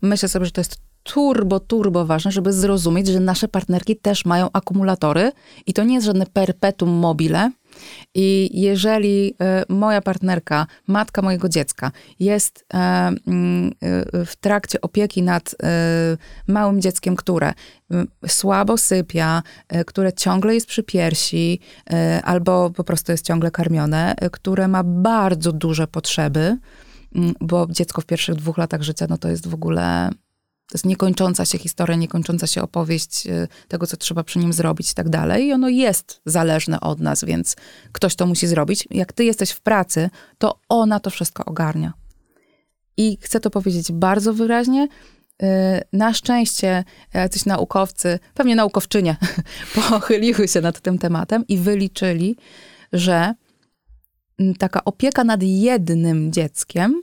myślę 0.02 0.30
sobie, 0.30 0.46
że 0.46 0.52
to 0.52 0.62
jest 0.62 0.78
turbo, 1.04 1.60
turbo 1.60 2.06
ważne, 2.06 2.32
żeby 2.32 2.54
zrozumieć, 2.54 3.08
że 3.08 3.20
nasze 3.20 3.48
partnerki 3.48 3.96
też 3.96 4.26
mają 4.26 4.50
akumulatory 4.54 5.32
i 5.66 5.74
to 5.74 5.84
nie 5.84 5.96
jest 5.96 6.06
żadne 6.06 6.26
perpetuum 6.26 6.92
mobile, 6.92 7.52
i 8.14 8.50
jeżeli 8.62 9.36
e, 9.42 9.64
moja 9.70 10.02
partnerka, 10.02 10.68
matka 10.88 11.22
mojego 11.22 11.50
dziecka, 11.50 11.92
jest 12.20 12.66
e, 12.74 12.78
mm, 12.78 13.72
e, 13.82 14.26
w 14.26 14.36
trakcie 14.36 14.82
opieki 14.82 15.24
nad 15.24 15.56
małym 16.48 16.82
dzieckiem, 16.82 17.16
które 17.16 17.54
słabo 18.28 18.78
sypia, 18.78 19.44
które 19.86 20.14
ciągle 20.14 20.54
jest 20.54 20.68
przy 20.68 20.84
piersi, 20.84 21.60
albo 22.24 22.70
po 22.70 22.84
prostu 22.84 23.12
jest 23.12 23.26
ciągle 23.26 23.52
karmione, 23.52 24.16
które 24.32 24.68
ma 24.68 24.84
bardzo 24.84 25.52
duże 25.52 25.88
potrzeby, 25.88 26.58
bo 27.42 27.68
dziecko 27.70 28.02
w 28.02 28.06
pierwszych 28.06 28.36
dwóch 28.36 28.58
latach 28.58 28.82
życia, 28.82 29.06
no 29.10 29.18
to 29.18 29.30
jest 29.30 29.48
w 29.48 29.54
ogóle 29.54 30.10
to 30.68 30.76
jest 30.76 30.86
niekończąca 30.86 31.46
się 31.46 31.58
historia, 31.58 31.96
niekończąca 31.96 32.48
się 32.48 32.62
opowieść 32.62 33.28
y, 33.28 33.48
tego, 33.68 33.88
co 33.88 33.98
trzeba 33.98 34.24
przy 34.24 34.40
nim 34.40 34.54
zrobić 34.54 34.92
i 34.92 34.94
tak 34.94 35.10
dalej. 35.10 35.48
I 35.48 35.54
ono 35.54 35.70
jest 35.70 36.22
zależne 36.26 36.80
od 36.80 37.00
nas, 37.00 37.24
więc 37.24 37.56
ktoś 37.92 38.16
to 38.16 38.26
musi 38.26 38.48
zrobić. 38.48 38.88
Jak 38.92 39.14
ty 39.14 39.24
jesteś 39.24 39.52
w 39.52 39.62
pracy, 39.62 40.10
to 40.38 40.60
ona 40.70 41.00
to 41.00 41.10
wszystko 41.10 41.46
ogarnia. 41.46 41.94
I 42.98 43.18
chcę 43.22 43.40
to 43.40 43.50
powiedzieć 43.50 43.92
bardzo 43.92 44.34
wyraźnie. 44.34 44.88
Y, 45.44 45.48
na 45.94 46.14
szczęście 46.14 46.84
jacyś 47.14 47.46
naukowcy, 47.46 48.20
pewnie 48.34 48.56
naukowczynie, 48.56 49.18
pochyliły 49.90 50.48
się 50.48 50.62
nad 50.62 50.80
tym 50.80 50.98
tematem 50.98 51.48
i 51.48 51.58
wyliczyli, 51.58 52.36
że 52.94 53.34
mm, 54.40 54.56
taka 54.56 54.84
opieka 54.86 55.24
nad 55.24 55.44
jednym 55.44 56.32
dzieckiem 56.32 57.02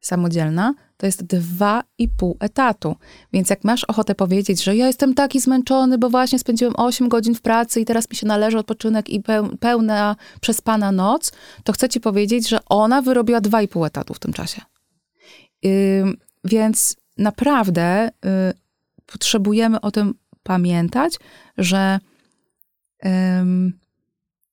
samodzielna 0.00 0.74
to 1.04 1.08
jest 1.08 1.24
dwa 1.24 1.82
i 1.98 2.08
pół 2.08 2.36
etatu. 2.40 2.96
Więc 3.32 3.50
jak 3.50 3.64
masz 3.64 3.84
ochotę 3.84 4.14
powiedzieć, 4.14 4.62
że 4.62 4.76
ja 4.76 4.86
jestem 4.86 5.14
taki 5.14 5.40
zmęczony, 5.40 5.98
bo 5.98 6.10
właśnie 6.10 6.38
spędziłem 6.38 6.74
8 6.76 7.08
godzin 7.08 7.34
w 7.34 7.40
pracy 7.40 7.80
i 7.80 7.84
teraz 7.84 8.10
mi 8.10 8.16
się 8.16 8.26
należy 8.26 8.58
odpoczynek 8.58 9.10
i 9.10 9.22
pełna 9.60 10.16
przespana 10.40 10.92
noc, 10.92 11.32
to 11.64 11.72
chcę 11.72 11.88
ci 11.88 12.00
powiedzieć, 12.00 12.48
że 12.48 12.58
ona 12.66 13.02
wyrobiła 13.02 13.40
dwa 13.40 13.62
i 13.62 13.68
pół 13.68 13.84
etatu 13.84 14.14
w 14.14 14.18
tym 14.18 14.32
czasie. 14.32 14.62
Yy, 15.62 15.72
więc 16.44 16.96
naprawdę 17.18 18.10
yy, 18.24 18.30
potrzebujemy 19.06 19.80
o 19.80 19.90
tym 19.90 20.14
pamiętać, 20.42 21.18
że 21.58 22.00
yy, 23.02 23.10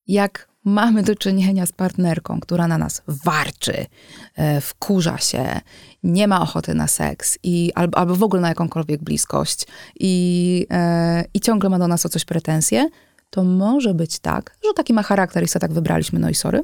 jak 0.08 0.51
mamy 0.66 1.04
do 1.04 1.16
czynienia 1.16 1.66
z 1.66 1.72
partnerką, 1.72 2.40
która 2.40 2.68
na 2.68 2.78
nas 2.78 3.02
warczy, 3.08 3.86
e, 4.36 4.62
wkurza 4.62 5.18
się, 5.18 5.60
nie 6.04 6.28
ma 6.28 6.42
ochoty 6.42 6.74
na 6.74 6.88
seks 6.88 7.40
i, 7.44 7.72
albo, 7.76 7.98
albo 7.98 8.16
w 8.16 8.24
ogóle 8.24 8.42
na 8.42 8.50
jakąkolwiek 8.50 9.04
bliskość 9.04 9.68
i, 10.00 10.68
e, 10.72 11.24
i 11.34 11.40
ciągle 11.40 11.70
ma 11.70 11.80
do 11.80 11.88
nas 11.88 12.06
o 12.06 12.10
coś 12.10 12.26
pretensje, 12.26 12.90
to 13.30 13.44
może 13.44 13.94
być 13.94 14.20
tak, 14.20 14.58
że 14.64 14.74
taki 14.74 14.94
ma 14.94 15.04
charakter 15.04 15.44
i 15.44 15.48
sobie 15.48 15.62
tak 15.62 15.74
wybraliśmy, 15.74 16.20
no 16.20 16.30
i 16.30 16.36
sorry, 16.36 16.64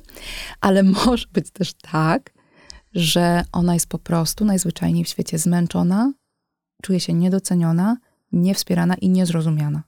ale 0.62 0.84
może 1.06 1.28
być 1.34 1.52
też 1.52 1.74
tak, 1.74 2.34
że 2.93 3.43
ona 3.52 3.74
jest 3.74 3.88
po 3.88 4.00
prostu 4.00 4.45
najzwyczajniej 4.45 5.04
w 5.04 5.08
świecie 5.08 5.38
zmęczona, 5.38 6.14
czuje 6.82 7.00
się 7.00 7.14
niedoceniona, 7.14 7.98
niewspierana 8.32 8.95
i 8.95 9.10
niezrozumiana. 9.10 9.84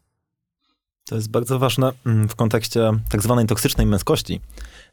To 1.10 1.16
jest 1.16 1.32
bardzo 1.32 1.60
ważne 1.60 1.92
mm, 2.06 2.30
w 2.30 2.36
kontekście 2.36 2.92
tak 3.10 3.24
zwanej 3.24 3.46
toksycznej 3.46 3.88
męskości, 3.88 4.40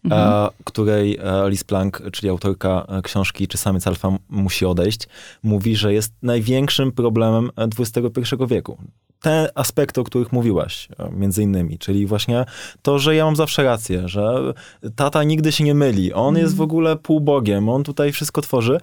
mhm. 0.04 0.32
e, 0.32 0.48
której 0.64 1.18
e, 1.20 1.50
Liz 1.50 1.64
Plank, 1.64 2.02
czyli 2.12 2.28
autorka 2.28 2.86
e, 2.88 3.02
książki 3.02 3.48
Czy 3.48 3.58
samiec 3.58 3.86
alfa 3.86 4.18
musi 4.28 4.66
odejść, 4.66 5.08
mówi, 5.42 5.76
że 5.76 5.92
jest 5.92 6.12
największym 6.22 6.92
problemem 6.92 7.50
XXI 7.78 8.34
wieku. 8.48 8.78
Te 9.20 9.50
aspekty, 9.54 10.00
o 10.00 10.04
których 10.04 10.32
mówiłaś, 10.32 10.88
między 11.10 11.42
innymi, 11.42 11.78
czyli 11.78 12.06
właśnie 12.06 12.44
to, 12.82 12.98
że 12.98 13.14
ja 13.14 13.24
mam 13.24 13.36
zawsze 13.36 13.64
rację, 13.64 14.08
że 14.08 14.52
tata 14.96 15.24
nigdy 15.24 15.52
się 15.52 15.64
nie 15.64 15.74
myli, 15.74 16.12
on 16.12 16.28
mhm. 16.28 16.44
jest 16.44 16.56
w 16.56 16.60
ogóle 16.60 16.96
półbogiem, 16.96 17.68
on 17.68 17.84
tutaj 17.84 18.12
wszystko 18.12 18.42
tworzy, 18.42 18.80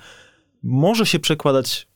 może 0.64 1.06
się 1.06 1.20
przekładać 1.20 1.88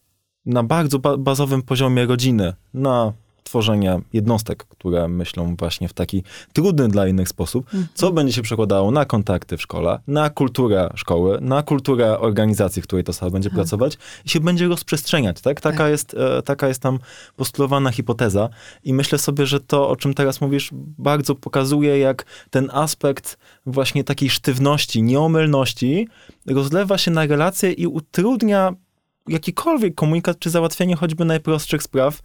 na 0.45 0.63
bardzo 0.63 0.99
bazowym 0.99 1.61
poziomie 1.61 2.05
rodziny, 2.05 2.53
na 2.73 3.13
tworzenia 3.47 3.99
jednostek, 4.13 4.63
które 4.63 5.07
myślą 5.07 5.55
właśnie 5.55 5.87
w 5.87 5.93
taki 5.93 6.23
trudny 6.53 6.87
dla 6.87 7.07
innych 7.07 7.29
sposób, 7.29 7.65
mhm. 7.65 7.87
co 7.93 8.11
będzie 8.11 8.33
się 8.33 8.41
przekładało 8.41 8.91
na 8.91 9.05
kontakty 9.05 9.57
w 9.57 9.61
szkole, 9.61 9.99
na 10.07 10.29
kulturę 10.29 10.89
szkoły, 10.95 11.37
na 11.41 11.63
kulturę 11.63 12.19
organizacji, 12.19 12.81
w 12.81 12.87
której 12.87 13.03
to 13.03 13.13
samo 13.13 13.31
będzie 13.31 13.49
pracować 13.49 13.97
i 14.25 14.29
się 14.29 14.39
będzie 14.39 14.67
rozprzestrzeniać, 14.67 15.41
tak? 15.41 15.61
Taka, 15.61 15.77
tak. 15.77 15.91
Jest, 15.91 16.13
e, 16.13 16.41
taka 16.41 16.67
jest 16.67 16.81
tam 16.81 16.99
postulowana 17.35 17.91
hipoteza 17.91 18.49
i 18.83 18.93
myślę 18.93 19.17
sobie, 19.17 19.45
że 19.45 19.59
to, 19.59 19.89
o 19.89 19.95
czym 19.95 20.13
teraz 20.13 20.41
mówisz, 20.41 20.69
bardzo 20.97 21.35
pokazuje, 21.35 21.99
jak 21.99 22.25
ten 22.49 22.69
aspekt 22.73 23.37
właśnie 23.65 24.03
takiej 24.03 24.29
sztywności, 24.29 25.03
nieomylności 25.03 26.07
rozlewa 26.45 26.97
się 26.97 27.11
na 27.11 27.25
relacje 27.25 27.71
i 27.71 27.87
utrudnia 27.87 28.73
jakikolwiek 29.27 29.95
komunikat 29.95 30.39
czy 30.39 30.49
załatwienie 30.49 30.95
choćby 30.95 31.25
najprostszych 31.25 31.83
spraw, 31.83 32.19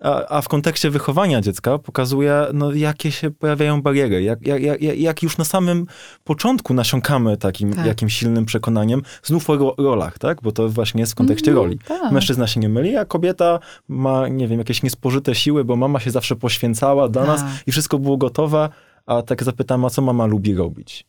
a, 0.00 0.28
a, 0.28 0.42
w 0.42 0.48
kontekście 0.48 0.90
wychowania 0.90 1.40
dziecka 1.40 1.78
pokazuje, 1.78 2.46
no, 2.52 2.72
jakie 2.72 3.12
się 3.12 3.30
pojawiają 3.30 3.82
bariery, 3.82 4.22
jak, 4.22 4.46
jak, 4.46 4.62
jak, 4.62 4.80
jak 4.80 5.22
już 5.22 5.38
na 5.38 5.44
samym 5.44 5.86
początku 6.24 6.74
nasiąkamy 6.74 7.36
takim 7.36 7.72
tak. 7.72 7.86
jakimś 7.86 8.16
silnym 8.16 8.46
przekonaniem, 8.46 9.02
znów 9.22 9.50
o 9.50 9.74
rolach, 9.78 10.18
tak? 10.18 10.42
Bo 10.42 10.52
to 10.52 10.68
właśnie 10.68 11.00
jest 11.00 11.12
w 11.12 11.14
kontekście 11.14 11.50
mm, 11.50 11.62
roli. 11.62 11.78
Tak. 11.88 12.12
Mężczyzna 12.12 12.46
się 12.46 12.60
nie 12.60 12.68
myli, 12.68 12.96
a 12.96 13.04
kobieta 13.04 13.58
ma, 13.88 14.28
nie 14.28 14.48
wiem, 14.48 14.58
jakieś 14.58 14.82
niespożyte 14.82 15.34
siły, 15.34 15.64
bo 15.64 15.76
mama 15.76 16.00
się 16.00 16.10
zawsze 16.10 16.36
poświęcała 16.36 17.08
dla 17.08 17.26
tak. 17.26 17.30
nas 17.30 17.50
i 17.66 17.72
wszystko 17.72 17.98
było 17.98 18.16
gotowe, 18.16 18.68
a 19.06 19.22
tak 19.22 19.44
zapytam, 19.44 19.84
a 19.84 19.90
co 19.90 20.02
mama 20.02 20.26
lubi 20.26 20.54
robić? 20.54 21.06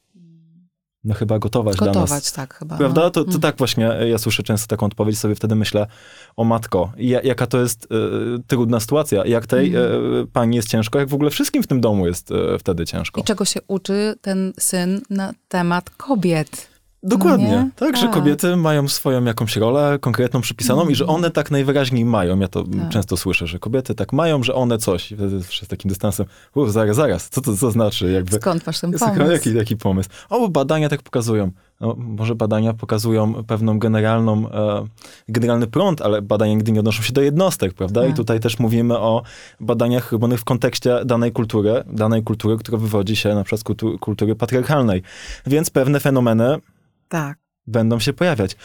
No 1.04 1.14
chyba 1.14 1.40
gotować, 1.40 1.78
gotować 1.78 2.10
dla 2.10 2.16
nas. 2.16 2.34
tak 2.34 2.54
chyba. 2.54 2.78
Prawda? 2.78 3.02
No. 3.02 3.10
To, 3.10 3.24
to 3.24 3.30
mm. 3.30 3.42
tak 3.42 3.58
właśnie, 3.58 4.00
e, 4.00 4.10
ja 4.10 4.18
słyszę 4.18 4.44
często 4.44 4.68
taką 4.68 4.86
odpowiedź, 4.86 5.20
sobie 5.20 5.36
wtedy 5.36 5.56
myślę, 5.56 5.88
o 6.36 6.44
matko, 6.44 6.92
jaka 7.24 7.48
to 7.48 7.60
jest 7.60 7.86
y, 7.86 7.88
trudna 8.48 8.80
sytuacja, 8.80 9.26
jak 9.26 9.48
tej 9.48 9.76
mm. 9.76 10.16
y, 10.16 10.28
pani 10.28 10.56
jest 10.56 10.70
ciężko, 10.70 11.00
jak 11.00 11.10
w 11.10 11.14
ogóle 11.14 11.30
wszystkim 11.30 11.64
w 11.64 11.68
tym 11.68 11.82
domu 11.82 12.08
jest 12.08 12.32
y, 12.32 12.36
wtedy 12.60 12.86
ciężko. 12.86 13.22
I 13.22 13.24
czego 13.24 13.46
się 13.46 13.60
uczy 13.68 14.16
ten 14.22 14.54
syn 14.60 15.02
na 15.10 15.34
temat 15.48 15.90
kobiet. 15.90 16.77
Dokładnie, 17.04 17.52
no 17.52 17.70
tak, 17.76 17.92
tak, 17.92 17.98
że 17.98 18.08
kobiety 18.08 18.56
mają 18.56 18.88
swoją 18.88 19.24
jakąś 19.24 19.56
rolę 19.56 19.98
konkretną, 20.02 20.42
przypisaną 20.42 20.82
mm. 20.82 20.92
i 20.92 20.96
że 20.96 21.04
mhm. 21.04 21.16
one 21.20 21.32
tak 21.32 21.52
najwyraźniej 21.52 22.06
mają. 22.06 22.40
Ja 22.40 22.48
to 22.48 22.64
tak. 22.64 22.90
często 22.90 23.18
słyszę, 23.18 23.48
że 23.48 23.60
kobiety 23.60 23.96
tak 23.96 24.14
mają, 24.14 24.44
że 24.44 24.54
one 24.54 24.78
coś. 24.78 25.12
I 25.12 25.16
wtedy 25.16 25.44
z 25.44 25.68
takim 25.68 25.90
dystansem, 25.90 26.26
uff, 26.56 26.72
zaraz, 26.72 26.96
zaraz, 26.96 27.30
co 27.30 27.42
to 27.42 27.58
co 27.58 27.72
znaczy? 27.72 28.12
Jakby, 28.12 28.38
Skąd 28.38 28.68
masz 28.68 28.80
ten 28.80 28.92
pomysł? 28.92 29.32
Jaki, 29.32 29.54
jaki 29.54 29.78
pomysł? 29.78 30.10
O, 30.30 30.50
badania 30.50 30.90
tak 30.90 31.02
pokazują. 31.02 31.52
No, 31.82 31.96
może 31.98 32.36
badania 32.36 32.74
pokazują 32.74 33.44
pewną 33.44 33.80
generalną, 33.80 34.50
e, 34.52 34.86
generalny 35.30 35.68
prąd, 35.68 36.02
ale 36.02 36.22
badania 36.22 36.54
nigdy 36.54 36.72
nie 36.72 36.80
odnoszą 36.80 37.04
się 37.04 37.14
do 37.14 37.22
jednostek, 37.22 37.74
prawda? 37.74 38.02
Tak. 38.02 38.10
I 38.10 38.14
tutaj 38.14 38.40
też 38.40 38.60
mówimy 38.60 39.00
o 39.00 39.24
badaniach 39.60 40.12
robione 40.12 40.38
w 40.38 40.44
kontekście 40.44 41.06
danej 41.06 41.32
kultury, 41.32 41.84
danej 41.88 42.24
kultury, 42.24 42.58
która 42.58 42.78
wywodzi 42.78 43.16
się 43.16 43.36
na 43.36 43.44
przykład 43.44 43.62
z 43.62 43.64
kultury, 43.64 43.98
kultury 43.98 44.36
patriarchalnej. 44.36 45.02
Więc 45.48 45.70
pewne 45.70 46.00
fenomeny 46.00 46.58
tak. 47.08 47.38
będą 47.68 48.00
się 48.00 48.14
pojawiać. 48.14 48.56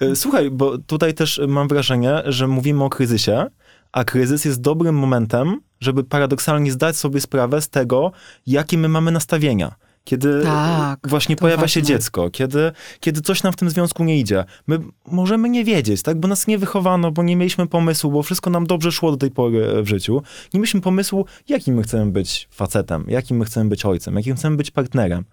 E, 0.00 0.16
słuchaj, 0.16 0.50
bo 0.50 0.78
tutaj 0.78 1.14
też 1.14 1.40
mam 1.48 1.68
wrażenie, 1.68 2.22
że 2.24 2.48
mówimy 2.48 2.84
o 2.84 2.90
kryzysie, 2.90 3.46
a 3.92 4.04
kryzys 4.04 4.44
jest 4.44 4.60
dobrym 4.60 4.94
momentem, 4.94 5.60
żeby 5.80 6.04
paradoksalnie 6.04 6.72
zdać 6.72 6.96
sobie 6.96 7.20
sprawę 7.20 7.62
z 7.62 7.68
tego, 7.68 8.12
jakie 8.46 8.78
my 8.78 8.88
mamy 8.88 9.10
nastawienia 9.10 9.74
kiedy 10.04 10.42
tak, 10.42 11.08
właśnie 11.08 11.36
pojawia 11.36 11.60
ważne. 11.60 11.68
się 11.68 11.82
dziecko, 11.82 12.30
kiedy, 12.30 12.72
kiedy 13.00 13.20
coś 13.20 13.42
nam 13.42 13.52
w 13.52 13.56
tym 13.56 13.70
związku 13.70 14.04
nie 14.04 14.18
idzie. 14.18 14.44
My 14.66 14.78
możemy 15.06 15.48
nie 15.48 15.64
wiedzieć, 15.64 16.02
tak? 16.02 16.20
Bo 16.20 16.28
nas 16.28 16.46
nie 16.46 16.58
wychowano, 16.58 17.12
bo 17.12 17.22
nie 17.22 17.36
mieliśmy 17.36 17.66
pomysłu, 17.66 18.10
bo 18.10 18.22
wszystko 18.22 18.50
nam 18.50 18.66
dobrze 18.66 18.92
szło 18.92 19.10
do 19.10 19.16
tej 19.16 19.30
pory 19.30 19.82
w 19.82 19.88
życiu. 19.88 20.22
Nie 20.54 20.60
mieliśmy 20.60 20.80
pomysłu, 20.80 21.26
jakim 21.48 21.74
my 21.74 21.82
chcemy 21.82 22.10
być 22.10 22.48
facetem, 22.50 23.04
jakim 23.08 23.36
my 23.36 23.44
chcemy 23.44 23.70
być 23.70 23.84
ojcem, 23.84 24.16
jakim 24.16 24.36
chcemy 24.36 24.56
być 24.56 24.70
partnerem. 24.70 25.24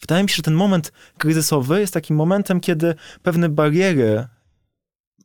Wydaje 0.00 0.22
mi 0.22 0.28
się, 0.28 0.36
że 0.36 0.42
ten 0.42 0.54
moment 0.54 0.92
kryzysowy 1.18 1.80
jest 1.80 1.94
takim 1.94 2.16
momentem, 2.16 2.60
kiedy 2.60 2.94
pewne 3.22 3.48
bariery 3.48 4.26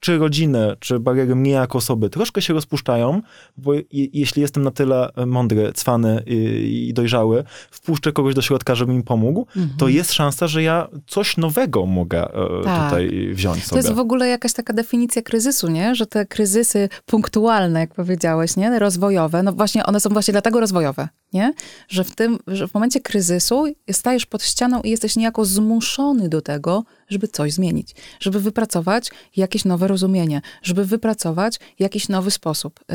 czy 0.04 0.18
rodziny, 0.18 0.76
czy 0.80 1.00
bariery 1.00 1.36
mnie 1.36 1.52
jako 1.52 1.78
osoby 1.78 2.10
troszkę 2.10 2.42
się 2.42 2.54
rozpuszczają, 2.54 3.22
bo 3.58 3.74
je, 3.74 3.84
jeśli 3.92 4.42
jestem 4.42 4.64
na 4.64 4.72
tyle 4.72 5.14
e, 5.16 5.26
mądry, 5.26 5.74
cwany 5.74 6.24
i, 6.26 6.88
i 6.90 6.94
dojrzały, 6.94 7.44
wpuszczę 7.72 8.12
kogoś 8.12 8.36
do 8.36 8.42
środka, 8.42 8.76
żeby 8.76 8.94
mi 8.94 9.04
pomógł, 9.04 9.48
mhm. 9.56 9.70
to 9.78 9.88
jest 9.88 10.14
szansa, 10.14 10.48
że 10.48 10.64
ja 10.64 10.88
coś 11.08 11.38
nowego 11.38 11.86
mogę 11.86 12.34
e, 12.34 12.64
tak. 12.64 12.90
tutaj 12.90 13.30
wziąć 13.34 13.64
sobie. 13.64 13.82
To 13.82 13.88
jest 13.88 13.98
w 13.98 14.00
ogóle 14.00 14.28
jakaś 14.28 14.54
taka 14.54 14.74
definicja 14.74 15.22
kryzysu, 15.22 15.68
nie? 15.68 15.96
Że 15.96 16.06
te 16.06 16.26
kryzysy 16.26 16.90
punktualne, 17.06 17.80
jak 17.80 17.94
powiedziałeś, 17.94 18.56
nie? 18.56 18.80
Rozwojowe, 18.80 19.44
no 19.44 19.54
właśnie 19.54 19.86
one 19.86 20.00
są 20.00 20.10
właśnie 20.10 20.32
dlatego 20.32 20.60
rozwojowe, 20.60 21.08
nie? 21.34 21.54
Że 21.88 22.04
w 22.04 22.16
tym, 22.16 22.40
że 22.48 22.68
w 22.68 22.74
momencie 22.74 23.00
kryzysu 23.00 23.66
stajesz 23.92 24.26
pod 24.26 24.44
ścianą 24.44 24.82
i 24.82 24.90
jesteś 24.90 25.16
niejako 25.16 25.46
zmuszony 25.46 26.30
do 26.30 26.42
tego, 26.42 26.84
żeby 27.14 27.28
coś 27.28 27.54
zmienić, 27.54 27.96
żeby 28.20 28.40
wypracować 28.40 29.12
jakieś 29.36 29.66
nowe 29.66 29.88
rozumienie, 29.88 30.42
żeby 30.62 30.86
wypracować 30.86 31.60
jakiś 31.80 32.10
nowy 32.10 32.32
sposób, 32.32 32.80
y, 32.80 32.86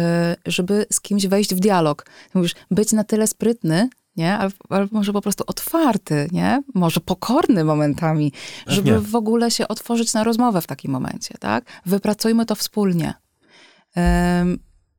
żeby 0.46 0.86
z 0.92 1.00
kimś 1.00 1.26
wejść 1.26 1.54
w 1.54 1.60
dialog. 1.60 2.06
Mówisz, 2.34 2.54
być 2.70 2.92
na 2.92 3.04
tyle 3.04 3.26
sprytny, 3.26 3.88
nie? 4.16 4.38
Ale 4.68 4.88
może 4.90 5.12
po 5.12 5.20
prostu 5.20 5.44
otwarty, 5.46 6.28
nie? 6.32 6.62
Może 6.74 7.00
pokorny 7.00 7.64
momentami, 7.64 8.32
żeby 8.66 9.00
w 9.00 9.14
ogóle 9.14 9.50
się 9.50 9.68
otworzyć 9.68 10.14
na 10.14 10.24
rozmowę 10.24 10.60
w 10.60 10.66
takim 10.66 10.90
momencie, 10.92 11.34
tak? 11.40 11.64
Wypracujmy 11.86 12.46
to 12.46 12.54
wspólnie. 12.54 13.14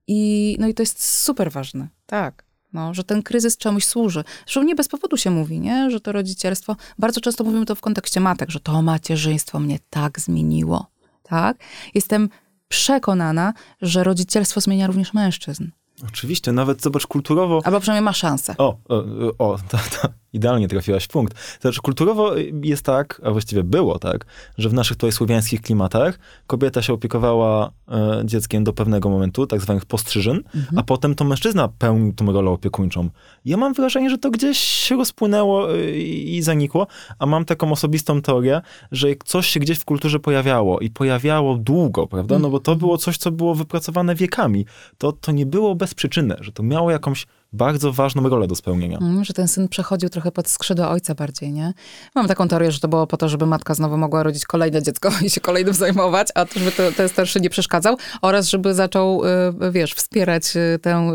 I, 0.08 0.58
no 0.60 0.68
i 0.68 0.74
to 0.74 0.82
jest 0.82 1.04
super 1.24 1.52
ważne, 1.52 1.88
tak. 2.06 2.49
No, 2.74 2.94
że 2.94 3.04
ten 3.04 3.24
kryzys 3.24 3.58
czemuś 3.58 3.86
służy. 3.86 4.24
Zresztą 4.46 4.64
nie 4.64 4.76
bez 4.76 4.88
powodu 4.88 5.18
się 5.18 5.32
mówi, 5.32 5.60
nie? 5.60 5.92
że 5.92 6.00
to 6.00 6.12
rodzicielstwo, 6.12 6.76
bardzo 7.00 7.22
często 7.22 7.44
mówimy 7.44 7.66
to 7.66 7.76
w 7.76 7.82
kontekście 7.82 8.20
matek, 8.20 8.50
że 8.50 8.60
to 8.60 8.82
macierzyństwo 8.82 9.60
mnie 9.60 9.80
tak 9.90 10.20
zmieniło. 10.20 10.88
Tak? 11.24 11.58
Jestem 11.94 12.30
przekonana, 12.68 13.54
że 13.82 14.04
rodzicielstwo 14.04 14.62
zmienia 14.62 14.88
również 14.88 15.14
mężczyzn. 15.14 15.68
Oczywiście, 16.08 16.52
nawet 16.52 16.82
zobacz 16.82 17.08
kulturowo. 17.08 17.62
Albo 17.66 17.80
przynajmniej 17.80 18.06
ma 18.06 18.14
szansę. 18.14 18.56
O, 18.58 18.78
o, 18.90 18.96
o 19.38 19.58
to, 19.70 19.78
to, 19.78 20.10
idealnie 20.34 20.68
trafiłaś 20.68 21.04
w 21.04 21.08
punkt. 21.08 21.34
To 21.34 21.62
znaczy, 21.62 21.82
kulturowo 21.82 22.32
jest 22.64 22.86
tak, 22.86 23.22
a 23.24 23.32
właściwie 23.32 23.64
było 23.64 24.00
tak, 24.00 24.26
że 24.58 24.70
w 24.70 24.74
naszych 24.74 24.98
tutaj 24.98 25.12
słowiańskich 25.12 25.62
klimatach 25.62 26.20
kobieta 26.48 26.82
się 26.82 26.94
opiekowała 26.94 27.72
e, 27.88 28.22
dzieckiem 28.26 28.64
do 28.64 28.74
pewnego 28.74 29.10
momentu, 29.10 29.48
tak 29.48 29.62
zwanych 29.62 29.86
postrzyżyn, 29.86 30.38
mhm. 30.56 30.78
a 30.78 30.84
potem 30.84 31.16
to 31.16 31.26
mężczyzna 31.26 31.68
pełnił 31.68 32.14
tą 32.14 32.32
rolę 32.32 32.52
opiekuńczą. 32.52 33.10
Ja 33.46 33.58
mam 33.58 33.74
wrażenie, 33.74 34.10
że 34.10 34.18
to 34.18 34.32
gdzieś 34.32 34.58
się 34.58 34.98
rozpłynęło 34.98 35.76
e, 35.76 35.92
i, 35.98 36.38
i 36.38 36.42
zanikło, 36.42 36.88
a 37.20 37.26
mam 37.26 37.46
taką 37.46 37.72
osobistą 37.72 38.22
teorię, 38.22 38.62
że 38.92 39.08
coś 39.26 39.48
się 39.48 39.60
gdzieś 39.60 39.80
w 39.80 39.86
kulturze 39.86 40.20
pojawiało 40.20 40.80
i 40.80 40.90
pojawiało 40.90 41.58
długo, 41.58 42.08
prawda? 42.08 42.40
No 42.40 42.50
bo 42.50 42.60
to 42.60 42.72
mhm. 42.72 42.80
było 42.80 42.98
coś, 42.98 43.18
co 43.18 43.32
było 43.32 43.56
wypracowane 43.56 44.16
wiekami. 44.16 44.66
To, 44.98 45.12
to 45.12 45.32
nie 45.32 45.46
było 45.46 45.76
bez 45.76 45.94
przyczyny, 45.94 46.36
że 46.40 46.52
to 46.52 46.64
miało 46.64 46.92
jakąś 46.92 47.26
bardzo 47.54 47.94
ważną 47.94 48.30
rolę 48.30 48.48
do 48.48 48.56
spełnienia. 48.56 48.98
Mm, 48.98 49.24
że 49.24 49.34
ten 49.34 49.48
syn 49.48 49.68
przechodził 49.68 50.10
trochę 50.10 50.32
pod 50.32 50.48
skrzydła 50.48 50.90
ojca 50.90 51.16
bardziej, 51.16 51.52
nie? 51.52 51.74
Mam 52.16 52.28
taką 52.28 52.48
teorię, 52.48 52.72
że 52.72 52.80
to 52.80 52.88
było 52.88 53.08
po 53.08 53.18
to, 53.18 53.30
żeby 53.30 53.46
matka 53.46 53.74
znowu 53.74 53.98
mogła 53.98 54.24
rodzić 54.24 54.46
kolejne 54.46 54.84
dziecko 54.84 55.12
i 55.26 55.30
się 55.30 55.42
kolejnym 55.42 55.74
zajmować, 55.74 56.28
a 56.36 56.46
to, 56.46 56.60
żeby 56.60 56.72
to, 56.72 56.92
ten 56.92 57.10
starszy 57.10 57.42
nie 57.42 57.50
przeszkadzał 57.50 57.98
oraz 58.22 58.50
żeby 58.50 58.74
zaczął, 58.74 59.26
y, 59.26 59.72
wiesz, 59.72 59.94
wspierać 59.94 60.56
y, 60.56 60.80
tę, 60.82 61.14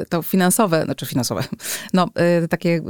y, 0.00 0.04
to 0.08 0.22
finansowe, 0.22 0.84
znaczy 0.84 1.06
finansowe, 1.06 1.44
no 1.94 2.08
takie, 2.50 2.80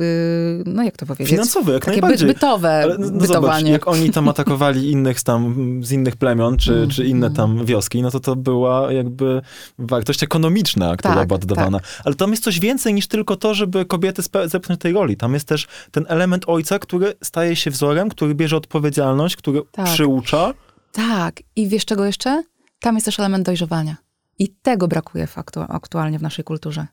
no 0.67 0.83
jak 0.83 0.97
to 0.97 1.07
powiedzieć? 1.07 1.31
Finansowe, 1.31 1.73
jak 1.73 1.85
takie 1.85 2.01
najbardziej. 2.01 2.29
bytowe 2.29 2.71
Ale, 2.71 2.99
no, 2.99 3.11
bytowanie. 3.11 3.27
Zobacz, 3.27 3.63
jak 3.63 3.89
oni 3.89 4.11
tam 4.11 4.29
atakowali 4.29 4.91
innych 4.93 5.23
tam, 5.23 5.55
z 5.85 5.93
innych 5.93 6.17
plemion, 6.17 6.57
czy, 6.57 6.75
mm, 6.75 6.91
czy 6.91 7.05
inne 7.05 7.31
tam 7.31 7.65
wioski, 7.65 8.03
no 8.03 8.11
to 8.11 8.21
to 8.21 8.37
była 8.37 8.93
jakby 8.93 9.43
wartość 9.79 10.23
ekonomiczna, 10.23 10.97
która 10.97 11.15
tak, 11.15 11.29
była 11.29 11.37
oddawana. 11.37 11.81
Tak. 11.81 11.89
Ale 12.05 12.15
tam 12.15 12.31
jest 12.31 12.38
coś 12.41 12.61
więcej 12.61 12.95
niż 12.95 13.07
tylko 13.07 13.37
to, 13.37 13.55
żeby 13.55 13.85
kobiety 13.85 14.23
zepchnąć 14.47 14.81
tej 14.81 14.93
roli. 14.93 15.17
Tam 15.17 15.35
jest 15.35 15.49
też 15.49 15.67
ten 15.91 16.05
element 16.09 16.45
ojca, 16.47 16.79
który 16.79 17.15
staje 17.23 17.57
się 17.57 17.71
wzorem, 17.71 18.09
który 18.09 18.35
bierze 18.35 18.57
odpowiedzialność, 18.57 19.37
który 19.37 19.63
tak. 19.73 19.87
przyucza. 19.87 20.55
Tak. 20.93 21.43
I 21.57 21.69
wiesz 21.69 21.85
czego 21.85 22.05
jeszcze? 22.05 22.43
Tam 22.81 22.95
jest 22.95 23.05
też 23.05 23.19
element 23.19 23.47
dojrzewania. 23.47 23.97
I 24.39 24.49
tego 24.63 24.89
brakuje 24.89 25.27
faktu, 25.27 25.61
aktualnie 25.69 26.19
w 26.19 26.23
naszej 26.23 26.45
kulturze. 26.45 26.87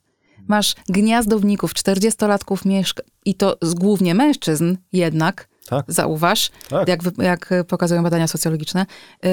Masz 0.47 0.75
gniazdowników, 0.89 1.73
40-latków 1.73 2.65
mieszka 2.65 3.03
i 3.25 3.35
to 3.35 3.57
głównie 3.75 4.15
mężczyzn 4.15 4.77
jednak, 4.93 5.47
Tak. 5.67 5.85
zauważ, 5.87 6.51
Tak. 6.69 6.87
jak, 6.87 6.99
jak 7.17 7.53
pokazują 7.67 8.03
badania 8.03 8.27
socjologiczne, 8.27 8.85
y, 9.25 9.27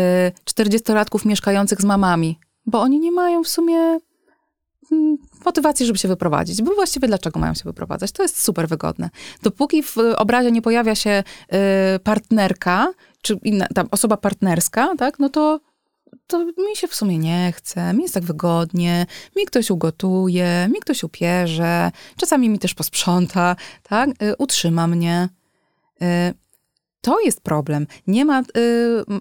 40-latków 0.44 1.26
mieszkających 1.26 1.80
z 1.80 1.84
mamami, 1.84 2.38
bo 2.66 2.80
oni 2.80 3.00
nie 3.00 3.12
mają 3.12 3.44
w 3.44 3.48
sumie 3.48 3.98
motywacji, 5.44 5.86
żeby 5.86 5.98
się 5.98 6.08
wyprowadzić. 6.08 6.62
Bo 6.62 6.74
właściwie 6.74 7.08
dlaczego 7.08 7.40
mają 7.40 7.54
się 7.54 7.64
wyprowadzać? 7.64 8.12
To 8.12 8.22
jest 8.22 8.42
super 8.42 8.68
wygodne. 8.68 9.10
Dopóki 9.42 9.82
w 9.82 9.96
obrazie 10.16 10.52
nie 10.52 10.62
pojawia 10.62 10.94
się 10.94 11.22
y, 11.96 11.98
partnerka, 11.98 12.92
czy 13.22 13.38
inna, 13.42 13.66
tam 13.74 13.88
osoba 13.90 14.16
partnerska, 14.16 14.94
tak, 14.98 15.18
no 15.18 15.28
to 15.28 15.60
to 16.26 16.44
mi 16.44 16.76
się 16.76 16.88
w 16.88 16.94
sumie 16.94 17.18
nie 17.18 17.52
chce, 17.56 17.94
mi 17.94 18.02
jest 18.02 18.14
tak 18.14 18.24
wygodnie, 18.24 19.06
mi 19.36 19.46
ktoś 19.46 19.70
ugotuje, 19.70 20.68
mi 20.72 20.80
ktoś 20.80 21.04
upierze, 21.04 21.90
czasami 22.16 22.48
mi 22.48 22.58
też 22.58 22.74
posprząta, 22.74 23.56
tak, 23.82 24.10
y, 24.22 24.36
utrzyma 24.38 24.86
mnie. 24.86 25.28
To 27.02 27.20
jest 27.20 27.40
problem. 27.40 27.86
Nie 28.06 28.24
ma, 28.24 28.40
y, 28.40 28.44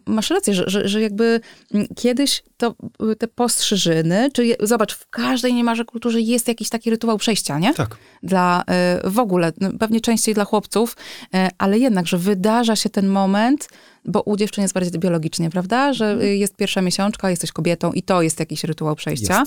masz 0.06 0.30
rację, 0.30 0.54
że, 0.54 0.64
że, 0.68 0.88
że 0.88 1.02
jakby 1.02 1.42
mm, 1.74 1.88
kiedyś 1.96 2.44
to 2.58 2.76
y, 3.12 3.16
te 3.16 3.28
postrzyżyny, 3.28 4.30
czy 4.34 4.46
je, 4.46 4.56
zobacz, 4.60 4.96
w 4.96 5.10
każdej 5.10 5.54
niemalże 5.54 5.86
kulturze 5.86 6.22
jest 6.22 6.48
jakiś 6.48 6.70
taki 6.70 6.90
rytuał 6.90 7.18
przejścia, 7.18 7.60
nie? 7.60 7.74
Tak. 7.74 7.98
Dla 8.24 8.64
y, 9.06 9.10
w 9.10 9.20
ogóle, 9.20 9.52
no, 9.62 9.70
pewnie 9.80 10.02
częściej 10.02 10.36
dla 10.36 10.46
chłopców, 10.46 10.96
y, 11.24 11.50
ale 11.58 11.80
jednak, 11.80 12.08
że 12.08 12.18
wydarza 12.18 12.76
się 12.76 12.90
ten 12.90 13.08
moment, 13.08 13.68
bo 14.06 14.22
u 14.22 14.38
dziewczyn 14.38 14.62
jest 14.62 14.74
bardziej 14.74 15.00
biologicznie, 15.00 15.50
prawda? 15.50 15.94
Że 15.94 16.18
y, 16.22 16.38
jest 16.38 16.56
pierwsza 16.56 16.82
miesiączka, 16.82 17.30
jesteś 17.30 17.52
kobietą 17.52 17.92
i 17.92 18.04
to 18.04 18.22
jest 18.22 18.40
jakiś 18.40 18.64
rytuał 18.64 18.96
przejścia, 18.96 19.44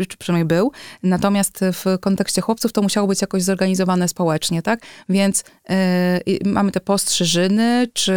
y, 0.00 0.06
czy 0.06 0.16
przynajmniej 0.16 0.46
był. 0.46 0.72
Natomiast 1.02 1.60
w 1.60 1.98
kontekście 2.00 2.40
chłopców 2.40 2.72
to 2.72 2.82
musiało 2.82 3.08
być 3.08 3.20
jakoś 3.20 3.42
zorganizowane 3.42 4.08
społecznie, 4.08 4.62
tak? 4.62 4.80
Więc 5.08 5.40
y, 5.40 6.38
mamy 6.44 6.72
te 6.72 6.80
postrzyżyny, 6.80 7.88
czy, 7.92 8.14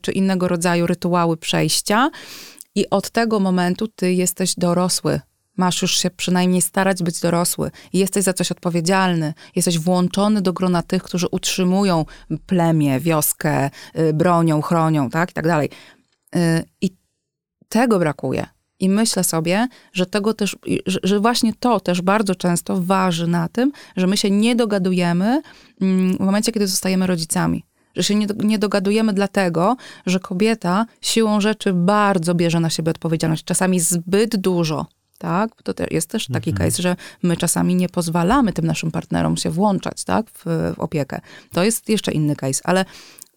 czy 0.00 0.12
innego 0.12 0.48
rodzaju 0.48 0.86
rytuały 0.86 1.36
przejścia 1.36 2.10
i 2.74 2.90
od 2.90 3.10
tego 3.10 3.40
momentu 3.40 3.88
ty 3.88 4.12
jesteś 4.12 4.54
dorosły. 4.54 5.20
Masz 5.56 5.82
już 5.82 5.98
się 5.98 6.10
przynajmniej 6.10 6.62
starać 6.62 7.02
być 7.02 7.20
dorosły. 7.20 7.70
Jesteś 7.92 8.24
za 8.24 8.32
coś 8.32 8.52
odpowiedzialny. 8.52 9.34
Jesteś 9.56 9.78
włączony 9.78 10.42
do 10.42 10.52
grona 10.52 10.82
tych, 10.82 11.02
którzy 11.02 11.26
utrzymują 11.30 12.04
plemię, 12.46 13.00
wioskę, 13.00 13.70
y, 13.98 14.12
bronią, 14.12 14.62
chronią, 14.62 15.10
tak? 15.10 15.30
I 15.30 15.32
tak 15.32 15.46
dalej. 15.46 15.70
Y, 16.36 16.64
I 16.80 16.90
tego 17.68 17.98
brakuje. 17.98 18.46
I 18.80 18.88
myślę 18.88 19.24
sobie, 19.24 19.68
że 19.92 20.06
tego 20.06 20.34
też, 20.34 20.56
że, 20.86 20.98
że 21.02 21.20
właśnie 21.20 21.52
to 21.60 21.80
też 21.80 22.02
bardzo 22.02 22.34
często 22.34 22.82
waży 22.82 23.26
na 23.26 23.48
tym, 23.48 23.72
że 23.96 24.06
my 24.06 24.16
się 24.16 24.30
nie 24.30 24.56
dogadujemy 24.56 25.42
mm, 25.80 26.16
w 26.16 26.20
momencie, 26.20 26.52
kiedy 26.52 26.66
zostajemy 26.66 27.06
rodzicami. 27.06 27.64
Że 27.96 28.02
się 28.02 28.14
nie, 28.14 28.26
nie 28.44 28.58
dogadujemy 28.58 29.12
dlatego, 29.12 29.76
że 30.06 30.20
kobieta 30.20 30.86
siłą 31.00 31.40
rzeczy 31.40 31.72
bardzo 31.72 32.34
bierze 32.34 32.60
na 32.60 32.70
siebie 32.70 32.90
odpowiedzialność, 32.90 33.44
czasami 33.44 33.80
zbyt 33.80 34.36
dużo. 34.36 34.86
Tak? 35.18 35.62
To 35.62 35.74
te, 35.74 35.86
jest 35.90 36.10
też 36.10 36.26
taki 36.26 36.52
case, 36.52 36.82
że 36.82 36.96
my 37.22 37.36
czasami 37.36 37.74
nie 37.74 37.88
pozwalamy 37.88 38.52
tym 38.52 38.66
naszym 38.66 38.90
partnerom 38.90 39.36
się 39.36 39.50
włączać 39.50 40.04
tak? 40.04 40.30
w, 40.30 40.44
w 40.76 40.80
opiekę. 40.80 41.20
To 41.52 41.64
jest 41.64 41.88
jeszcze 41.88 42.12
inny 42.12 42.36
case, 42.36 42.60
ale 42.64 42.84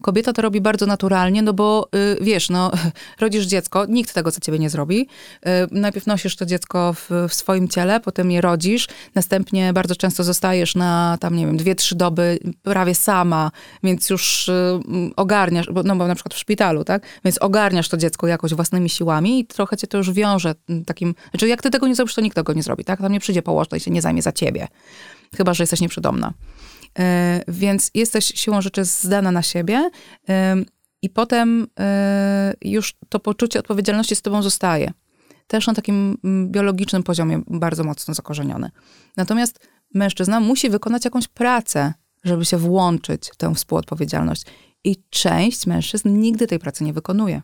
kobieta 0.02 0.32
to 0.32 0.42
robi 0.42 0.60
bardzo 0.60 0.86
naturalnie, 0.86 1.42
no 1.42 1.52
bo 1.52 1.88
y, 1.94 2.16
wiesz, 2.20 2.50
no, 2.50 2.70
rodzisz 3.20 3.46
dziecko, 3.46 3.86
nikt 3.86 4.14
tego 4.14 4.30
za 4.30 4.40
ciebie 4.40 4.58
nie 4.58 4.70
zrobi. 4.70 5.00
Y, 5.00 5.48
najpierw 5.70 6.06
nosisz 6.06 6.36
to 6.36 6.46
dziecko 6.46 6.92
w, 6.92 7.10
w 7.28 7.34
swoim 7.34 7.68
ciele, 7.68 8.00
potem 8.00 8.30
je 8.30 8.40
rodzisz, 8.40 8.88
następnie 9.14 9.72
bardzo 9.72 9.96
często 9.96 10.24
zostajesz 10.24 10.74
na 10.74 11.18
tam, 11.20 11.36
nie 11.36 11.46
wiem, 11.46 11.56
dwie, 11.56 11.74
trzy 11.74 11.94
doby 11.94 12.38
prawie 12.62 12.94
sama, 12.94 13.50
więc 13.82 14.10
już 14.10 14.48
y, 14.48 14.80
ogarniasz, 15.16 15.66
bo, 15.72 15.82
no 15.82 15.96
bo 15.96 16.06
na 16.06 16.14
przykład 16.14 16.34
w 16.34 16.38
szpitalu, 16.38 16.84
tak? 16.84 17.02
Więc 17.24 17.38
ogarniasz 17.38 17.88
to 17.88 17.96
dziecko 17.96 18.26
jakoś 18.26 18.54
własnymi 18.54 18.88
siłami 18.88 19.40
i 19.40 19.46
trochę 19.46 19.76
cię 19.76 19.86
to 19.86 19.98
już 19.98 20.12
wiąże 20.12 20.54
mm, 20.68 20.84
takim, 20.84 21.14
znaczy 21.30 21.48
jak 21.48 21.62
ty 21.62 21.70
tego 21.70 21.88
nie 21.88 21.94
zrobisz, 21.94 22.14
to 22.14 22.20
nikt 22.20 22.36
tego 22.36 22.52
nie 22.52 22.62
zrobi, 22.62 22.84
tak? 22.84 23.00
Tam 23.00 23.12
nie 23.12 23.20
przyjdzie 23.20 23.42
położna 23.42 23.76
i 23.76 23.80
się 23.80 23.90
nie 23.90 24.02
zajmie 24.02 24.22
za 24.22 24.32
ciebie. 24.32 24.68
Chyba, 25.36 25.54
że 25.54 25.62
jesteś 25.62 25.80
nieprzydomna. 25.80 26.32
E, 26.98 27.42
Więc 27.48 27.90
jesteś 27.94 28.24
siłą 28.24 28.60
rzeczy 28.60 28.84
zdana 28.84 29.32
na 29.32 29.42
siebie 29.42 29.90
em, 30.26 30.64
i 31.02 31.10
potem 31.10 31.66
e, 31.80 32.54
już 32.62 32.94
to 33.08 33.20
poczucie 33.20 33.58
odpowiedzialności 33.58 34.16
z 34.16 34.22
tobą 34.22 34.42
zostaje. 34.42 34.92
Też 35.46 35.66
na 35.66 35.74
takim 35.74 36.18
mm, 36.24 36.52
biologicznym 36.52 37.02
poziomie 37.02 37.42
bardzo 37.46 37.84
mocno 37.84 38.14
zakorzenione. 38.14 38.70
Natomiast 39.16 39.60
mężczyzna 39.94 40.40
musi 40.40 40.70
wykonać 40.70 41.04
jakąś 41.04 41.28
pracę, 41.28 41.94
żeby 42.24 42.44
się 42.44 42.56
włączyć 42.56 43.30
w 43.32 43.36
tę 43.36 43.54
współodpowiedzialność. 43.54 44.42
I 44.84 44.96
część 45.10 45.66
mężczyzn 45.66 46.20
nigdy 46.20 46.46
tej 46.46 46.58
pracy 46.58 46.84
nie 46.84 46.92
wykonuje. 46.92 47.42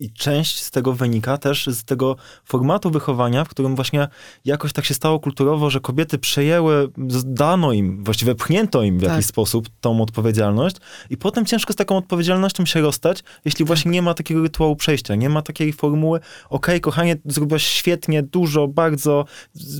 I 0.00 0.12
część 0.12 0.62
z 0.62 0.70
tego 0.70 0.92
wynika 0.92 1.38
też 1.38 1.66
z 1.66 1.84
tego 1.84 2.16
formatu 2.44 2.90
wychowania, 2.90 3.44
w 3.44 3.48
którym 3.48 3.76
właśnie 3.76 4.08
jakoś 4.44 4.72
tak 4.72 4.84
się 4.84 4.94
stało 4.94 5.20
kulturowo, 5.20 5.70
że 5.70 5.80
kobiety 5.80 6.18
przejęły, 6.18 6.88
dano 7.24 7.72
im, 7.72 8.04
właściwie 8.04 8.34
pchnięto 8.34 8.82
im 8.82 8.98
w 8.98 9.02
Tak. 9.02 9.10
jakiś 9.10 9.26
sposób 9.26 9.68
tą 9.80 10.02
odpowiedzialność 10.02 10.76
i 11.10 11.16
potem 11.16 11.46
ciężko 11.46 11.72
z 11.72 11.76
taką 11.76 11.96
odpowiedzialnością 11.96 12.66
się 12.66 12.80
rozstać, 12.80 13.24
jeśli 13.44 13.64
właśnie 13.64 13.90
nie 13.90 14.02
ma 14.02 14.14
takiego 14.14 14.42
rytuału 14.42 14.76
przejścia, 14.76 15.14
nie 15.14 15.28
ma 15.28 15.42
takiej 15.42 15.72
formuły, 15.72 16.20
okej, 16.50 16.80
kochanie, 16.80 17.16
zrobiłaś 17.24 17.66
świetnie, 17.66 18.22
dużo, 18.22 18.68
bardzo, 18.68 19.24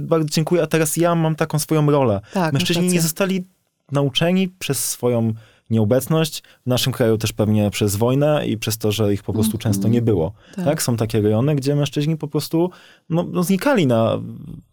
bardzo 0.03 0.29
dziękuję, 0.29 0.62
a 0.62 0.67
teraz 0.67 0.97
ja 0.97 1.14
mam 1.14 1.35
taką 1.35 1.59
swoją 1.59 1.91
rolę. 1.91 2.21
Tak, 2.33 2.53
Mężczyźni 2.53 2.89
nie 2.89 3.01
zostali 3.01 3.45
nauczeni 3.93 4.49
przez 4.49 4.85
swoją 4.85 5.33
nieobecność, 5.71 6.43
w 6.67 6.67
naszym 6.67 6.93
kraju 6.93 7.19
też 7.19 7.33
pewnie 7.33 7.71
przez 7.71 7.97
wojnę 7.97 8.47
i 8.47 8.59
przez 8.59 8.79
to, 8.79 8.93
że 8.93 9.12
ich 9.12 9.23
po 9.23 9.33
prostu 9.33 9.59
często 9.59 9.89
nie 9.89 10.03
było. 10.03 10.33
Tak. 10.57 10.64
Tak. 10.64 10.83
Są 10.83 10.97
takie 10.97 11.21
rejony, 11.21 11.55
gdzie 11.55 11.77
mężczyźni 11.77 12.17
po 12.17 12.29
prostu 12.29 12.71
no, 13.11 13.27
no 13.33 13.43
znikali 13.43 13.87
na... 13.87 14.19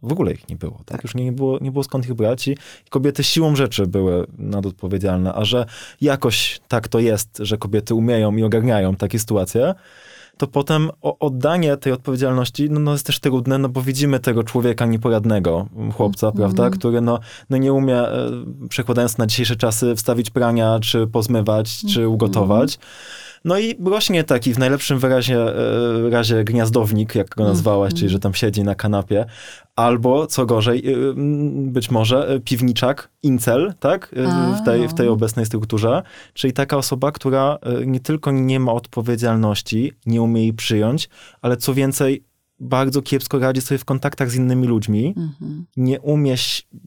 W 0.01 0.11
ogóle 0.11 0.33
ich 0.33 0.49
nie 0.49 0.55
było, 0.55 0.77
tak? 0.77 0.85
Tak. 0.85 1.03
Już 1.03 1.15
nie 1.15 1.31
było, 1.31 1.59
nie 1.61 1.71
było 1.71 1.83
skąd 1.83 2.05
ich 2.05 2.13
brać 2.13 2.47
i 2.47 2.57
kobiety 2.89 3.23
siłą 3.23 3.55
rzeczy 3.55 3.87
były 3.87 4.27
nadodpowiedzialne, 4.37 5.33
a 5.33 5.45
że 5.45 5.65
jakoś 6.01 6.59
tak 6.67 6.87
to 6.87 6.99
jest, 6.99 7.37
że 7.39 7.57
kobiety 7.57 7.95
umieją 7.95 8.35
i 8.35 8.43
ogarniają 8.43 8.95
takie 8.95 9.19
sytuacje, 9.19 9.73
to 10.37 10.47
potem 10.47 10.89
o, 11.01 11.19
oddanie 11.19 11.77
tej 11.77 11.93
odpowiedzialności 11.93 12.69
no, 12.69 12.79
no 12.79 12.91
jest 12.91 13.05
też 13.05 13.19
trudne, 13.19 13.57
no 13.57 13.69
bo 13.69 13.81
widzimy 13.81 14.19
tego 14.19 14.43
człowieka 14.43 14.85
nieporadnego, 14.85 15.67
chłopca, 15.95 16.31
prawda, 16.31 16.69
który 16.69 17.01
no, 17.01 17.19
no 17.49 17.57
nie 17.57 17.73
umie, 17.73 17.97
e, 17.97 18.31
przekładając 18.69 19.17
na 19.17 19.25
dzisiejsze 19.25 19.55
czasy, 19.55 19.95
wstawić 19.95 20.29
prania, 20.29 20.79
czy 20.79 21.07
pozmywać, 21.07 21.81
czy 21.93 22.07
ugotować. 22.07 22.79
No 23.45 23.59
i 23.59 23.75
rośnie 23.85 24.23
taki 24.23 24.53
w 24.53 24.59
najlepszym 24.59 24.99
wyrazie, 24.99 25.37
e, 26.05 26.09
razie 26.09 26.43
gniazdownik, 26.43 27.15
jak 27.15 27.29
go 27.29 27.43
nazwałaś, 27.43 27.93
czyli 27.93 28.09
że 28.09 28.19
tam 28.19 28.33
siedzi 28.33 28.63
na 28.63 28.75
kanapie, 28.75 29.25
albo 29.75 30.27
co 30.27 30.45
gorzej, 30.45 30.93
e, 30.93 30.93
m, 30.93 31.71
być 31.71 31.91
może 31.91 32.27
e, 32.27 32.39
piwniczak, 32.39 33.09
incel, 33.23 33.73
tak, 33.79 34.15
e, 34.15 34.55
w 34.61 34.65
tej, 34.65 34.87
w 34.87 34.93
tej 34.93 35.07
obecnej 35.07 35.45
strukturze, 35.45 36.03
czyli 36.33 36.53
taka 36.53 36.77
osoba, 36.77 37.11
która 37.11 37.57
nie 37.85 37.99
tylko 37.99 38.31
nie 38.31 38.59
ma 38.59 38.71
odpowiedzialności, 38.71 39.93
nie 40.05 40.21
umie 40.21 40.41
jej 40.41 40.53
przyjąć, 40.53 41.09
ale 41.41 41.57
co 41.57 41.73
więcej, 41.73 42.23
bardzo 42.63 43.01
kiepsko 43.01 43.39
radzi 43.39 43.61
sobie 43.61 43.77
w 43.77 43.85
kontaktach 43.85 44.31
z 44.31 44.35
innymi 44.35 44.67
ludźmi, 44.67 45.13
Mhm. 45.17 45.65
nie 45.77 46.01
umie 46.01 46.35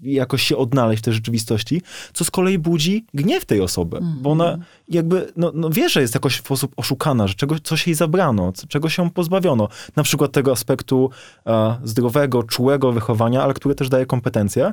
jakoś 0.02 0.42
się 0.42 0.56
odnaleźć 0.56 1.02
w 1.02 1.04
tej 1.04 1.14
rzeczywistości, 1.14 1.82
co 2.12 2.24
z 2.24 2.30
kolei 2.30 2.58
budzi 2.58 3.04
gniew 3.14 3.44
tej 3.44 3.60
osoby, 3.60 3.98
bo 4.20 4.30
ona 4.30 4.58
jakby, 4.88 5.32
no, 5.36 5.52
no 5.54 5.70
wie, 5.70 5.88
że 5.88 6.00
jest 6.00 6.14
jakoś 6.14 6.36
w 6.36 6.38
sposób 6.40 6.72
oszukana, 6.76 7.26
że 7.26 7.34
czegoś, 7.34 7.60
coś 7.60 7.86
jej 7.86 7.94
zabrano, 7.94 8.52
czego 8.68 8.88
się 8.88 9.10
pozbawiono. 9.10 9.68
Na 9.96 10.02
przykład 10.02 10.32
tego 10.32 10.52
aspektu 10.52 11.10
e, 11.46 11.76
zdrowego, 11.84 12.42
czułego 12.42 12.92
wychowania, 12.92 13.42
ale 13.42 13.54
które 13.54 13.74
też 13.74 13.88
daje 13.88 14.06
kompetencje. 14.06 14.72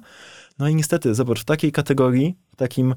No 0.60 0.68
i 0.68 0.76
niestety, 0.76 1.16
zobacz, 1.16 1.42
w 1.42 1.46
takiej 1.46 1.72
kategorii, 1.72 2.36
w 2.54 2.56
takim 2.56 2.96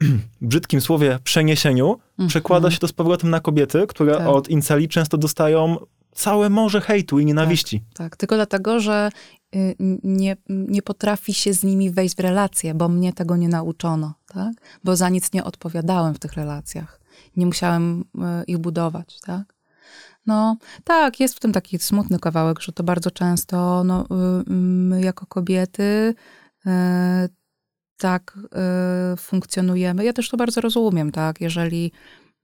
brzydkim 0.40 0.80
słowie 0.80 1.18
przeniesieniu, 1.24 1.98
przekłada 2.28 2.70
się 2.70 2.78
to 2.78 2.88
z 2.88 2.92
powrotem 2.92 3.30
na 3.30 3.40
kobiety, 3.40 3.86
które 3.88 4.12
Mhm. 4.12 4.28
Tak. 4.30 4.36
od 4.36 4.48
inceli 4.48 4.88
często 4.88 5.18
dostają 5.18 5.76
całe 6.14 6.50
morze 6.50 6.80
hejtu 6.80 7.18
i 7.18 7.24
nienawiści. 7.26 7.82
Tak, 7.94 8.16
tylko 8.16 8.34
dlatego, 8.34 8.80
że 8.80 9.10
y, 9.56 9.76
nie, 10.02 10.36
nie 10.48 10.82
potrafi 10.82 11.34
się 11.34 11.54
z 11.54 11.64
nimi 11.64 11.90
wejść 11.90 12.16
w 12.16 12.20
relacje, 12.20 12.74
bo 12.74 12.88
mnie 12.88 13.12
tego 13.12 13.36
nie 13.36 13.48
nauczono, 13.48 14.14
tak? 14.26 14.52
Bo 14.84 14.96
za 14.96 15.08
nic 15.08 15.32
nie 15.32 15.44
odpowiadałem 15.44 16.14
w 16.14 16.18
tych 16.18 16.32
relacjach. 16.32 17.00
Nie 17.36 17.46
musiałem 17.46 18.04
y, 18.14 18.44
ich 18.46 18.58
budować, 18.58 19.20
tak? 19.20 19.54
No, 20.26 20.56
tak, 20.84 21.20
jest 21.20 21.34
w 21.34 21.40
tym 21.40 21.52
taki 21.52 21.78
smutny 21.78 22.18
kawałek, 22.18 22.60
że 22.60 22.72
to 22.72 22.82
bardzo 22.82 23.10
często 23.10 23.84
no, 23.84 24.06
my 24.46 25.00
jako 25.00 25.26
kobiety 25.26 26.14
y, 26.66 26.70
tak 27.96 28.38
funkcjonujemy. 29.18 30.04
Ja 30.04 30.12
też 30.12 30.28
to 30.28 30.36
bardzo 30.36 30.60
rozumiem, 30.60 31.12
tak? 31.12 31.40
Jeżeli 31.40 31.92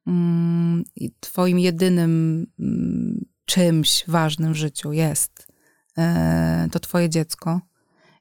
mm, 0.07 0.85
twoim 1.21 1.59
jedynym 1.59 2.47
mm, 2.59 3.25
czymś 3.51 4.05
ważnym 4.09 4.53
w 4.53 4.57
życiu 4.57 4.93
jest 4.93 5.49
e, 5.99 6.69
to 6.73 6.81
twoje 6.81 7.09
dziecko. 7.09 7.61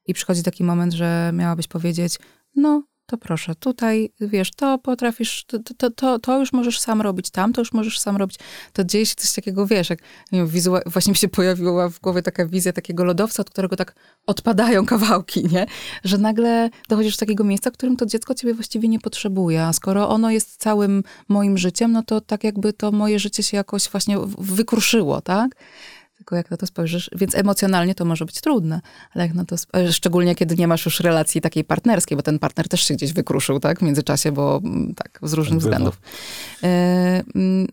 I 0.05 0.13
przychodzi 0.13 0.43
taki 0.43 0.63
moment, 0.63 0.93
że 0.93 1.31
miałabyś 1.33 1.67
powiedzieć, 1.67 2.19
no 2.55 2.83
to 3.09 3.17
proszę, 3.17 3.55
tutaj, 3.55 4.11
wiesz, 4.21 4.51
to 4.51 4.77
potrafisz, 4.77 5.43
to, 5.43 5.59
to, 5.77 5.89
to, 5.89 6.19
to, 6.19 6.39
już 6.39 6.53
możesz 6.53 6.79
sam 6.79 7.01
robić, 7.01 7.29
tam 7.29 7.53
to 7.53 7.61
już 7.61 7.73
możesz 7.73 7.99
sam 7.99 8.17
robić. 8.17 8.39
To 8.73 8.83
dzieje 8.83 9.05
się 9.05 9.15
coś 9.15 9.33
takiego, 9.33 9.67
wiesz, 9.67 9.89
jak 9.89 9.99
wiem, 10.31 10.49
właśnie 10.85 11.11
mi 11.11 11.17
się 11.17 11.27
pojawiła 11.27 11.89
w 11.89 11.99
głowie 11.99 12.21
taka 12.21 12.45
wizja 12.45 12.73
takiego 12.73 13.03
lodowca, 13.03 13.41
od 13.41 13.49
którego 13.49 13.75
tak 13.75 13.95
odpadają 14.25 14.85
kawałki, 14.85 15.45
nie? 15.51 15.65
Że 16.03 16.17
nagle 16.17 16.69
dochodzisz 16.89 17.17
do 17.17 17.19
takiego 17.19 17.43
miejsca, 17.43 17.69
w 17.69 17.73
którym 17.73 17.97
to 17.97 18.05
dziecko 18.05 18.35
ciebie 18.35 18.53
właściwie 18.53 18.87
nie 18.87 18.99
potrzebuje, 18.99 19.63
a 19.63 19.73
skoro 19.73 20.09
ono 20.09 20.31
jest 20.31 20.57
całym 20.57 21.03
moim 21.27 21.57
życiem, 21.57 21.91
no 21.91 22.03
to 22.03 22.21
tak 22.21 22.43
jakby 22.43 22.73
to 22.73 22.91
moje 22.91 23.19
życie 23.19 23.43
się 23.43 23.57
jakoś 23.57 23.89
właśnie 23.89 24.17
wykruszyło, 24.37 25.21
tak? 25.21 25.55
Tylko 26.19 26.35
jak 26.35 26.51
na 26.51 26.57
to 26.57 26.67
spojrzysz, 26.67 27.09
więc 27.15 27.35
emocjonalnie 27.35 27.95
to 27.95 28.05
może 28.05 28.25
być 28.25 28.41
trudne, 28.41 28.81
ale 29.13 29.25
jak 29.25 29.33
na 29.33 29.45
to, 29.45 29.55
e, 29.75 29.93
szczególnie 29.93 30.35
kiedy 30.35 30.55
nie 30.55 30.67
masz 30.67 30.85
już 30.85 30.99
relacji 30.99 31.41
takiej 31.41 31.63
partnerskiej, 31.63 32.17
bo 32.17 32.23
ten 32.23 32.39
partner 32.39 32.67
też 32.67 32.81
się 32.81 32.93
gdzieś 32.93 33.13
wykruszył, 33.13 33.59
tak, 33.59 33.79
w 33.79 33.81
międzyczasie, 33.81 34.31
bo 34.31 34.61
mm, 34.63 34.95
tak, 34.95 35.19
z 35.23 35.33
różnych 35.33 35.59
tak 35.59 35.61
względów. 35.61 36.01
E, 36.63 37.23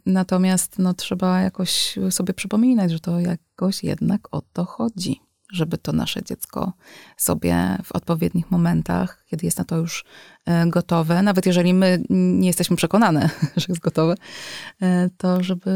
natomiast 0.07 0.79
no, 0.79 0.95
trzeba 0.95 1.41
jakoś 1.41 1.99
sobie 2.11 2.35
przypominać, 2.35 2.91
że 2.91 3.01
to 3.01 3.21
jakoś 3.21 3.85
jednak 3.85 4.29
o 4.31 4.43
to 4.53 4.65
chodzi 4.65 5.26
żeby 5.53 5.79
to 5.79 5.93
nasze 5.93 6.23
dziecko 6.23 6.73
sobie 7.17 7.79
w 7.85 7.93
odpowiednich 7.93 8.51
momentach, 8.51 9.25
kiedy 9.27 9.47
jest 9.47 9.59
na 9.59 9.65
to 9.65 9.77
już 9.77 10.05
e, 10.45 10.67
gotowe, 10.67 11.23
nawet 11.23 11.47
jeżeli 11.47 11.75
my 11.75 12.03
nie 12.11 12.47
jesteśmy 12.47 12.77
przekonane, 12.77 13.31
że 13.57 13.67
jest 13.69 13.81
gotowe, 13.81 14.15
e, 14.83 15.11
to 15.17 15.43
żeby 15.43 15.71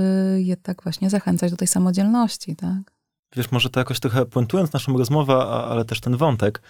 je 0.45 0.57
tak 0.57 0.83
właśnie 0.83 1.11
zachęcać 1.11 1.51
do 1.51 1.57
tej 1.57 1.69
samodzielności, 1.69 2.57
tak? 2.57 3.00
Wiesz, 3.37 3.51
może 3.53 3.71
to 3.71 3.81
jakoś 3.81 4.01
trochę 4.01 4.27
puentując 4.27 4.73
naszą 4.73 4.99
rozmowę, 4.99 5.35
ale 5.45 5.85
też 5.85 6.01
ten 6.01 6.17
wątek, 6.17 6.63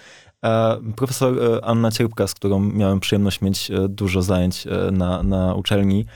e, 0.44 0.76
profesor 0.96 1.34
Anna 1.62 1.90
Cierpka, 1.90 2.26
z 2.26 2.34
którą 2.34 2.60
miałem 2.60 3.00
przyjemność 3.00 3.40
mieć 3.40 3.70
dużo 3.88 4.22
zajęć 4.22 4.66
na, 4.92 5.22
na 5.22 5.54
uczelni, 5.54 6.06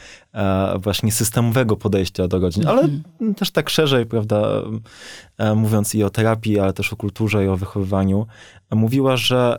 właśnie 0.78 1.12
systemowego 1.12 1.76
podejścia 1.76 2.28
do 2.28 2.38
rodzin, 2.38 2.68
ale 2.68 2.82
mm. 2.82 3.34
też 3.34 3.50
tak 3.50 3.70
szerzej, 3.70 4.06
prawda, 4.06 4.62
mówiąc 5.56 5.94
i 5.94 6.04
o 6.04 6.10
terapii, 6.10 6.58
ale 6.58 6.72
też 6.72 6.92
o 6.92 6.96
kulturze 6.96 7.44
i 7.44 7.48
o 7.48 7.56
wychowywaniu, 7.56 8.26
mówiła, 8.70 9.16
że 9.16 9.58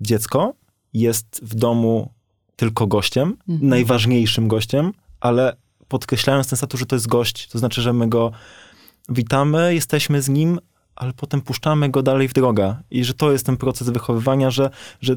dziecko 0.00 0.54
jest 0.94 1.40
w 1.42 1.54
domu 1.54 2.10
tylko 2.56 2.86
gościem, 2.86 3.36
mm. 3.48 3.68
najważniejszym 3.68 4.48
gościem, 4.48 4.92
ale 5.20 5.56
podkreślając 5.88 6.48
ten 6.48 6.56
status, 6.56 6.80
że 6.80 6.86
to 6.86 6.96
jest 6.96 7.06
gość, 7.06 7.48
to 7.48 7.58
znaczy, 7.58 7.82
że 7.82 7.92
my 7.92 8.08
go 8.08 8.32
witamy, 9.08 9.74
jesteśmy 9.74 10.22
z 10.22 10.28
nim, 10.28 10.58
ale 10.96 11.12
potem 11.12 11.40
puszczamy 11.40 11.88
go 11.88 12.02
dalej 12.02 12.28
w 12.28 12.32
drogę. 12.32 12.76
I 12.90 13.04
że 13.04 13.14
to 13.14 13.32
jest 13.32 13.46
ten 13.46 13.56
proces 13.56 13.90
wychowywania, 13.90 14.50
że, 14.50 14.70
że 15.00 15.16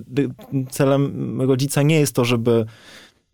celem 0.69 1.41
rodzica 1.41 1.81
nie 1.81 1.99
jest 1.99 2.15
to, 2.15 2.25
żeby 2.25 2.65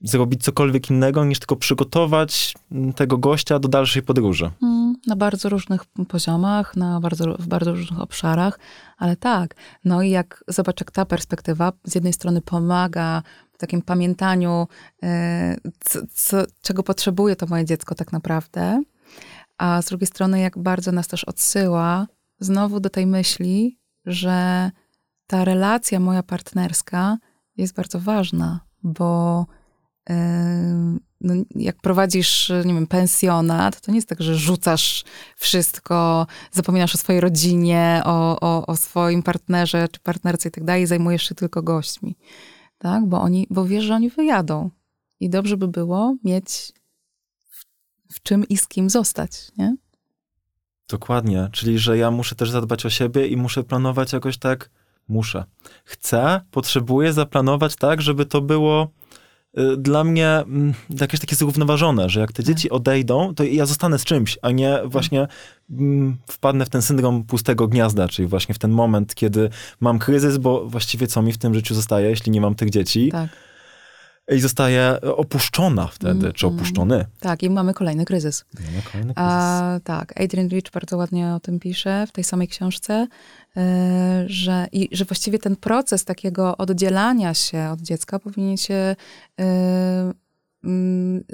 zrobić 0.03 0.43
cokolwiek 0.43 0.89
innego, 0.89 1.25
niż 1.25 1.39
tylko 1.39 1.55
przygotować 1.55 2.53
tego 2.95 3.17
gościa 3.17 3.59
do 3.59 3.67
dalszej 3.67 4.03
podróży. 4.03 4.51
Mm, 4.63 4.95
na 5.07 5.15
bardzo 5.15 5.49
różnych 5.49 5.85
poziomach, 5.85 6.75
na 6.75 6.99
bardzo, 6.99 7.37
w 7.39 7.47
bardzo 7.47 7.71
różnych 7.71 8.01
obszarach, 8.01 8.59
ale 8.97 9.15
tak. 9.15 9.55
No 9.85 10.01
i 10.01 10.09
jak 10.09 10.43
zobacz, 10.47 10.79
jak 10.81 10.91
ta 10.91 11.05
perspektywa 11.05 11.71
z 11.83 11.95
jednej 11.95 12.13
strony 12.13 12.41
pomaga 12.41 13.23
w 13.53 13.57
takim 13.57 13.81
pamiętaniu, 13.81 14.67
e, 15.03 15.57
co, 15.79 15.99
co, 16.13 16.43
czego 16.61 16.83
potrzebuje 16.83 17.35
to 17.35 17.45
moje 17.45 17.65
dziecko 17.65 17.95
tak 17.95 18.11
naprawdę, 18.11 18.83
a 19.57 19.81
z 19.81 19.85
drugiej 19.85 20.07
strony 20.07 20.39
jak 20.39 20.57
bardzo 20.57 20.91
nas 20.91 21.07
też 21.07 21.23
odsyła 21.23 22.07
znowu 22.39 22.79
do 22.79 22.89
tej 22.89 23.07
myśli, 23.07 23.79
że 24.05 24.71
ta 25.27 25.45
relacja 25.45 25.99
moja 25.99 26.23
partnerska 26.23 27.17
jest 27.57 27.75
bardzo 27.75 27.99
ważna, 27.99 28.59
bo 28.83 29.45
no, 31.21 31.33
jak 31.55 31.75
prowadzisz, 31.81 32.51
nie 32.65 32.73
wiem, 32.73 32.87
pensjonat, 32.87 33.81
to 33.81 33.91
nie 33.91 33.97
jest 33.97 34.09
tak, 34.09 34.21
że 34.21 34.35
rzucasz 34.35 35.03
wszystko, 35.35 36.27
zapominasz 36.51 36.95
o 36.95 36.97
swojej 36.97 37.21
rodzinie, 37.21 38.01
o, 38.05 38.39
o, 38.39 38.65
o 38.65 38.75
swoim 38.75 39.23
partnerze 39.23 39.87
czy 39.87 39.99
partnerce 39.99 40.49
i 40.49 40.51
tak 40.51 40.63
dalej, 40.63 40.87
zajmujesz 40.87 41.29
się 41.29 41.35
tylko 41.35 41.63
gośćmi, 41.63 42.15
tak? 42.77 43.05
Bo 43.05 43.21
oni, 43.21 43.47
bo 43.49 43.65
wiesz, 43.65 43.83
że 43.83 43.95
oni 43.95 44.09
wyjadą 44.09 44.69
i 45.19 45.29
dobrze 45.29 45.57
by 45.57 45.67
było 45.67 46.15
mieć 46.23 46.73
w, 48.13 48.21
czym 48.21 48.47
i 48.47 48.57
z 48.57 48.67
kim 48.67 48.89
zostać, 48.89 49.31
nie? 49.57 49.75
Dokładnie, 50.89 51.49
czyli 51.51 51.79
że 51.79 51.97
ja 51.97 52.11
muszę 52.11 52.35
też 52.35 52.51
zadbać 52.51 52.85
o 52.85 52.89
siebie 52.89 53.27
i 53.27 53.37
muszę 53.37 53.63
planować 53.63 54.13
jakoś 54.13 54.37
tak, 54.37 54.69
muszę. 55.07 55.43
Chcę, 55.83 56.41
potrzebuję 56.51 57.13
zaplanować 57.13 57.75
tak, 57.75 58.01
żeby 58.01 58.25
to 58.25 58.41
było 58.41 58.91
Y, 59.57 59.77
dla 59.77 60.03
mnie 60.03 60.27
mm, 60.27 60.73
jakieś 61.01 61.19
takie 61.19 61.35
zrównoważone, 61.35 62.09
że 62.09 62.19
jak 62.19 62.31
te 62.31 62.43
dzieci 62.43 62.69
tak. 62.69 62.77
odejdą, 62.77 63.35
to 63.35 63.43
ja 63.43 63.65
zostanę 63.65 63.99
z 63.99 64.03
czymś, 64.03 64.37
a 64.41 64.51
nie 64.51 64.79
właśnie 64.85 65.27
mm, 65.69 66.17
wpadnę 66.27 66.65
w 66.65 66.69
ten 66.69 66.81
syndrom 66.81 67.23
pustego 67.23 67.67
gniazda, 67.67 68.07
czyli 68.07 68.27
właśnie 68.27 68.55
w 68.55 68.59
ten 68.59 68.71
moment, 68.71 69.15
kiedy 69.15 69.49
mam 69.79 69.99
kryzys, 69.99 70.37
bo 70.37 70.69
właściwie 70.69 71.07
co 71.07 71.21
mi 71.21 71.33
w 71.33 71.37
tym 71.37 71.53
życiu 71.53 71.75
zostaje, 71.75 72.09
jeśli 72.09 72.31
nie 72.31 72.41
mam 72.41 72.55
tych 72.55 72.69
dzieci. 72.69 73.09
Tak 73.11 73.29
i 74.31 74.39
zostaje 74.39 75.01
opuszczona 75.01 75.87
wtedy, 75.87 76.19
mm, 76.19 76.33
czy 76.33 76.47
opuszczony. 76.47 77.05
Tak, 77.19 77.43
i 77.43 77.49
mamy 77.49 77.73
kolejny 77.73 78.05
kryzys. 78.05 78.45
Mamy 78.53 78.81
kolejny 78.91 79.13
kryzys. 79.13 79.33
A, 79.33 79.79
tak, 79.83 80.21
Adrian 80.21 80.47
Rich 80.47 80.71
bardzo 80.73 80.97
ładnie 80.97 81.33
o 81.33 81.39
tym 81.39 81.59
pisze 81.59 82.07
w 82.07 82.11
tej 82.11 82.23
samej 82.23 82.47
książce, 82.47 83.07
yy, 83.55 83.63
że, 84.25 84.67
i, 84.71 84.89
że 84.91 85.05
właściwie 85.05 85.39
ten 85.39 85.55
proces 85.55 86.05
takiego 86.05 86.57
oddzielania 86.57 87.33
się 87.33 87.69
od 87.73 87.81
dziecka 87.81 88.19
powinien 88.19 88.57
się 88.57 88.95
Mm, 89.37 90.13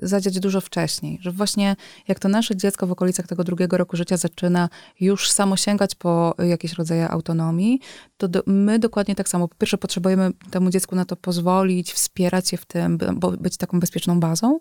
zadziać 0.02 0.40
dużo 0.40 0.62
wcześniej. 0.62 1.20
Że 1.22 1.32
właśnie 1.32 1.76
jak 2.08 2.20
to 2.20 2.30
nasze 2.30 2.56
dziecko 2.56 2.88
w 2.88 2.92
okolicach 2.92 3.28
tego 3.28 3.44
drugiego 3.44 3.78
roku 3.78 3.98
życia 3.98 4.18
zaczyna 4.18 4.70
już 5.00 5.32
samo 5.32 5.58
sięgać 5.58 5.96
po 5.96 6.36
jakieś 6.48 6.74
rodzaje 6.74 7.10
autonomii, 7.10 7.80
to 8.18 8.28
do, 8.28 8.44
my 8.48 8.80
dokładnie 8.80 9.16
tak 9.16 9.30
samo. 9.30 9.48
Po 9.48 9.56
pierwsze 9.56 9.78
potrzebujemy 9.78 10.32
temu 10.52 10.70
dziecku 10.70 10.96
na 10.96 11.06
to 11.06 11.16
pozwolić, 11.16 11.94
wspierać 11.94 12.52
je 12.52 12.58
w 12.58 12.66
tym, 12.66 12.98
bo 13.16 13.32
być 13.32 13.58
taką 13.58 13.80
bezpieczną 13.80 14.20
bazą, 14.20 14.60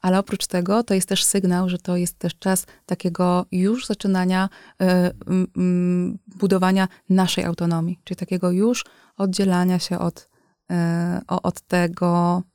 ale 0.00 0.18
oprócz 0.18 0.46
tego 0.46 0.82
to 0.82 0.94
jest 0.94 1.08
też 1.08 1.24
sygnał, 1.24 1.68
że 1.68 1.78
to 1.78 1.96
jest 1.96 2.18
też 2.18 2.38
czas 2.38 2.66
takiego 2.86 3.46
już 3.52 3.86
zaczynania 3.86 4.48
y, 4.82 4.84
y, 4.84 4.90
y, 4.90 6.18
budowania 6.26 6.88
naszej 7.10 7.44
autonomii, 7.44 8.00
czyli 8.04 8.18
takiego 8.18 8.50
już 8.50 8.84
oddzielania 9.16 9.78
się 9.78 9.98
od, 9.98 10.28
y, 10.70 10.74
od 11.26 11.60
tego, 11.60 12.42
Mm, 12.42 12.53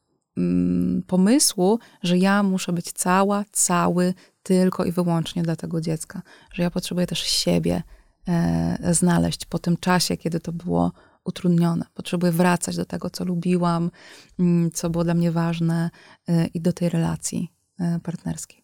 pomysłu, 1.07 1.79
że 2.03 2.17
ja 2.17 2.43
muszę 2.43 2.73
być 2.73 2.91
cała, 2.91 3.45
cały 3.51 4.13
tylko 4.43 4.85
i 4.85 4.91
wyłącznie 4.91 5.43
dla 5.43 5.55
tego 5.55 5.81
dziecka, 5.81 6.21
że 6.53 6.63
ja 6.63 6.71
potrzebuję 6.71 7.07
też 7.07 7.19
siebie 7.19 7.83
e, 8.27 8.93
znaleźć 8.93 9.45
po 9.45 9.59
tym 9.59 9.77
czasie, 9.77 10.17
kiedy 10.17 10.39
to 10.39 10.51
było 10.51 10.91
utrudnione. 11.23 11.85
Potrzebuję 11.93 12.31
wracać 12.31 12.75
do 12.75 12.85
tego, 12.85 13.09
co 13.09 13.25
lubiłam, 13.25 13.91
mm, 14.39 14.71
co 14.71 14.89
było 14.89 15.03
dla 15.03 15.13
mnie 15.13 15.31
ważne 15.31 15.89
e, 16.27 16.45
i 16.45 16.61
do 16.61 16.73
tej 16.73 16.89
relacji 16.89 17.51
e, 17.79 17.99
partnerskiej. 18.03 18.63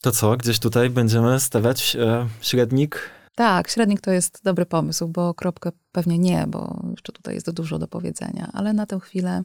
To 0.00 0.12
co, 0.12 0.36
gdzieś 0.36 0.58
tutaj 0.58 0.90
będziemy 0.90 1.40
stawiać 1.40 1.96
e, 1.96 2.28
średnik 2.40 3.10
tak, 3.34 3.68
średnik 3.68 4.00
to 4.00 4.10
jest 4.10 4.40
dobry 4.44 4.66
pomysł, 4.66 5.08
bo 5.08 5.34
kropkę 5.34 5.72
pewnie 5.92 6.18
nie, 6.18 6.44
bo 6.48 6.82
jeszcze 6.90 7.12
tutaj 7.12 7.34
jest 7.34 7.50
dużo 7.50 7.78
do 7.78 7.88
powiedzenia, 7.88 8.50
ale 8.52 8.72
na 8.72 8.86
tę 8.86 9.00
chwilę 9.00 9.42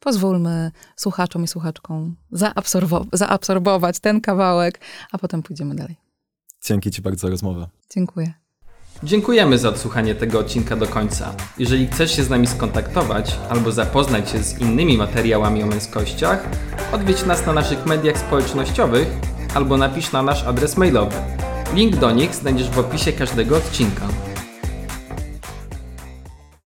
pozwólmy 0.00 0.70
słuchaczom 0.96 1.44
i 1.44 1.48
słuchaczkom 1.48 2.16
zaabsorbo 2.32 3.06
zaabsorbować 3.12 4.00
ten 4.00 4.20
kawałek, 4.20 4.80
a 5.12 5.18
potem 5.18 5.42
pójdziemy 5.42 5.74
dalej. 5.74 5.96
Dzięki 6.62 6.90
Ci 6.90 7.02
bardzo 7.02 7.26
za 7.26 7.30
rozmowę. 7.30 7.68
Dziękuję. 7.90 8.34
Dziękujemy 9.02 9.58
za 9.58 9.68
odsłuchanie 9.68 10.14
tego 10.14 10.38
odcinka 10.38 10.76
do 10.76 10.86
końca. 10.86 11.34
Jeżeli 11.58 11.86
chcesz 11.86 12.16
się 12.16 12.24
z 12.24 12.30
nami 12.30 12.46
skontaktować 12.46 13.38
albo 13.50 13.72
zapoznać 13.72 14.30
się 14.30 14.42
z 14.42 14.58
innymi 14.58 14.98
materiałami 14.98 15.62
o 15.62 15.66
męskościach, 15.66 16.48
odwiedź 16.92 17.26
nas 17.26 17.46
na 17.46 17.52
naszych 17.52 17.86
mediach 17.86 18.18
społecznościowych 18.18 19.08
albo 19.54 19.76
napisz 19.76 20.12
na 20.12 20.22
nasz 20.22 20.44
adres 20.44 20.76
mailowy 20.76 21.16
Link 21.74 21.96
do 21.96 22.10
nich 22.10 22.34
znajdziesz 22.34 22.70
w 22.70 22.78
opisie 22.78 23.12
każdego 23.12 23.56
odcinka. 23.56 24.08